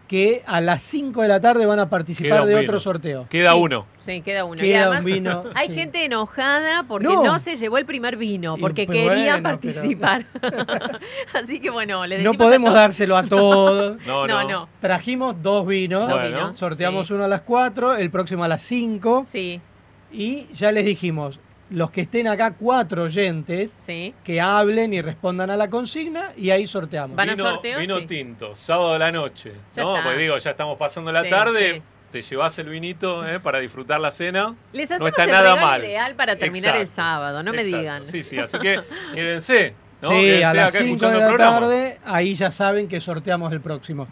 [0.08, 2.62] que a las 5 de la tarde van a participar de vino.
[2.62, 3.28] otro sorteo.
[3.30, 3.58] Queda Sí.
[3.60, 3.86] uno.
[4.00, 4.62] Sí, queda uno.
[4.62, 5.74] Queda y además un vino, hay sí.
[5.76, 7.24] gente enojada porque No.
[7.24, 7.40] no.
[7.40, 10.26] se llevó el primer vino, porque quería bueno, participar.
[11.34, 13.98] Así que bueno, le No podemos a todos- dárselo a todos.
[14.06, 14.50] No, No, no.
[14.50, 14.70] no.
[14.80, 16.10] Trajimos dos vinos.
[16.10, 19.26] Dos vinos, Sorteamos uno a las 4, el próximo a las 5.
[19.28, 19.60] Sí.
[20.12, 24.14] Y ya les dijimos, los que estén acá, cuatro oyentes, Sí.
[24.24, 27.16] que hablen y respondan a la consigna y ahí sorteamos.
[27.16, 28.06] Van a vino, sorteo, vino sí.
[28.08, 29.52] tinto, sábado a la noche.
[29.76, 29.96] Ya ¿no?
[29.98, 30.04] está.
[30.08, 31.74] Pues digo, ya estamos pasando la Sí, tarde.
[31.76, 31.82] sí.
[32.12, 34.56] Te llevas el vinito eh, para disfrutar la cena.
[34.72, 35.84] Les no hacemos está el nada mal.
[35.84, 37.78] ideal para terminar el Exacto, sábado, no me exacto.
[37.80, 38.06] digan.
[38.06, 38.80] Sí, sí, así que
[39.14, 39.74] quédense.
[40.02, 40.08] ¿no?
[40.10, 43.02] Sí, Quédense a las acá 5 escuchando de el la tarde, ahí ya saben que
[43.02, 44.08] sorteamos el próximo.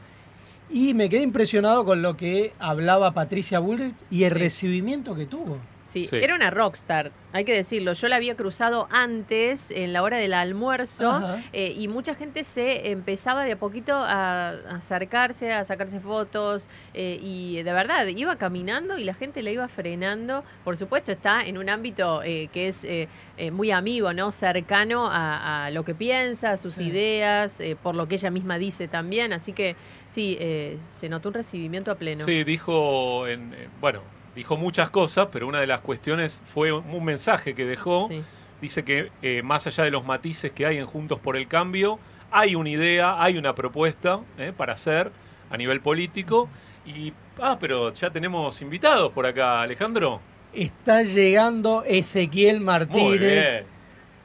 [0.70, 4.40] Y me quedé impresionado con lo que hablaba Patricia Bullrich y el Sí.
[4.40, 5.58] recibimiento que tuvo.
[5.86, 6.18] Sí, Sí.
[6.18, 7.94] era una rockstar, hay que decirlo.
[7.94, 12.90] Yo la había cruzado antes, en la hora del almuerzo, eh, y mucha gente se
[12.90, 18.98] empezaba de a poquito a, acercarse, a sacarse fotos, eh, y de verdad, iba caminando
[18.98, 20.44] y la gente la iba frenando.
[20.64, 23.08] Por supuesto, está en un ámbito eh, que es eh,
[23.38, 24.32] eh, muy amigo, ¿no?
[24.32, 26.86] Cercano a, a lo que piensa, a sus Sí.
[26.86, 29.34] ideas, eh, por lo que ella misma dice también.
[29.34, 29.76] Así que
[30.08, 32.26] sí, eh, se notó un recibimiento a pleno.
[32.26, 34.02] Sí, dijo, en, bueno,
[34.36, 38.10] dijo muchas cosas, pero una de las cuestiones fue un mensaje que dejó.
[38.10, 38.22] Sí.
[38.62, 42.00] Dice que eh, más allá de los matices que hay en Juntos por el Cambio,
[42.32, 45.12] hay una idea, hay una propuesta eh, para hacer
[45.50, 46.50] a nivel político.
[46.86, 50.22] Y, ah, pero ya tenemos invitados por acá, Alejandro.
[50.54, 53.20] Está llegando Ezequiel Muy Martínez.
[53.20, 53.66] bien.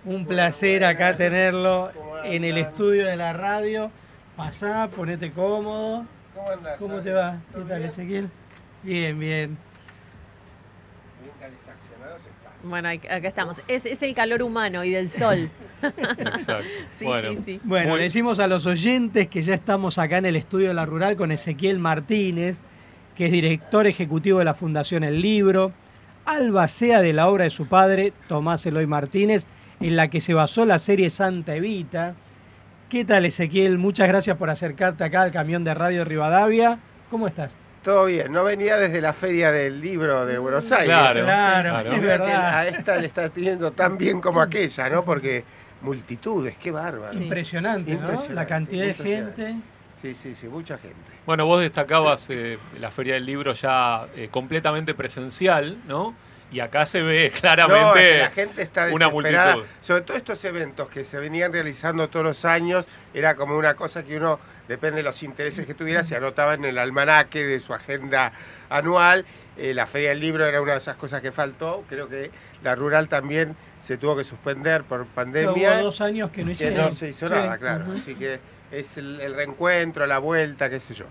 [0.05, 1.91] Un placer acá tenerlo
[2.24, 3.91] en el estudio de la radio.
[4.37, 6.07] Pasá, ponete cómodo.
[6.35, 6.78] ¿Cómo andás?
[6.78, 7.41] ¿Cómo te va?
[7.55, 8.31] ¿Qué tal, Ezequiel?
[8.82, 9.70] Bien, bien.
[12.62, 13.62] Bueno, acá estamos.
[13.69, 15.49] Es, es el calor humano y del sol.
[15.82, 16.65] Exacto.
[16.99, 17.61] Sí, bueno, sí, sí.
[17.65, 20.74] Bueno, Muy- le decimos a los oyentes que ya estamos acá en el estudio de
[20.74, 22.61] la Rural con Ezequiel Martínez,
[23.16, 25.73] que es director ejecutivo de la Fundación El Libro,
[26.27, 29.47] albacea de la obra de su padre, Tomás Eloy Martínez,
[29.81, 32.15] en la que se basó la serie Santa Evita.
[32.91, 33.78] ¿Qué tal, Ezequiel?
[33.78, 36.78] Muchas gracias por acercarte acá al camión de Radio Rivadavia.
[37.11, 37.57] ¿Cómo estás?
[37.82, 40.94] Todo bien, no venía desde la feria del libro de Buenos Aires.
[40.94, 41.93] Claro, Claro, claro.
[41.93, 42.55] es verdad.
[42.59, 45.02] A esta le está teniendo tan bien como aquella, ¿no?
[45.05, 45.44] Porque
[45.81, 47.12] multitudes, qué bárbaro.
[47.12, 47.23] Sí.
[47.23, 48.23] Impresionante, ¿no?
[48.31, 49.57] La cantidad de gente.
[50.02, 50.97] Sí, sí, sí, mucha gente.
[51.24, 56.15] Bueno, vos destacabas eh, la Feria del Libro ya eh, completamente presencial, ¿no?
[56.52, 59.55] Y acá se ve No, es que claramente la gente está una desesperada.
[59.57, 59.74] multitud.
[59.82, 64.02] Sobre todo estos eventos que se venían realizando todos los años, era como una cosa
[64.02, 64.39] que uno,
[64.71, 68.33] depende de los intereses que tuviera, se anotaba en el almanaque de su agenda
[68.69, 69.25] anual.
[69.59, 71.85] Eh, la Feria del Libro era una de esas cosas que faltó.
[71.89, 72.31] Creo que
[72.63, 75.73] la rural también se tuvo que suspender por pandemia.
[75.79, 77.33] Hubo dos años que no que no se hizo Sí.
[77.33, 77.87] nada, claro.
[77.93, 78.39] Así que
[78.71, 81.07] es el, el reencuentro, la vuelta, qué sé yo.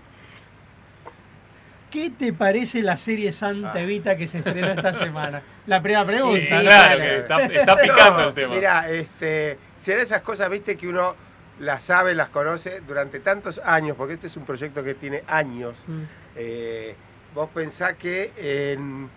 [1.90, 3.80] ¿Qué te parece la serie Santa Ah.
[3.80, 5.42] Evita que se estrenó esta semana?
[5.66, 6.40] La primera pregunta.
[6.40, 8.54] Sí, claro, que está, está picando el tema.
[8.54, 11.14] Mira, este, serán esas cosas, viste, que uno
[11.60, 15.76] las sabe, las conoce durante tantos años, porque este es un proyecto que tiene años.
[15.86, 16.02] Mm.
[16.36, 16.94] Eh,
[17.34, 19.08] vos pensás que en,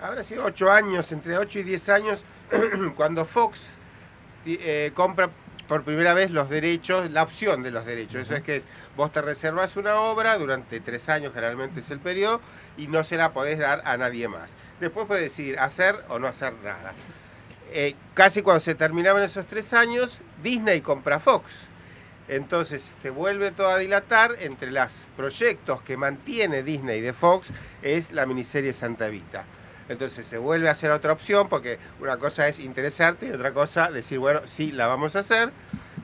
[0.00, 2.22] habrá sido ocho años, entre ocho y diez años,
[2.96, 3.74] cuando Fox
[4.44, 5.30] eh, compra
[5.66, 8.22] por primera vez los derechos, la opción de los derechos.
[8.22, 8.66] Eso es que es,
[8.96, 12.40] vos te reservas una obra durante tres años, generalmente es el periodo,
[12.76, 14.50] y no se la podés dar a nadie más.
[14.78, 16.92] Después puedes decidir hacer o no hacer nada.
[17.70, 21.68] Eh, casi cuando se terminaban esos tres años, Disney compra Fox.
[22.28, 27.48] Entonces se vuelve todo a dilatar entre los proyectos que mantiene Disney de Fox
[27.82, 29.44] es la miniserie Santa Evita.
[29.88, 33.90] Entonces se vuelve a hacer otra opción porque una cosa es interesarte y otra cosa
[33.90, 35.50] decir, bueno, sí, la vamos a hacer.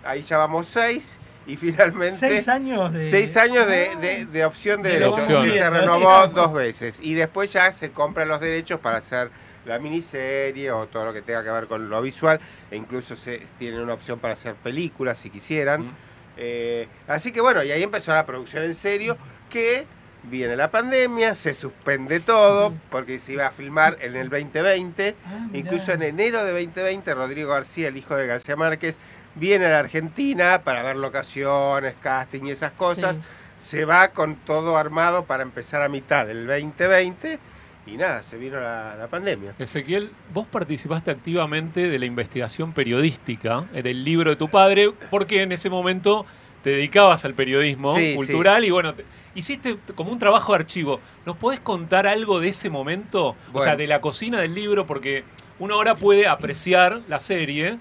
[0.04, 2.16] Ahí ya vamos seis y finalmente...
[2.16, 6.26] Seis años de- Seis años de, de- de opción de, De derechos, que se renovó
[6.28, 6.98] dos veces.
[7.02, 9.30] Y después ya se compran los derechos para hacer
[9.66, 12.40] la miniserie o todo lo que tenga que ver con lo visual.
[12.70, 15.94] E incluso se tienen una opción para hacer películas si quisieran.
[16.36, 19.16] Eh, así que bueno, y ahí empezó la producción en serio,
[19.50, 19.86] que
[20.24, 25.14] viene la pandemia, se suspende todo, porque se iba a filmar en el 2020.
[25.24, 25.48] Ah.
[25.52, 28.98] Incluso en enero de 2020, Rodrigo García, el hijo de García Márquez,
[29.34, 33.16] viene a la Argentina para ver locaciones, casting y esas cosas.
[33.16, 33.22] Sí.
[33.60, 37.38] Se va con todo armado para empezar a mitad del 2020
[37.86, 39.54] y nada, se vino la, la pandemia.
[39.58, 45.42] Ezequiel, vos participaste activamente de la investigación periodística eh, del libro de tu padre, porque
[45.42, 46.24] en ese momento
[46.62, 49.04] te dedicabas al periodismo Sí, cultural y bueno, te-
[49.34, 50.98] hiciste como un trabajo de archivo.
[51.26, 53.36] ¿Nos podés contar algo de ese momento?
[53.52, 55.24] O sea, de la cocina del libro, porque
[55.58, 57.78] uno ahora puede apreciar la serie,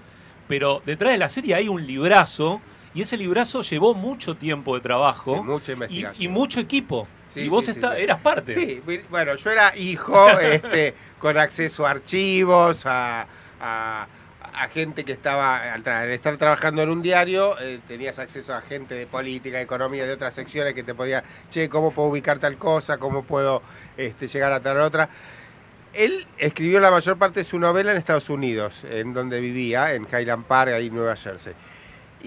[0.48, 2.60] pero detrás de la serie hay un librazo
[2.94, 7.08] y ese librazo llevó mucho tiempo de trabajo Sí, mucha y mucho equipo.
[7.34, 8.02] Sí, y vos sí, sí, está- sí.
[8.02, 8.54] eras parte.
[8.54, 13.26] Sí, bueno, yo era hijo este, con acceso a archivos, a,
[13.60, 14.06] a-
[14.56, 18.94] a gente que estaba, al estar trabajando en un diario, eh, tenías acceso a gente
[18.94, 22.98] de política, economía, de otras secciones que te podía, che, ¿cómo puedo ubicar tal cosa?
[22.98, 23.62] ¿Cómo puedo
[23.96, 25.08] este, llegar a tal otra?
[25.92, 30.04] Él escribió la mayor parte de su novela en Estados Unidos, en donde vivía, en
[30.06, 31.54] Highland Park, ahí en Nueva Jersey.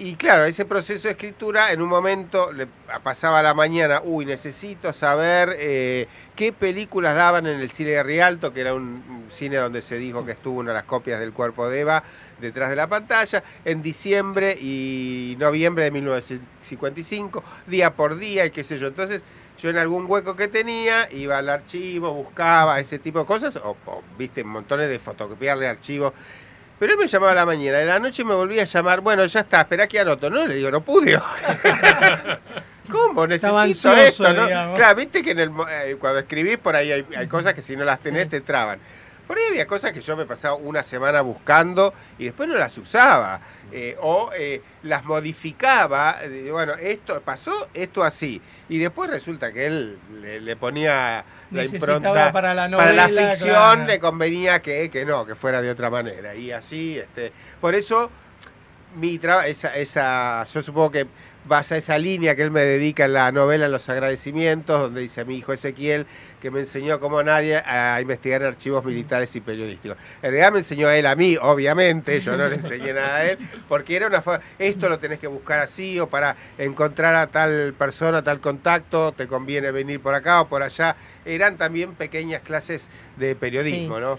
[0.00, 2.68] Y claro, ese proceso de escritura, en un momento le
[3.02, 6.06] pasaba la mañana, uy, necesito saber eh,
[6.36, 10.24] qué películas daban en el cine de Rialto, que era un, cine donde se dijo
[10.24, 12.04] que estuvo una de las copias del cuerpo de Eva
[12.40, 18.62] detrás de la pantalla, en diciembre y noviembre de 1955, día por día y qué
[18.62, 18.86] sé yo.
[18.86, 19.22] Entonces,
[19.60, 23.76] yo en algún hueco que tenía, iba al archivo, buscaba ese tipo de cosas, o,
[23.86, 26.12] o, viste, montones de fotocopiar de archivos.
[26.78, 29.24] Pero él me llamaba a la mañana, en la noche me volvía a llamar, bueno,
[29.26, 30.30] ya está, espera que anoto.
[30.30, 31.20] No, le digo, no pude.
[32.90, 33.26] ¿Cómo?
[33.26, 34.46] Necesito ansioso, esto, ¿no?
[34.46, 34.76] digamos.
[34.78, 37.76] Claro, viste que en el, eh, cuando escribís por ahí hay, hay cosas que si
[37.76, 38.30] no las tenés Sí.
[38.30, 38.78] te traban.
[39.26, 42.76] Por ahí había cosas que yo me pasaba una semana buscando y después no las
[42.78, 43.40] usaba.
[43.72, 46.18] Eh, o eh, las modificaba.
[46.22, 48.40] eh, bueno, esto pasó, esto así.
[48.68, 52.12] Y después resulta que él le, le ponía la impronta.
[52.12, 53.84] para la para la novela, ficción claro.
[53.86, 56.34] le convenía que, que no, que fuera de otra manera.
[56.34, 58.10] Y así, este, por eso
[58.96, 61.06] mi trabajo, esa, esa, yo supongo que
[61.48, 65.22] vas a esa línea que él me dedica en la novela Los agradecimientos, donde dice
[65.22, 66.06] a mi hijo Ezequiel
[66.40, 69.96] que me enseñó como nadie a investigar archivos militares y periodísticos.
[70.22, 73.24] En realidad me enseñó a él a mí, obviamente, yo no le enseñé nada a
[73.24, 73.38] él,
[73.68, 77.74] porque era una forma, esto lo tenés que buscar así, o para encontrar a tal
[77.76, 80.94] persona, tal contacto, te conviene venir por acá o por allá.
[81.24, 82.82] Eran también pequeñas clases
[83.16, 84.00] de periodismo, Sí.
[84.00, 84.18] ¿no?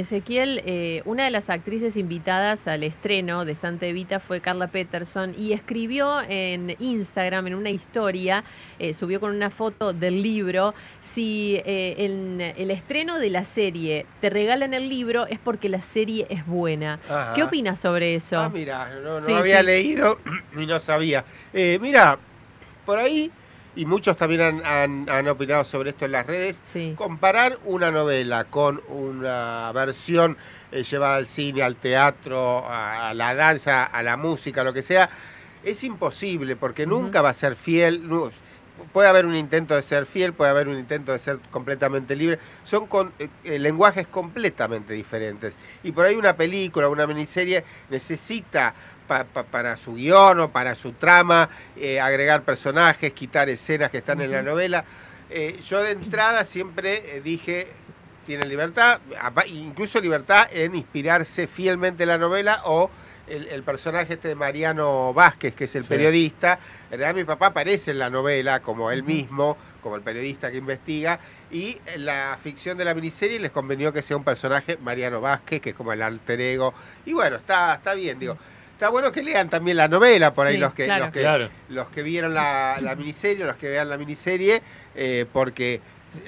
[0.00, 5.34] Ezequiel, eh, una de las actrices invitadas al estreno de Santa Evita fue Carla Peterson
[5.38, 8.44] y escribió en Instagram, en una historia,
[8.78, 14.06] eh, subió con una foto del libro, si eh, en el estreno de la serie
[14.20, 16.98] te regalan el libro es porque la serie es buena.
[17.08, 17.32] Ajá.
[17.34, 18.38] ¿Qué opinas sobre eso?
[18.38, 19.66] Ah, mira, no, no Sí, había sí.
[19.66, 20.18] leído
[20.54, 21.24] ni no sabía.
[21.52, 22.18] Eh, mira,
[22.86, 23.30] por ahí,
[23.76, 26.94] y muchos también han, han- han opinado sobre esto en las redes, Sí.
[26.96, 30.36] comparar una novela con una versión
[30.72, 34.82] eh, llevada al cine, al teatro, a, a la danza, a la música, lo que
[34.82, 35.08] sea,
[35.64, 38.02] es imposible porque nunca va a ser fiel.
[38.92, 42.38] puede haber un intento de ser fiel, puede haber un intento de ser completamente libre.
[42.64, 45.54] Son con, eh, eh, lenguajes completamente diferentes.
[45.82, 48.72] Y por ahí una película, una miniserie necesita
[49.10, 53.98] pa- pa- para su guion o para su trama eh, agregar personajes, quitar escenas que
[53.98, 54.84] están en la novela.
[55.28, 57.66] Eh, yo de entrada siempre eh, dije,
[58.24, 59.00] tiene libertad,
[59.48, 62.88] incluso libertad en inspirarse fielmente en la novela o
[63.26, 65.88] el, el personaje este de Mariano Vázquez, que es el Sí.
[65.88, 66.60] periodista.
[66.90, 70.58] En realidad mi papá aparece en la novela como él mismo, como el periodista que
[70.58, 71.18] investiga,
[71.50, 75.60] y en la ficción de la miniserie les convenió que sea un personaje Mariano Vázquez,
[75.60, 76.74] que es como el alter ego.
[77.06, 78.36] Y bueno, está, está bien, digo.
[78.80, 81.04] Está bueno que lean también la novela, por ahí Sí, los que, claro.
[81.04, 81.50] los que, Claro.
[81.68, 84.62] los que vieron la, la miniserie, los que vean la miniserie,
[84.94, 85.82] eh, porque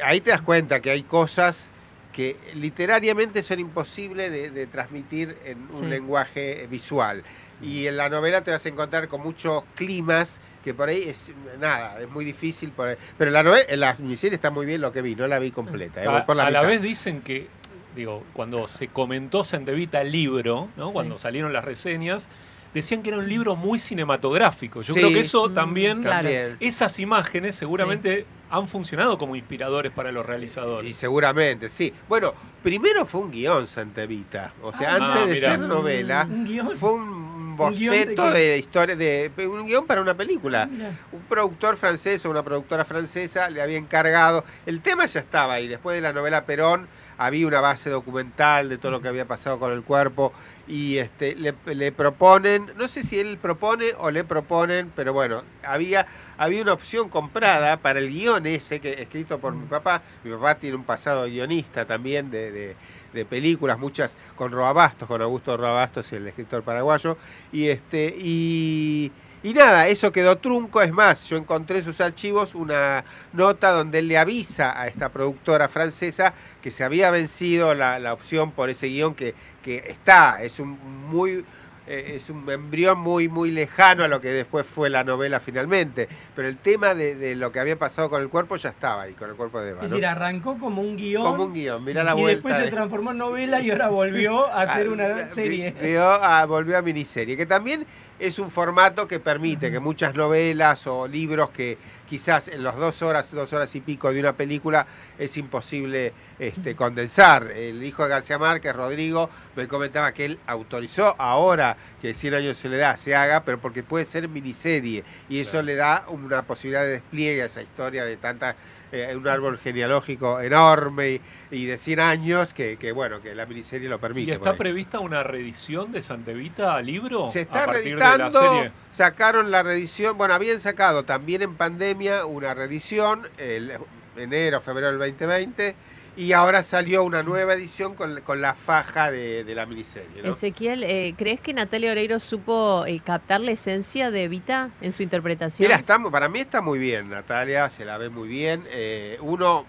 [0.05, 1.71] ahí te das cuenta que hay cosas
[2.13, 5.87] que literariamente son imposibles de, de transmitir en un Sí.
[5.87, 7.23] lenguaje visual.
[7.63, 11.31] Y en la novela te vas a encontrar con muchos climas que por ahí es
[11.59, 12.69] nada, es muy difícil.
[12.69, 12.97] Por ahí.
[13.17, 15.39] Pero en la novela, en la miniserie está muy bien lo que vi, no la
[15.39, 16.05] vi completa.
[16.05, 16.69] eh, A, por la a la mitad.
[16.71, 17.47] vez dicen que,
[17.95, 20.93] digo, cuando se comentó Santevita el libro, ¿no?
[20.93, 22.29] cuando salieron las reseñas,
[22.75, 24.83] decían que era un libro muy cinematográfico.
[24.83, 25.01] Yo Sí.
[25.01, 26.29] creo que eso Mm, también, claro.
[26.61, 30.89] Esas imágenes seguramente han funcionado como inspiradores para los realizadores.
[30.91, 31.93] Y seguramente, sí.
[32.09, 34.53] Bueno, primero fue un guion Santevita.
[34.63, 36.77] O sea, Ah, antes de ser novela, Un guion.
[36.77, 38.39] fue un ¿Un guion de boceto qué?
[38.39, 40.65] de historia, de un guion para una película.
[40.67, 40.91] Mira.
[41.13, 44.45] Un productor francés o una productora francesa le había encargado.
[44.65, 45.69] El tema ya estaba ahí.
[45.69, 46.89] Después de la novela Perón
[47.27, 50.33] había una base documental de todo lo que había pasado con el cuerpo
[50.69, 55.43] y este le, le proponen, no sé si él propone o le proponen, pero bueno,
[55.65, 56.07] había
[56.39, 60.03] había una opción comprada para el guion ese que escrito por mi papá.
[60.25, 62.77] Mi papá tiene un pasado guionista también de, de-
[63.13, 67.19] de películas, muchas con Roabastos, con Augusto Roabastos, el escritor paraguayo.
[67.53, 69.13] Y este y,
[69.43, 70.81] y nada, eso quedó trunco.
[70.83, 75.09] Es más, yo encontré en sus archivos una nota donde él le avisa a esta
[75.09, 76.33] productora francesa
[76.63, 80.43] que se había vencido la, la opción por ese guion que, que está.
[80.43, 80.79] Es un
[81.11, 81.45] muy
[81.85, 86.09] eh, es un embrión muy muy lejano a lo que después fue la novela finalmente.
[86.37, 89.15] Pero el tema de, de lo que había pasado con el cuerpo ya estaba ahí,
[89.15, 89.79] con el cuerpo de Eva.
[89.83, 89.97] Es ¿no?
[89.97, 91.25] decir, arrancó como un guion.
[91.25, 92.31] Como un guion, mirá la y vuelta.
[92.35, 95.75] después se de- transformó en novela y ahora volvió a hacer Ah, una vi- serie.
[95.83, 97.85] vio a- volvió a miniserie, que también
[98.23, 101.77] es un formato que permite que muchas novelas o libros que
[102.09, 104.87] quizás en las dos horas, dos horas y pico de una película
[105.19, 107.51] es imposible este, condensar.
[107.51, 112.59] El hijo de García Márquez, Rodrigo, me comentaba que él autorizó ahora que 100 años
[112.59, 116.43] se le da, se haga, pero porque puede ser miniserie y eso le da una
[116.43, 118.55] posibilidad de despliegue a esa historia de tanta
[118.93, 121.21] eh, un árbol genealógico enorme
[121.51, 124.31] y, y de 100 años que, que, bueno, que la miniserie lo permite.
[124.31, 127.31] ¿Y está prevista una reedición de Santevita libro?
[127.31, 128.73] Se está a partir de la reeditando, serie?
[128.93, 133.73] sacaron la reedición, bueno, habían sacado también en pandemia una reedición, el
[134.17, 135.75] enero, febrero del 2020,
[136.17, 140.23] y ahora salió una nueva edición con, con la faja de, de la miniserie.
[140.23, 140.31] ¿no?
[140.31, 145.03] Ezequiel, eh, ¿crees que Natalia Oreiro supo eh, captar la esencia de Evita en su
[145.03, 145.67] interpretación?
[145.67, 148.65] Mira, está, para mí está muy bien, Natalia, se la ve muy bien.
[148.71, 149.65] Eh, uno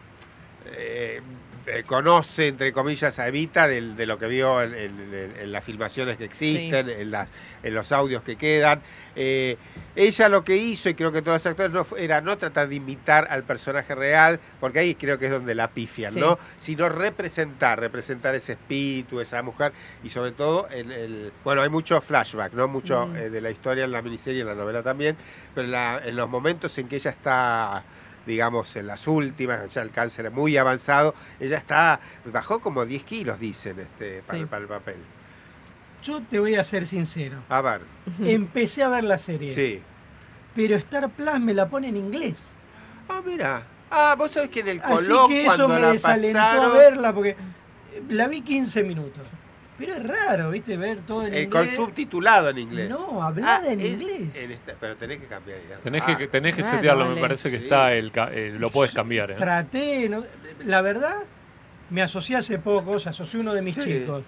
[1.65, 5.51] eh, conoce, entre comillas, a Evita del- de, lo que vio en, en- en- en
[5.51, 7.29] las filmaciones que existen, en, las,
[7.63, 8.81] en los audios que quedan.
[9.15, 9.57] Eh,
[9.95, 12.75] ella lo que hizo, y creo que todos los actores, no, era no tratar de
[12.75, 16.19] imitar al personaje real, porque ahí creo que es donde la pifian, Sí.
[16.19, 16.37] ¿no?
[16.59, 19.71] Sino representar, representar ese espíritu, esa mujer,
[20.03, 22.67] y sobre todo, en el, bueno, hay mucho flashback, ¿no?
[22.67, 23.15] Mucho Mm.
[23.15, 25.15] eh, de la historia en la miniserie en la novela también,
[25.55, 27.83] pero la- en los momentos en que ella está
[28.25, 33.03] digamos, en las últimas, ya el cáncer es muy avanzado, ella está, bajó como 10
[33.03, 34.41] kilos, dicen, este, para, Sí.
[34.43, 34.95] el, para el papel.
[36.01, 37.37] Yo te voy a ser sincero.
[37.49, 37.81] A ver,
[38.21, 39.53] Empecé a ver la serie.
[39.55, 39.81] sí.
[40.55, 42.45] Pero Star Plus me la pone en inglés.
[43.09, 43.63] Ah, mira.
[43.89, 46.65] Ah, vos sabés que en el Así Colón, que eso cuando me la desalentó pasaron,
[46.71, 47.35] a verla porque
[48.09, 49.23] la vi 15 minutos.
[49.77, 50.77] Pero es raro, ¿viste?
[50.77, 51.75] Ver todo en eh, con inglés.
[51.75, 52.89] subtitulado en inglés.
[52.89, 54.35] No, hablada Ah, en es- inglés.
[54.35, 55.57] en esta- pero tenés que cambiar.
[55.67, 55.77] ya.
[55.77, 57.63] Tenés Ah, que, tenés que Claro, setearlo, me parece que Sí.
[57.63, 59.31] está el, ca- eh, lo puedes cambiar.
[59.31, 59.35] ¿eh?
[59.35, 60.23] Traté, no-
[60.65, 61.15] la verdad,
[61.89, 63.81] me asocié hace poco, se asoció uno de mis Sí.
[63.81, 64.23] chicos.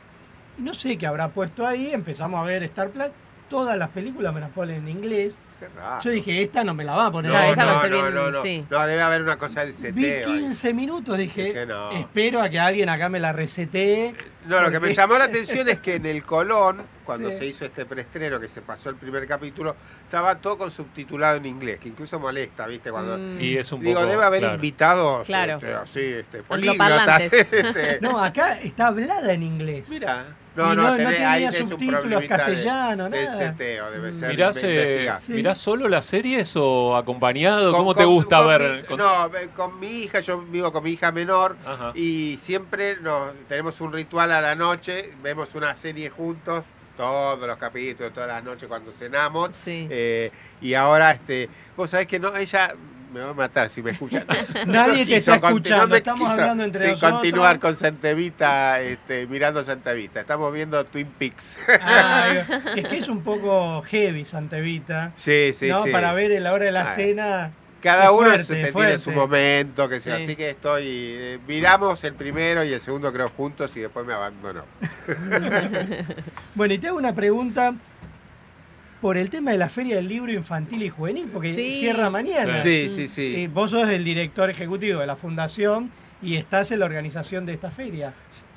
[0.58, 3.08] No sé qué habrá puesto ahí, empezamos a ver Star Plus.
[3.50, 5.38] Todas las películas me las ponen en inglés.
[5.60, 6.02] qué raro.
[6.02, 8.32] Yo dije, esta no me la va a poner no, no, ser no, bien, no,
[8.32, 8.42] no.
[8.42, 8.66] sí.
[8.70, 10.30] No, debe haber una cosa del Vi seteo.
[10.30, 10.40] ahí.
[10.40, 11.92] 15 minutos, dije, Dije, no.
[11.92, 14.16] espero a que alguien acá me la resetee.
[14.48, 17.38] No, lo que me porque- llamó la atención es que en el Colón, cuando Sí.
[17.38, 21.46] se hizo este preestreno, que se pasó el primer capítulo, estaba todo con subtitulado en
[21.46, 22.90] inglés, que incluso molesta, ¿viste?
[22.92, 23.40] Cuando Mm.
[23.42, 24.08] Y es un Digo, poco.
[24.10, 24.56] debe haber claro.
[24.56, 25.54] invitados Claro.
[25.54, 27.20] este, así, este, políglotas.
[27.32, 28.00] Este.
[28.02, 29.88] No, acá está hablada en inglés.
[29.90, 30.26] Mira,
[30.56, 33.38] No, Y no, no- tenés- ahí tenía tenés un subtítulos problemita de- castellano, de nada.
[33.38, 34.30] seteo, debe ser.
[34.30, 35.12] ¿Mirás, eh.
[35.28, 37.72] ¿Mirás solo las series o acompañado?
[37.72, 38.78] Con- ¿Cómo te gusta con ver?
[38.78, 41.92] mi- con- No, con mi hija, yo vivo con mi hija menor Ajá.
[41.94, 46.64] y siempre nos, tenemos un ritual a la noche, vemos una serie juntos,
[46.96, 49.52] todos los capítulos, todas las noches cuando cenamos.
[49.66, 52.74] eh, y ahora, este, vos sabés que no, ella
[53.16, 54.26] me va a matar si me escucha.
[54.68, 57.12] Nadie te quiso está escuchando, estamos quiso, hablando entre nosotros.
[57.22, 60.20] continuar con Santevita, este, mirando Santevita.
[60.20, 61.58] Estamos viendo Twin Peaks.
[61.82, 62.34] Ah,
[62.76, 65.14] es que es un poco heavy Santevita.
[65.16, 65.86] Sí, sí, ¿no?
[65.86, 65.92] sí.
[65.92, 67.52] Para ver en la hora de la Ah, cena.
[67.82, 70.18] Cada es uno fuerte, tiene su momento, que sea.
[70.18, 70.24] Sí.
[70.24, 70.84] Así que estoy.
[70.88, 74.64] eh, miramos el primero y el segundo, creo, juntos y después me abandonó.
[76.56, 77.76] Bueno, y te hago una pregunta
[79.02, 81.74] por el tema de la Feria del Libro Infantil y Juvenil, porque Sí.
[81.74, 82.64] cierra mañana.
[82.64, 83.34] Sí, sí, sí.
[83.44, 85.92] Eh, vos sos el director ejecutivo de la fundación
[86.22, 88.14] y estás en la organización de esta feria.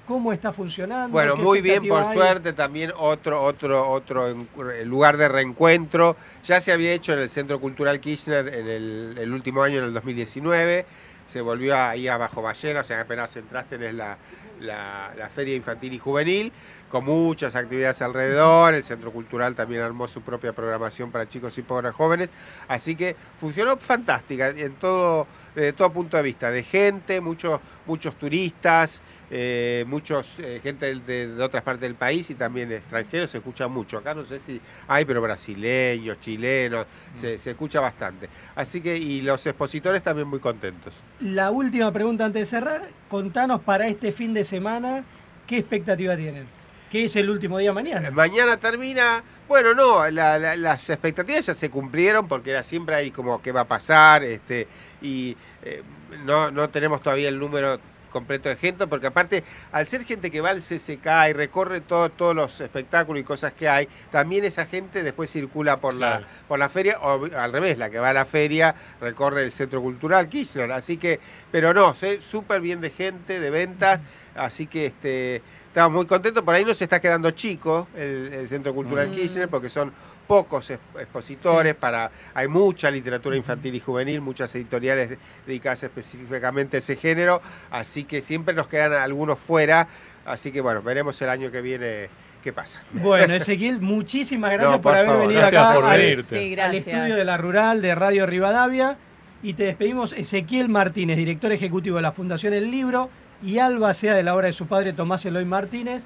[0.07, 1.11] ¿Cómo está funcionando?
[1.11, 2.15] Bueno, ¿Qué muy bien, por hay?
[2.17, 4.49] suerte, también otro, otro, otro en-
[4.89, 6.17] lugar de reencuentro.
[6.47, 9.85] Ya se había hecho en el Centro Cultural Kirchner en el, el último año, en
[9.85, 10.87] el 2019.
[11.31, 14.17] Se volvió ahí a Bajo Ballena, o sea, apenas entraste tenés la,
[14.63, 16.53] la, la Feria Infantil y Juvenil,
[16.91, 18.75] con muchas actividades alrededor.
[18.75, 22.31] El Centro Cultural también armó su propia programación para chicos y para jóvenes.
[22.69, 28.15] Así que funcionó fantástica en todo, desde todo punto de vista, de gente, muchos, muchos
[28.17, 29.01] turistas
[29.31, 33.69] eh, muchos eh, gente de, de otras partes del país y también extranjeros se escucha
[33.69, 33.99] mucho.
[33.99, 36.87] Acá no sé si hay, pero brasileños, chilenos,
[37.21, 38.29] se, se escucha bastante.
[38.57, 40.95] Así que, y los expositores también muy contentos.
[41.21, 45.05] La última pregunta antes de cerrar, contanos para este fin de semana
[45.47, 46.58] qué expectativa tienen.
[46.91, 48.11] ¿Qué es el último día mañana?
[48.11, 53.11] Mañana termina, bueno, no, la- la- las expectativas ya se cumplieron porque era siempre ahí
[53.11, 54.67] como qué va a pasar, este,
[55.03, 55.83] y eh,
[56.25, 57.79] no, no tenemos todavía el número
[58.11, 62.09] completo de gente, porque aparte, al ser gente que va al CCK y recorre todo-
[62.09, 66.59] todos los espectáculos y cosas que hay, también esa gente después circula por, la, por
[66.59, 70.27] la feria, o al revés, la que va a la feria recorre el Centro Cultural
[70.31, 71.21] Kirchner, así que,
[71.53, 74.01] pero no, sé súper bien de gente, de ventas,
[74.35, 75.43] así que este,
[75.79, 79.15] estamos muy contentos, por ahí nos está quedando chico el, el Centro Cultural Mm.
[79.15, 79.93] Kirchner, porque son
[80.27, 86.77] pocos exp- expositores, para hay mucha literatura infantil y juvenil, muchas editoriales de- dedicadas específicamente
[86.77, 87.41] a ese género,
[87.71, 89.89] así que siempre nos quedan algunos fuera,
[90.27, 92.09] así que bueno, veremos el año que viene
[92.43, 92.83] qué pasa.
[92.93, 95.23] Bueno, Ezequiel, muchísimas gracias No, por, por haber favor.
[95.23, 96.39] venido Gracias acá por al, venirte.
[96.39, 98.97] Sí, al estudio de la Rural de Radio Rivadavia.
[99.41, 103.09] Y te despedimos Ezequiel Martínez, director ejecutivo de la Fundación El Libro,
[103.43, 106.05] y Alba Sea de la obra de su padre Tomás Eloy Martínez.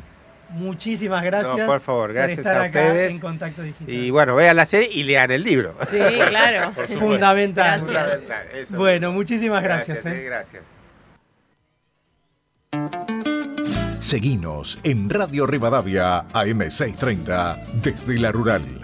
[0.50, 1.56] Muchísimas gracias.
[1.56, 3.10] No, por favor, gracias estar a acá ustedes.
[3.12, 3.88] en Contacto Digital.
[3.94, 5.74] Y bueno, vean la serie y lean el libro.
[5.86, 6.72] Sí, claro.
[6.74, 6.88] Por.
[6.88, 7.80] Fundamental.
[7.80, 8.76] Fundamental, eso.
[8.76, 10.04] Bueno, muchísimas gracias.
[10.04, 10.20] Gracias, eh.
[10.20, 10.62] eh, gracias.
[14.00, 18.81] Seguinos en Radio Rivadavia AM630 desde la Rural.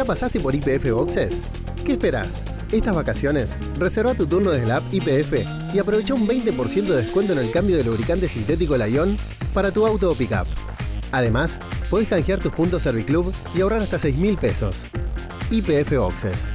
[0.00, 1.42] ¿Ya pasaste por IPF Boxes?
[1.84, 2.42] ¿Qué esperás?
[2.72, 5.44] Estas vacaciones, reserva tu turno desde la app IPF
[5.74, 9.18] y aprovecha un 20% de descuento en el cambio de lubricante sintético Lion
[9.52, 10.46] para tu auto o pickup.
[11.12, 11.60] Además,
[11.90, 14.88] podés canjear tus puntos Serviclub y ahorrar hasta 6 mil pesos.
[15.50, 16.54] IPF Boxes.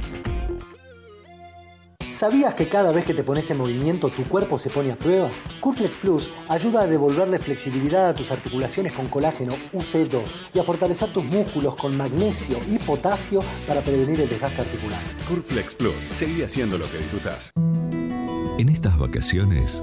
[2.16, 5.28] ¿Sabías que cada vez que te pones en movimiento tu cuerpo se pone a prueba?
[5.60, 10.22] Curflex Plus ayuda a devolverle flexibilidad a tus articulaciones con colágeno UC2
[10.54, 14.98] y a fortalecer tus músculos con magnesio y potasio para prevenir el desgaste articular.
[15.28, 17.50] Curflex Plus, seguí haciendo lo que disfrutás.
[17.54, 19.82] En estas vacaciones,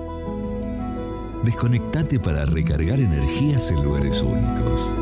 [1.44, 4.96] desconectate para recargar energías en lugares únicos.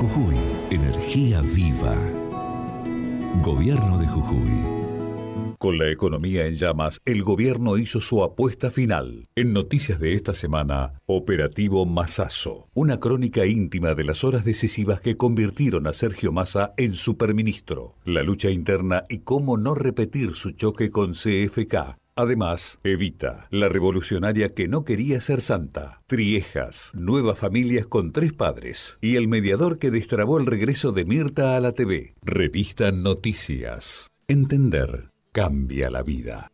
[0.00, 0.36] Jujuy,
[0.70, 1.94] energía viva.
[3.42, 4.79] Gobierno de Jujuy.
[5.60, 9.28] Con la economía en llamas, el gobierno hizo su apuesta final.
[9.34, 15.18] En noticias de esta semana, Operativo Masazo, una crónica íntima de las horas decisivas que
[15.18, 20.90] convirtieron a Sergio Massa en superministro, la lucha interna y cómo no repetir su choque
[20.90, 21.98] con CFK.
[22.16, 28.96] Además, Evita, la revolucionaria que no quería ser santa, Triejas, nuevas familias con tres padres,
[29.02, 32.14] y el mediador que destrabó el regreso de Mirta a la TV.
[32.22, 34.08] Revista Noticias.
[34.26, 36.50] Entender cambia la vida.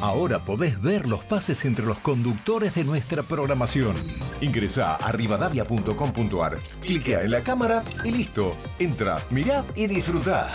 [0.00, 3.96] Ahora podés ver los pases entre los conductores de nuestra programación.
[4.40, 8.54] Ingresa a rivadavia.com.ar, cliquea en la cámara y listo.
[8.78, 10.48] Entra, mirá y disfrutá.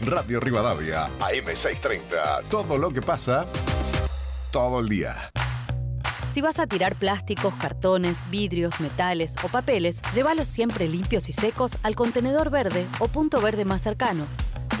[0.00, 2.44] Radio Rivadavia, AM630.
[2.48, 3.44] Todo lo que pasa,
[4.52, 5.30] todo el día.
[6.30, 11.76] Si vas a tirar plásticos, cartones, vidrios, metales o papeles, llévalos siempre limpios y secos
[11.82, 14.26] al contenedor verde o punto verde más cercano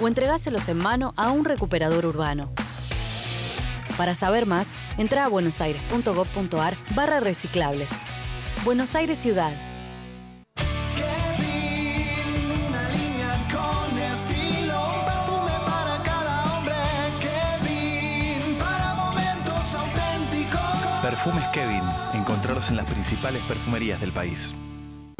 [0.00, 2.50] o entregáselos en mano a un recuperador urbano.
[3.96, 7.90] Para saber más, entra a buenosaires.gov.ar barra reciclables.
[8.64, 9.52] Buenos Aires Ciudad.
[21.02, 21.82] Perfumes Kevin.
[22.14, 24.54] Encontrarlos en las principales perfumerías del país.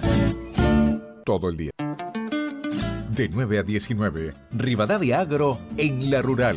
[1.25, 1.73] Todo el día.
[3.11, 6.57] De 9 a 19, Rivadavia Agro en la rural.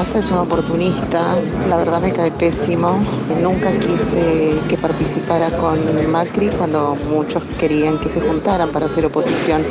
[0.00, 1.36] Es un oportunista,
[1.68, 3.04] la verdad me cae pésimo.
[3.42, 9.62] Nunca quise que participara con Macri cuando muchos querían que se juntaran para hacer oposición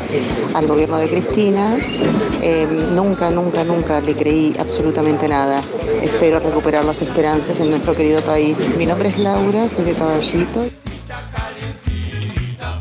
[0.54, 1.76] al gobierno de Cristina.
[2.44, 5.62] Eh, nunca, nunca, nunca le creí absolutamente nada.
[6.04, 8.56] Espero recuperar las esperanzas en nuestro querido país.
[8.78, 10.66] Mi nombre es Laura, soy de Caballito.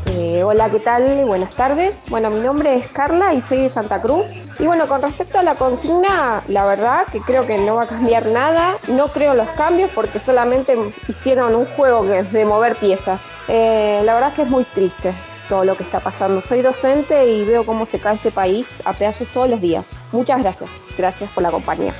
[0.05, 1.25] Eh, hola, ¿qué tal?
[1.25, 1.95] Buenas tardes.
[2.09, 4.27] Bueno, mi nombre es Carla y soy de Santa Cruz.
[4.59, 7.87] Y bueno, con respecto a la consigna, la verdad que creo que no va a
[7.87, 8.75] cambiar nada.
[8.89, 10.75] No creo los cambios porque solamente
[11.07, 13.21] hicieron un juego que es de mover piezas.
[13.47, 15.13] Eh, la verdad que es muy triste
[15.47, 16.41] todo lo que está pasando.
[16.41, 19.85] Soy docente y veo cómo se cae este país a pedazos todos los días.
[20.11, 20.69] Muchas gracias.
[20.97, 21.93] Gracias por la compañía.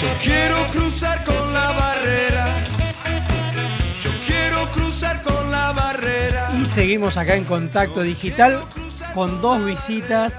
[0.00, 2.46] Yo quiero cruzar con la barrera.
[4.00, 6.50] Yo quiero cruzar con la barrera.
[6.58, 8.62] Y seguimos acá en Contacto Digital
[9.14, 10.34] con dos visitas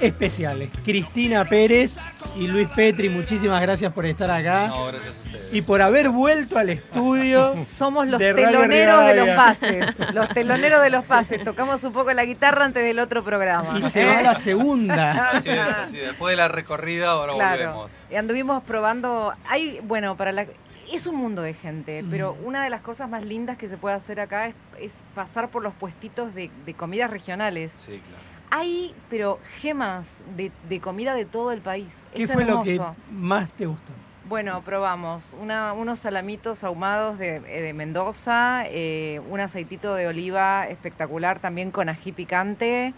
[0.00, 0.68] especiales.
[0.84, 1.96] Cristina Pérez
[2.36, 4.66] y Luis Petri, muchísimas gracias por estar acá.
[4.68, 5.52] No, gracias a ustedes.
[5.54, 7.64] Y por haber vuelto al estudio.
[7.78, 9.86] Somos los de teloneros de los pases.
[10.12, 11.42] Los teloneros de los pases.
[11.44, 13.78] Tocamos un poco la guitarra antes del otro programa.
[13.78, 15.30] Y se va la segunda.
[15.32, 16.06] Así es, así es.
[16.08, 17.56] Después de la recorrida, ahora Claro.
[17.72, 17.90] volvemos.
[18.10, 19.32] Y anduvimos probando.
[19.48, 20.46] Hay, bueno, para la.
[20.92, 22.10] Es un mundo de gente, Mm.
[22.10, 25.48] pero una de las cosas más lindas que se puede hacer acá es, es pasar
[25.50, 27.72] por los puestitos de, de comidas regionales.
[27.74, 28.22] Sí, claro.
[28.50, 30.06] Hay, pero gemas
[30.36, 31.88] de, de comida de todo el país.
[32.14, 32.80] ¿Qué Es fue lo que
[33.10, 33.92] más te gustó?
[34.28, 40.66] Bueno, probamos una- unos salamitos ahumados de, eh, de Mendoza, eh, un aceitito de oliva
[40.68, 42.92] espectacular también con ají picante.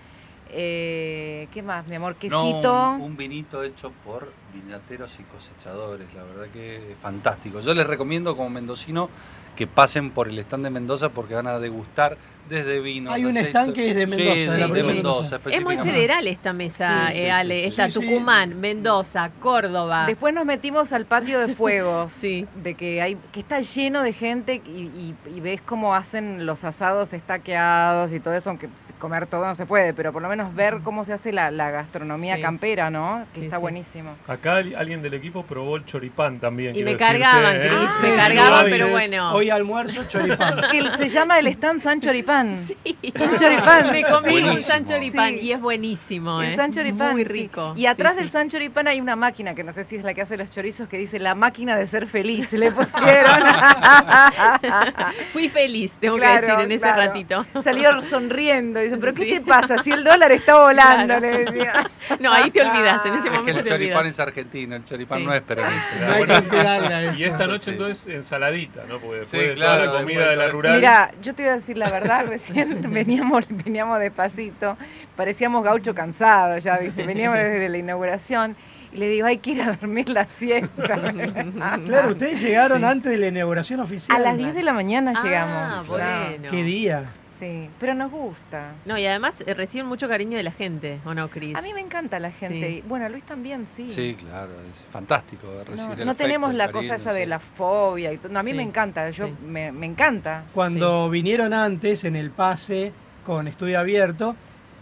[0.50, 2.12] eh, ¿Qué más, mi amor?
[2.14, 2.90] No, Quesito.
[2.92, 4.32] un, un vinito hecho por
[4.62, 7.60] viñateros y cosechadores, la verdad que es fantástico.
[7.60, 9.08] Yo les recomiendo como mendocino
[9.56, 12.16] que pasen por el stand de Mendoza porque van a degustar
[12.48, 13.14] desde vinos.
[13.14, 15.40] Hay un aceite- stand que es de Mendoza, Sí, de la Mendoza.
[15.50, 17.54] Es muy federal esta mesa, Sí, eh, Ale.
[17.62, 18.00] sí, Está sí, sí.
[18.00, 20.06] Tucumán, Mendoza, Córdoba.
[20.06, 22.46] Después nos metimos al patio de fuegos, Sí.
[22.62, 26.64] de que hay que está lleno de gente y, y- y ves cómo hacen los
[26.64, 28.68] asados estaqueados y todo eso, aunque
[28.98, 31.70] comer todo no se puede, pero por lo menos ver cómo se hace la, la
[31.70, 32.42] gastronomía Sí.
[32.42, 33.24] campera, ¿no?
[33.32, 33.62] Que Sí, está sí.
[33.62, 34.14] buenísimo.
[34.26, 36.74] Acá al- alguien del equipo probó el choripán también.
[36.74, 37.68] Y me decirte, cargaban, ¿eh?
[37.68, 39.32] Cris, Sí, me cargaban, pero bueno.
[39.32, 40.60] Hoy almuerzo choripán.
[40.72, 42.37] Que se llama el stand San Choripán.
[42.56, 42.76] Sí.
[43.16, 43.92] San Choripán.
[43.92, 45.40] Me comí un Choripán Sí.
[45.40, 46.56] y es buenísimo, El ¿eh?
[46.56, 47.12] San Choripán.
[47.12, 47.28] Muy sí.
[47.28, 47.74] rico.
[47.76, 48.32] Y atrás Sí, del sí.
[48.32, 50.88] San Choripán hay una máquina, que no sé si es la que hace los chorizos,
[50.88, 52.52] que dice la máquina de ser feliz.
[52.52, 53.36] Le pusieron.
[55.32, 57.02] Fui feliz, tengo Claro, que decir, en ese claro.
[57.02, 57.46] ratito.
[57.62, 58.80] Salió sonriendo.
[58.80, 59.30] Dice, ¿pero qué Sí.
[59.34, 59.82] te pasa?
[59.82, 61.20] Si el dólar está volando, Claro.
[61.20, 61.90] le decía.
[62.20, 65.18] No, ahí te olvidas, en ese Es que momento el choripán es argentino, el choripán
[65.20, 65.26] Sí.
[65.26, 67.12] no es peronista.
[67.16, 67.70] Y esta noche Sí.
[67.70, 68.98] entonces ensaladita, ¿no?
[68.98, 70.76] Porque después Sí, de toda la comida de la rural.
[70.76, 74.76] Mira, yo te iba a decir la verdad, recién veníamos, veníamos despacito,
[75.16, 77.04] parecíamos gaucho cansados ya, ¿viste?
[77.04, 78.56] veníamos desde la inauguración
[78.92, 80.98] y le digo, hay que ir a dormir la siesta.
[81.84, 84.16] Claro, ustedes llegaron antes de la inauguración oficial.
[84.16, 85.88] A las 10 de la mañana Ah, llegamos.
[85.88, 86.50] bueno.
[86.50, 87.04] ¿Qué día?
[87.38, 88.72] Sí, pero nos gusta.
[88.84, 91.56] No, y además eh, reciben mucho cariño de la gente, ¿o no, Cris?
[91.56, 92.68] A mí me encanta la gente.
[92.68, 92.84] Sí.
[92.86, 93.88] Bueno, Luis también, sí.
[93.88, 97.12] Sí, claro, es fantástico recibir No, el no afecto, tenemos el la cariño, cosa esa
[97.12, 98.32] de la fobia y todo.
[98.32, 99.34] No, a mí Sí, me encanta, yo sí.
[99.46, 100.44] me, me encanta.
[100.52, 102.92] Cuando vinieron antes en el pase
[103.24, 104.34] con estudio abierto,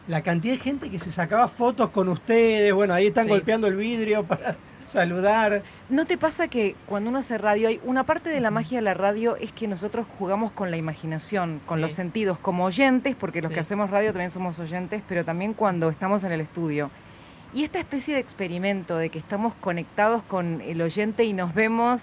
[0.09, 3.31] la cantidad de gente que se sacaba fotos con ustedes, bueno, ahí están Sí.
[3.31, 4.57] golpeando el vidrio para
[4.87, 5.63] saludar.
[5.91, 8.83] ¿No te pasa que cuando uno hace radio, hay una parte de la magia de
[8.83, 11.83] la radio es que nosotros jugamos con la imaginación, con Sí.
[11.83, 13.55] los sentidos, como oyentes, porque los Sí.
[13.55, 16.91] que hacemos radio también somos oyentes, pero también cuando estamos en el estudio.
[17.53, 22.03] Y esta especie de experimento de que estamos conectados con el oyente y nos vemos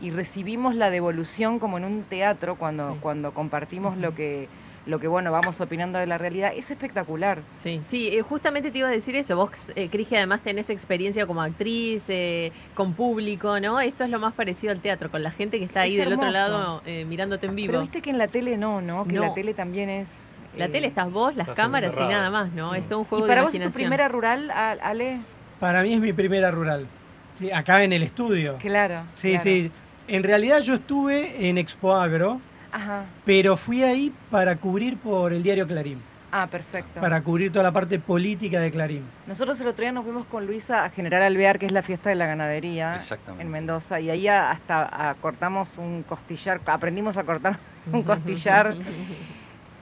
[0.00, 2.98] y recibimos la devolución como en un teatro cuando, Sí.
[3.00, 4.48] cuando compartimos lo que
[4.88, 7.42] lo que bueno vamos opinando de la realidad es espectacular.
[7.56, 9.36] Sí, sí, eh, justamente te iba a decir eso.
[9.36, 13.80] Vos, eh, Cris, que además tenés experiencia como actriz, eh, con público, ¿no?
[13.80, 16.14] Esto es lo más parecido al teatro, con la gente que está ahí Es del
[16.14, 17.68] otro lado eh, mirándote en vivo.
[17.72, 19.04] Pero viste que en la tele no, ¿no?
[19.04, 19.20] Que No.
[19.22, 20.08] la tele también es
[20.56, 22.10] La eh, tele estás vos, las estás cámaras encerrado.
[22.10, 22.72] y nada más, ¿no?
[22.72, 22.78] Sí.
[22.80, 25.20] Es todo un ¿Y juego para de vos es tu primera rural, Ale?
[25.60, 26.86] Para mí es mi primera rural.
[27.34, 28.56] Sí, acá en el estudio.
[28.58, 29.00] Claro.
[29.14, 29.42] Sí, claro.
[29.44, 29.70] sí.
[30.08, 32.40] En realidad yo estuve en Expo Agro,
[32.72, 33.04] Ajá.
[33.24, 36.00] pero fui ahí para cubrir por el diario Clarín,
[36.30, 37.00] Ah, perfecto.
[37.00, 39.02] para cubrir toda la parte política de Clarín.
[39.26, 42.10] Nosotros el otro día nos fuimos con Luisa a General Alvear, que es la fiesta
[42.10, 43.42] de la ganadería Exactamente.
[43.42, 47.58] en Mendoza, y ahí hasta cortamos un costillar, aprendimos a cortar
[47.92, 48.74] un costillar.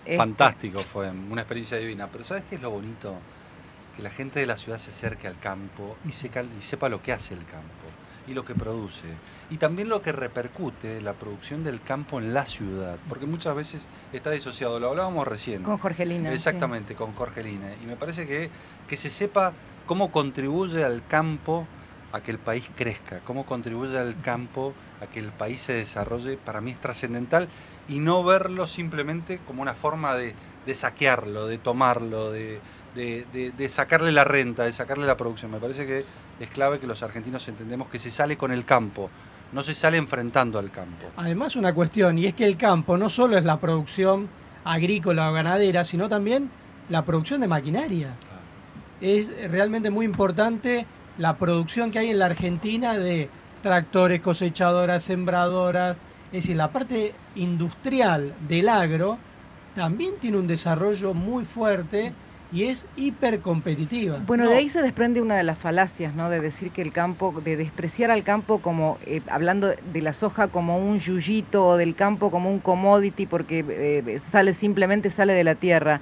[0.08, 2.06] Eh, Fantástico fue, una experiencia divina.
[2.12, 3.16] Pero ¿sabes qué es lo bonito?
[3.96, 7.34] Que la gente de la ciudad se acerque al campo y sepa lo que hace
[7.34, 7.86] el campo
[8.28, 9.02] y lo que produce.
[9.48, 12.98] Y también lo que repercute la producción del campo en la ciudad.
[13.08, 15.62] Porque muchas veces está disociado, lo hablábamos recién.
[15.62, 16.30] Con Jorgelina.
[16.30, 16.34] sí.
[16.34, 17.68] Exactamente, con Jorgelina.
[17.82, 18.50] Y me parece que,
[18.88, 19.52] que se sepa
[19.86, 21.66] cómo contribuye al campo
[22.12, 26.36] a que el país crezca, cómo contribuye al campo a que el país se desarrolle,
[26.38, 27.48] para mí es trascendental
[27.88, 32.58] y no verlo simplemente como una forma de, de saquearlo, de tomarlo, de,
[32.96, 35.50] de- de- de sacarle la renta, de sacarle la producción.
[35.52, 36.04] Me parece que
[36.40, 39.10] es clave que los argentinos entendemos que se sale con el campo,
[39.52, 41.06] no se sale enfrentando al campo.
[41.16, 44.28] Además una cuestión, y es que el campo no solo es la producción
[44.64, 46.50] agrícola o ganadera, sino también
[46.88, 48.14] la producción de maquinaria.
[49.00, 50.86] Es realmente muy importante
[51.18, 53.28] la producción que hay en la Argentina de
[53.62, 55.96] tractores, cosechadoras, sembradoras.
[56.26, 59.18] Es decir, la parte industrial del agro
[59.74, 62.12] también tiene un desarrollo muy fuerte
[62.56, 64.22] y es hipercompetitiva.
[64.26, 66.30] Bueno, No, de ahí se desprende una de las falacias, ¿no?
[66.30, 70.48] De decir que el campo, de despreciar al campo como, eh, hablando de la soja
[70.48, 75.44] como un yuyito o del campo como un commodity porque eh, sale simplemente sale de
[75.44, 76.00] la tierra.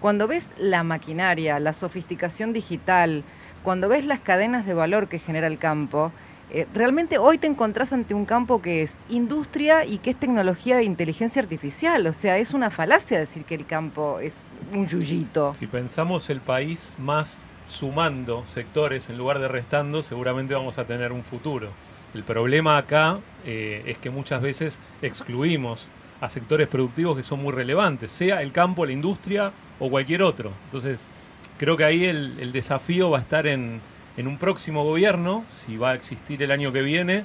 [0.00, 3.22] Cuando ves la maquinaria, la sofisticación digital,
[3.62, 6.10] cuando ves las cadenas de valor que genera el campo,
[6.54, 10.76] eh, realmente hoy te encontrás ante un campo que es industria y que es tecnología
[10.76, 12.06] de inteligencia artificial.
[12.06, 14.34] O sea, es una falacia decir que el campo es
[14.70, 15.54] un yuyito.
[15.54, 21.10] Si pensamos el país más sumando sectores en lugar de restando, seguramente vamos a tener
[21.10, 21.70] un futuro.
[22.12, 27.52] El problema acá eh, es que muchas veces excluimos a sectores productivos que son muy
[27.52, 30.52] relevantes, sea el campo, la industria o cualquier otro.
[30.66, 31.10] Entonces,
[31.56, 33.80] creo que ahí el, el desafío va a estar en,
[34.16, 37.24] en un próximo gobierno, si va a existir el año que viene,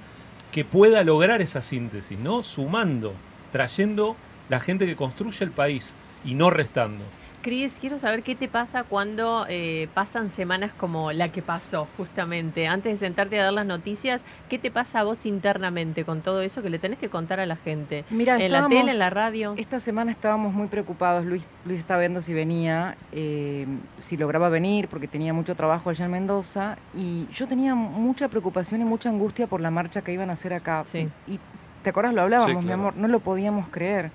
[0.52, 2.44] que pueda lograr esa síntesis, ¿no?
[2.44, 3.14] Sumando,
[3.52, 4.16] trayendo
[4.50, 7.04] la gente que construye el país y no restando.
[7.42, 12.68] Cris, quiero saber qué te pasa cuando eh, pasan semanas como la que pasó, justamente.
[12.68, 16.42] Antes de sentarte a dar las noticias, ¿qué te pasa a vos internamente con todo
[16.42, 18.06] eso que le tenés que contar a la gente?
[18.10, 19.54] Mira, en la tele, en la radio.
[19.58, 21.26] Esta semana estábamos muy preocupados.
[21.26, 23.66] Luis, Luis estaba viendo si venía, eh,
[24.00, 26.78] si lograba venir, porque tenía mucho trabajo allá en Mendoza.
[26.94, 30.54] Y yo tenía mucha preocupación y mucha angustia por la marcha que iban a hacer
[30.54, 30.84] acá.
[30.86, 31.08] Sí.
[31.28, 31.40] Y
[31.84, 34.12] te acuerdas, lo hablábamos, Sí, mi amor, no lo podíamos creer.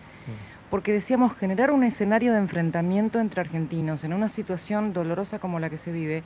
[0.73, 5.69] Porque decíamos generar un escenario de enfrentamiento entre argentinos en una situación dolorosa como la
[5.69, 6.23] que se vive.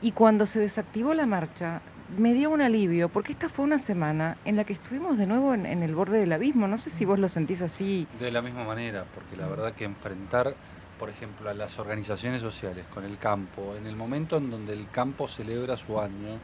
[0.00, 1.82] Y cuando se desactivó la marcha,
[2.16, 5.52] me dio un alivio, porque esta fue una semana en la que estuvimos de nuevo
[5.52, 6.66] en, el borde del abismo.
[6.66, 8.06] No sé si vos lo sentís así.
[8.18, 10.54] De la misma manera, porque la verdad que enfrentar,
[10.98, 14.88] por ejemplo, a las organizaciones sociales con el campo, en el momento en donde el
[14.90, 16.38] campo celebra su año,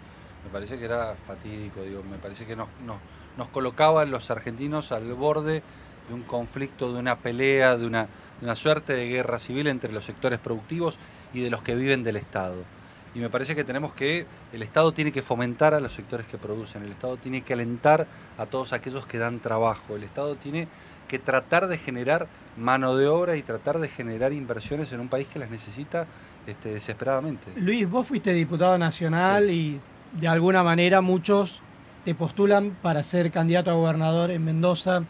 [0.44, 2.98] me parece que era fatídico, digo, me parece que nos, nos,
[3.38, 5.62] nos colocaba a los argentinos al borde
[6.08, 8.02] de un conflicto, de una pelea, de una,
[8.40, 10.98] de una suerte de guerra civil entre los sectores productivos
[11.32, 12.56] y de los que viven del Estado.
[13.14, 16.36] Y me parece que tenemos que, el Estado tiene que fomentar a los sectores que
[16.36, 18.08] producen, el Estado tiene que alentar
[18.38, 20.66] a todos aquellos que dan trabajo, el Estado tiene
[21.06, 22.26] que tratar de generar
[22.56, 26.06] mano de obra y tratar de generar inversiones en un país que las necesita
[26.46, 27.52] este, desesperadamente.
[27.56, 29.80] Luis, vos fuiste diputado nacional y
[30.12, 31.60] de alguna manera muchos
[32.04, 35.02] te postulan para ser candidato a gobernador en Mendoza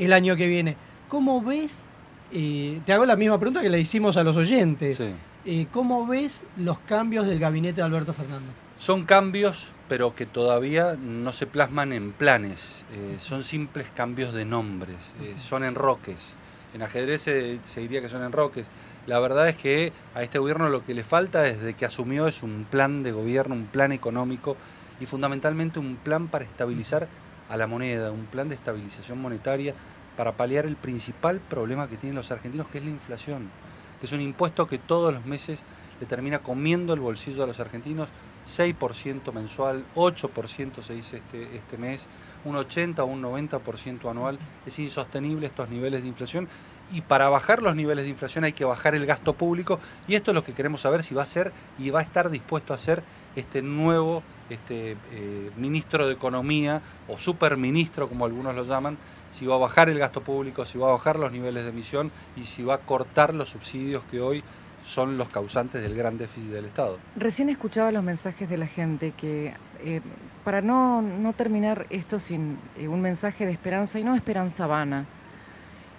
[0.00, 0.76] el año que viene.
[1.08, 1.84] ¿Cómo ves?
[2.32, 5.00] eh, te hago la misma pregunta que le hicimos a los oyentes.
[5.44, 8.50] Eh, ¿Cómo ves los cambios del gabinete de Alberto Fernández?
[8.76, 12.84] Son cambios, pero que todavía no se plasman en planes.
[12.92, 16.34] Eh, son simples cambios de nombres, eh, son enroques.
[16.74, 18.66] En ajedrez se, se diría que son enroques.
[19.06, 22.42] La verdad es que a este gobierno lo que le falta desde que asumió es
[22.42, 24.56] un plan de gobierno, un plan económico
[25.00, 27.08] y fundamentalmente un plan para estabilizar
[27.50, 29.74] a la moneda, un plan de estabilización monetaria
[30.16, 33.50] para paliar el principal problema que tienen los argentinos, que es la inflación,
[33.98, 35.60] que es un impuesto que todos los meses
[36.00, 38.08] le termina comiendo el bolsillo a los argentinos,
[38.46, 42.06] 6% mensual, 8% se dice este, este mes,
[42.44, 44.38] un 80 o un 90% anual.
[44.64, 46.48] Es insostenible estos niveles de inflación
[46.92, 49.78] y para bajar los niveles de inflación hay que bajar el gasto público
[50.08, 52.30] y esto es lo que queremos saber si va a ser y va a estar
[52.30, 53.02] dispuesto a hacer
[53.36, 58.98] este nuevo este, eh, ministro de Economía o superministro como algunos lo llaman,
[59.30, 62.10] si va a bajar el gasto público, si va a bajar los niveles de emisión
[62.36, 64.42] y si va a cortar los subsidios que hoy
[64.82, 66.98] son los causantes del gran déficit del Estado.
[67.16, 69.54] Recién escuchaba los mensajes de la gente que
[69.84, 70.00] eh,
[70.44, 75.04] para no, no terminar esto sin eh, un mensaje de esperanza y no esperanza vana,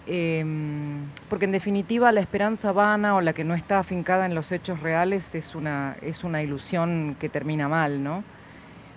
[0.08, 0.44] eh,
[1.30, 4.82] porque en definitiva la esperanza vana o la que no está afincada en los hechos
[4.82, 8.24] reales es una, es una ilusión que termina mal, ¿no?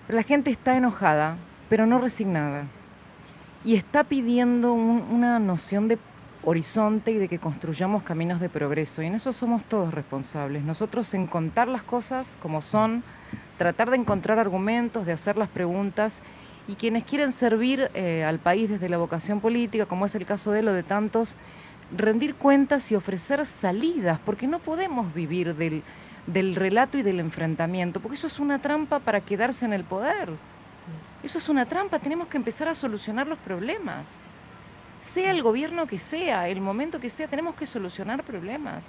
[0.07, 1.37] La gente está enojada,
[1.69, 2.65] pero no resignada,
[3.63, 5.97] y está pidiendo un- una noción de
[6.43, 9.01] horizonte y de que construyamos caminos de progreso.
[9.01, 10.63] Y en eso somos todos responsables.
[10.63, 13.03] Nosotros en contar las cosas como son,
[13.57, 16.19] tratar de encontrar argumentos, de hacer las preguntas,
[16.67, 20.51] y quienes quieren servir eh, al país desde la vocación política, como es el caso
[20.51, 21.35] de él o de tantos,
[21.95, 25.81] rendir cuentas y ofrecer salidas, porque no podemos vivir del,
[26.27, 30.29] del relato y del enfrentamiento, porque eso es una trampa para quedarse en el poder.
[31.23, 34.07] Eso es una trampa, tenemos que empezar a solucionar los problemas.
[34.99, 38.83] Sea el gobierno que sea, el momento que sea, tenemos que solucionar problemas.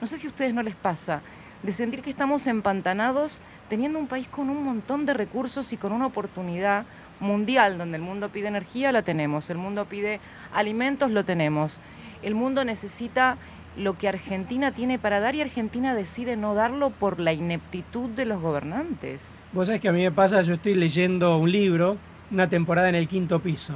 [0.00, 1.22] No sé si a ustedes no les pasa
[1.62, 3.38] de sentir que estamos empantanados
[3.68, 6.84] teniendo un país con un montón de recursos y con una oportunidad
[7.20, 10.20] mundial donde el mundo pide energía, la tenemos, el mundo pide
[10.52, 11.78] alimentos, lo tenemos.
[12.22, 13.36] El mundo necesita
[13.76, 18.24] lo que Argentina tiene para dar y Argentina decide no darlo por la ineptitud de
[18.24, 19.22] los gobernantes.
[19.52, 21.96] Vos sabés que a mí me pasa, yo estoy leyendo un libro,
[22.30, 23.74] una temporada en el quinto piso.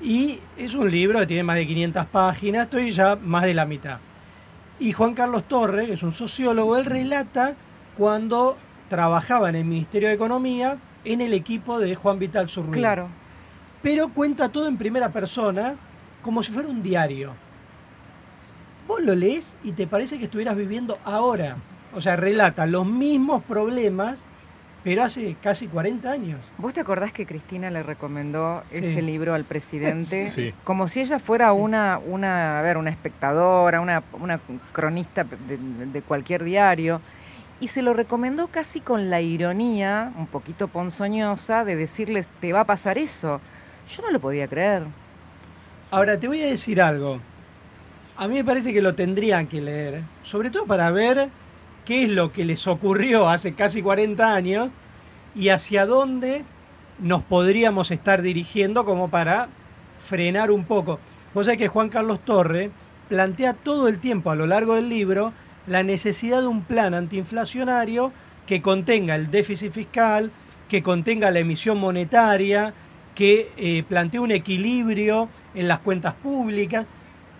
[0.00, 3.64] Y es un libro que tiene más de 500 páginas, estoy ya más de la
[3.64, 3.98] mitad.
[4.78, 7.54] Y Juan Carlos Torre, que es un sociólogo, él relata
[7.96, 8.56] cuando
[8.88, 12.78] trabajaba en el Ministerio de Economía en el equipo de Juan Vital Zurruy.
[12.78, 13.08] Claro.
[13.82, 15.74] Pero cuenta todo en primera persona,
[16.22, 17.32] como si fuera un diario.
[18.86, 21.56] Vos lo lees y te parece que estuvieras viviendo ahora.
[21.94, 24.24] O sea, relata los mismos problemas,
[24.82, 26.40] pero hace casi 40 años.
[26.58, 28.78] ¿Vos te acordás que Cristina le recomendó Sí.
[28.78, 30.26] ese libro al presidente?
[30.30, 30.52] Sí.
[30.64, 34.40] Como si ella fuera una, una, a ver, una espectadora, una, una
[34.72, 37.00] cronista de, de cualquier diario.
[37.60, 42.60] Y se lo recomendó casi con la ironía, un poquito ponzoñosa, de decirles, te va
[42.60, 43.40] a pasar eso.
[43.94, 44.82] Yo no lo podía creer.
[45.92, 47.20] Ahora, te voy a decir algo.
[48.16, 51.30] A mí me parece que lo tendrían que leer, sobre todo para ver
[51.84, 54.68] qué es lo que les ocurrió hace casi 40 años
[55.34, 56.44] y hacia dónde
[56.98, 59.48] nos podríamos estar dirigiendo como para
[59.98, 61.00] frenar un poco.
[61.32, 62.70] Vos sabés que Juan Carlos Torre
[63.08, 65.32] plantea todo el tiempo a lo largo del libro
[65.66, 68.12] la necesidad de un plan antiinflacionario
[68.46, 70.32] que contenga el déficit fiscal,
[70.68, 72.74] que contenga la emisión monetaria,
[73.14, 76.86] que eh, plantee un equilibrio en las cuentas públicas,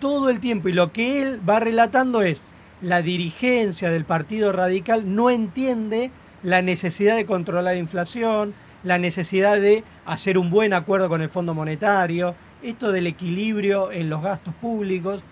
[0.02, 0.68] todo el tiempo.
[0.68, 2.42] Y lo que él va relatando es,
[2.82, 6.10] la dirigencia del Partido Radical no entiende
[6.42, 8.52] la necesidad de controlar la inflación,
[8.82, 12.34] la necesidad de hacer un buen acuerdo con el Fondo Monetario,
[12.64, 15.22] esto del equilibrio en los gastos públicos,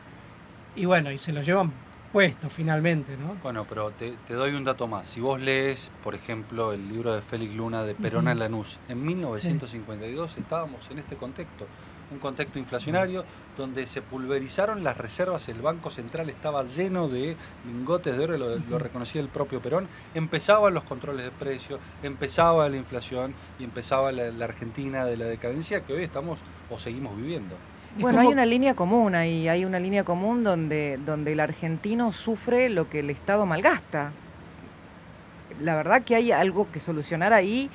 [0.77, 1.73] y bueno, y se lo llevan
[2.13, 3.37] puesto finalmente, ¿no?
[3.43, 5.09] Bueno, pero te, te doy un dato más.
[5.09, 8.33] Si vos lees, por ejemplo, el libro de Félix Luna de Perón Ujú.
[8.33, 11.67] en Lanús, en 1952 estábamos en este contexto,
[12.11, 13.25] un contexto inflacionario
[13.57, 18.57] donde se pulverizaron las reservas, el Banco Central estaba lleno de lingotes de oro, lo,
[18.57, 24.13] lo reconocía el propio Perón, empezaban los controles de precios, empezaba la inflación y empezaba
[24.13, 26.39] la, la Argentina de la decadencia que hoy estamos
[26.71, 27.55] o seguimos viviendo.
[27.99, 32.69] Bueno, hay una línea común ahí, hay una línea común donde, donde el argentino sufre
[32.69, 34.13] lo que el Estado malgasta.
[35.61, 37.69] La verdad que hay algo que solucionar ahí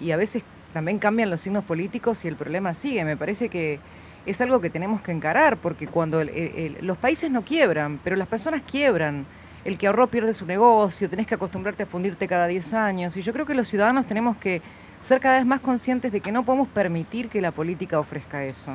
[0.00, 0.42] y a veces
[0.72, 3.04] también cambian los signos políticos y el problema sigue.
[3.04, 3.78] Me parece que
[4.26, 8.16] es algo que tenemos que encarar porque cuando el- el- los países no quiebran, pero
[8.16, 9.26] las personas quiebran.
[9.64, 13.16] el que ahorró pierde su negocio, tenés que acostumbrarte a fundirte cada 10 años.
[13.16, 14.60] Y yo creo que los ciudadanos tenemos que
[15.02, 18.72] ser cada vez más conscientes de que no podemos permitir que la política ofrezca eso.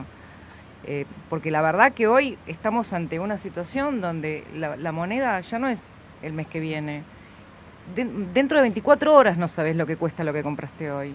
[0.85, 5.67] Eh, porque la verdad que hoy estamos ante una situación donde la, moneda ya no
[5.67, 5.81] es
[6.21, 7.03] el mes que viene.
[8.33, 11.13] dentro de 24 horas no sabes lo que cuesta lo que compraste hoy.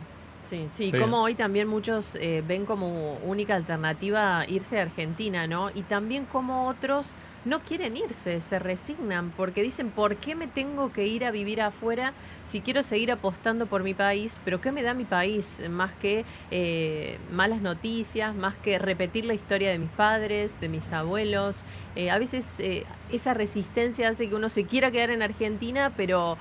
[0.53, 5.70] Sí, sí, como hoy también muchos eh, ven como única alternativa irse a Argentina, ¿no?
[5.74, 7.15] Y también como otros
[7.47, 11.62] no quieren irse, se resignan porque dicen, ¿por qué me tengo que ir a vivir
[11.62, 12.12] afuera
[12.45, 14.43] si quiero seguir apostando por mi país?
[14.45, 15.59] Pero ¿qué me da mi país?
[15.70, 20.93] Más que eh, malas noticias, más que repetir la historia de mis padres, de mis
[20.93, 21.65] abuelos.
[21.97, 26.37] Eh, a veces eh, esa resistencia hace que uno se quiera quedar en Argentina, pero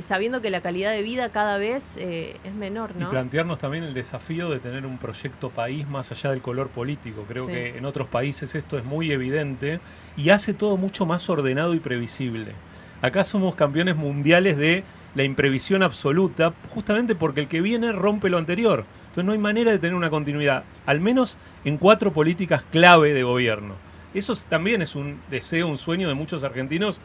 [0.00, 3.08] sabiendo que la calidad de vida cada vez es menor, ¿no?
[3.08, 7.24] Y plantearnos también el desafío de tener un proyecto país más allá del color político.
[7.26, 9.80] Creo que en otros países esto es muy evidente
[10.16, 12.52] y hace todo mucho más ordenado y previsible.
[13.00, 14.84] Acá somos campeones mundiales de
[15.14, 18.84] la imprevisión absoluta, justamente porque el que viene rompe lo anterior.
[19.08, 23.24] Entonces no hay manera de tener una continuidad, al menos en cuatro políticas clave de
[23.24, 23.74] gobierno.
[24.14, 27.00] Eso también es un deseo, un sueño de muchos argentinos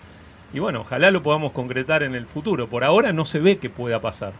[0.53, 2.67] y bueno, ojalá lo podamos concretar en el futuro.
[2.67, 4.33] Por ahora no se ve que pueda pasar.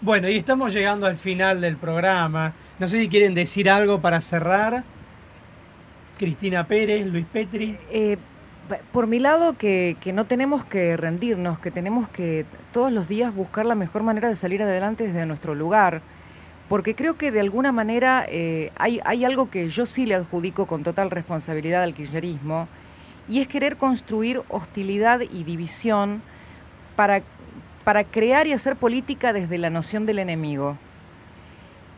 [0.00, 2.52] Bueno, y estamos llegando al final del programa.
[2.78, 4.84] No sé si quieren decir algo para cerrar.
[6.18, 7.78] Cristina Pérez, Luis Petri.
[7.90, 8.16] Eh,
[8.92, 13.66] por mi lado, que, no tenemos que rendirnos, que tenemos que todos los días buscar
[13.66, 16.00] la mejor manera de salir adelante desde nuestro lugar.
[16.68, 20.66] Porque creo que de alguna manera eh, hay, hay algo que yo sí le adjudico
[20.66, 22.68] con total responsabilidad al kirchnerismo,
[23.28, 26.22] y es querer construir hostilidad y división
[26.96, 27.22] para,
[27.84, 30.76] para crear y hacer política desde la noción del enemigo.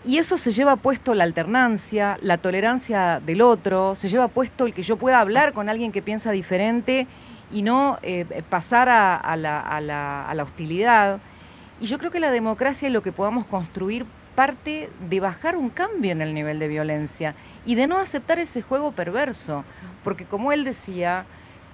[0.06, 4.72] Y eso se lleva puesto la alternancia, la tolerancia del otro, se lleva puesto el
[4.72, 7.08] que yo pueda hablar con alguien que piensa diferente
[7.50, 11.18] y no eh, pasar a, la, hostilidad.
[11.80, 15.70] Y yo creo que la democracia y lo que podamos construir parte de bajar un
[15.70, 17.34] cambio en el nivel de violencia
[17.66, 19.64] y de no aceptar ese juego perverso.
[20.04, 21.26] Porque como él decía,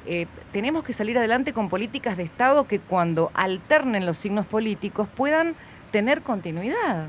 [0.06, 5.06] eh, tenemos que salir adelante con políticas de Estado que cuando alternen los signos políticos
[5.14, 5.54] puedan
[5.92, 7.06] tener continuidad.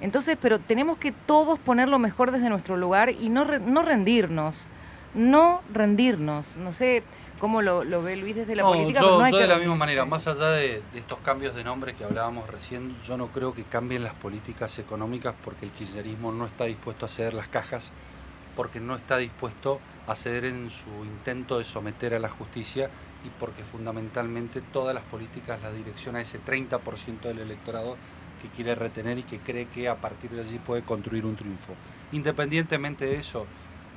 [0.00, 4.64] Entonces, pero tenemos que todos poner lo mejor desde nuestro lugar y no, no rendirnos,
[5.14, 6.56] no rendirnos.
[6.56, 7.04] No sé
[7.42, 9.00] cómo lo, ve Luis desde la política.
[9.00, 12.04] Yo, no yo de la misma manera, más allá de, estos cambios de nombre que
[12.04, 16.66] hablábamos recién, yo no creo que cambien las políticas económicas porque el kirchnerismo no está
[16.66, 17.90] dispuesto a ceder las cajas,
[18.54, 22.90] porque no está dispuesto a ceder en su intento de someter a la justicia
[23.24, 27.96] y porque fundamentalmente todas las políticas la dirección a ese 30% del electorado
[28.40, 31.74] que quiere retener y que cree que a partir de allí puede construir un triunfo.
[32.12, 33.48] Independientemente de eso,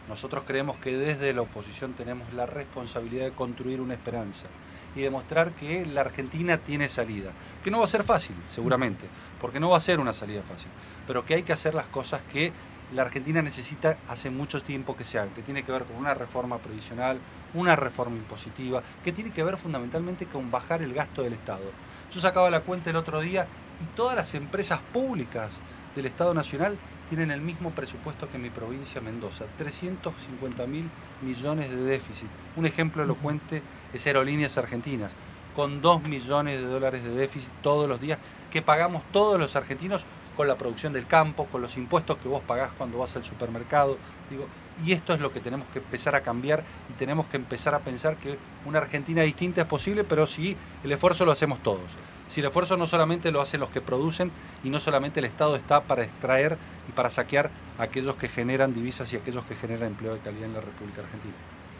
[0.07, 4.47] nosotros creemos que desde la oposición tenemos la responsabilidad de construir una esperanza
[4.95, 7.31] y demostrar que la Argentina tiene salida.
[7.63, 9.07] Que no va a ser fácil, seguramente,
[9.41, 10.69] porque no va a ser una salida fácil,
[11.05, 12.53] pero que hay que hacer las cosas que
[12.93, 16.13] la Argentina necesita hace mucho tiempo que se hagan, que tiene que ver con una
[16.13, 17.19] reforma previsional,
[17.53, 21.71] una reforma impositiva, que tiene que ver fundamentalmente con bajar el gasto del Estado.
[22.11, 23.47] Yo sacaba la cuenta el otro día
[23.81, 25.59] y todas las empresas públicas
[25.95, 26.77] del Estado Nacional
[27.09, 30.89] tienen el mismo presupuesto que mi provincia Mendoza, 350 mil
[31.21, 32.29] millones de déficit.
[32.55, 33.61] Un ejemplo elocuente
[33.93, 35.11] es Aerolíneas Argentinas,
[35.55, 38.19] con 2 millones de dólares de déficit todos los días
[38.51, 40.05] que pagamos todos los argentinos
[40.35, 43.97] con la producción del campo, con los impuestos que vos pagás cuando vas al supermercado.
[44.29, 44.47] Digo,
[44.85, 47.79] y esto es lo que tenemos que empezar a cambiar y tenemos que empezar a
[47.79, 51.91] pensar que una Argentina distinta es posible, pero si el esfuerzo lo hacemos todos.
[52.27, 54.31] Si el esfuerzo no solamente lo hacen los que producen
[54.63, 56.57] y no solamente el Estado está para extraer
[56.89, 60.45] y para saquear a aquellos que generan divisas y aquellos que generan empleo de calidad
[60.45, 61.33] en la República Argentina.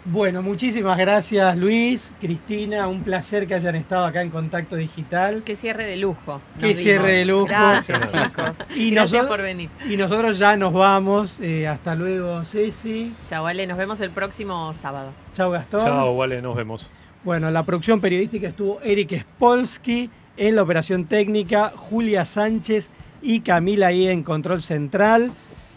[0.08, 5.42] Bueno, muchísimas gracias Luis, Cristina, un placer que hayan estado acá en Contacto Digital.
[5.42, 6.42] Que cierre de lujo.
[6.60, 7.48] Que cierre de lujo.
[7.48, 8.52] Gracias chicos.
[8.76, 9.72] Y gracias por venir.
[9.90, 11.40] Y nosotros ya nos vamos.
[11.42, 13.14] Eh, hasta luego, Ceci.
[13.32, 15.10] Chao, Vale, nos vemos el próximo sábado.
[15.34, 15.82] Chao, Gastón.
[15.82, 16.88] Chao, Vale, nos vemos.
[17.24, 22.90] Bueno, la producción periodística estuvo Eric Spolsky en la operación técnica, Julia Sánchez
[23.22, 25.32] y Camila ahí en control central.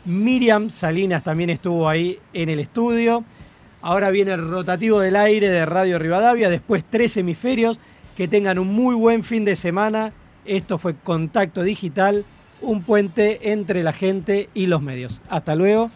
[0.05, 3.25] Miriam Salinas también estuvo ahí en el estudio.
[3.81, 7.79] Ahora viene el rotativo del aire de Radio Rivadavia, después tres hemisferios.
[8.17, 10.13] Que tengan un muy buen fin de semana.
[10.45, 12.25] Esto fue Contacto Digital,
[12.61, 15.21] un puente entre la gente y los medios.
[15.29, 15.93] Hasta luego.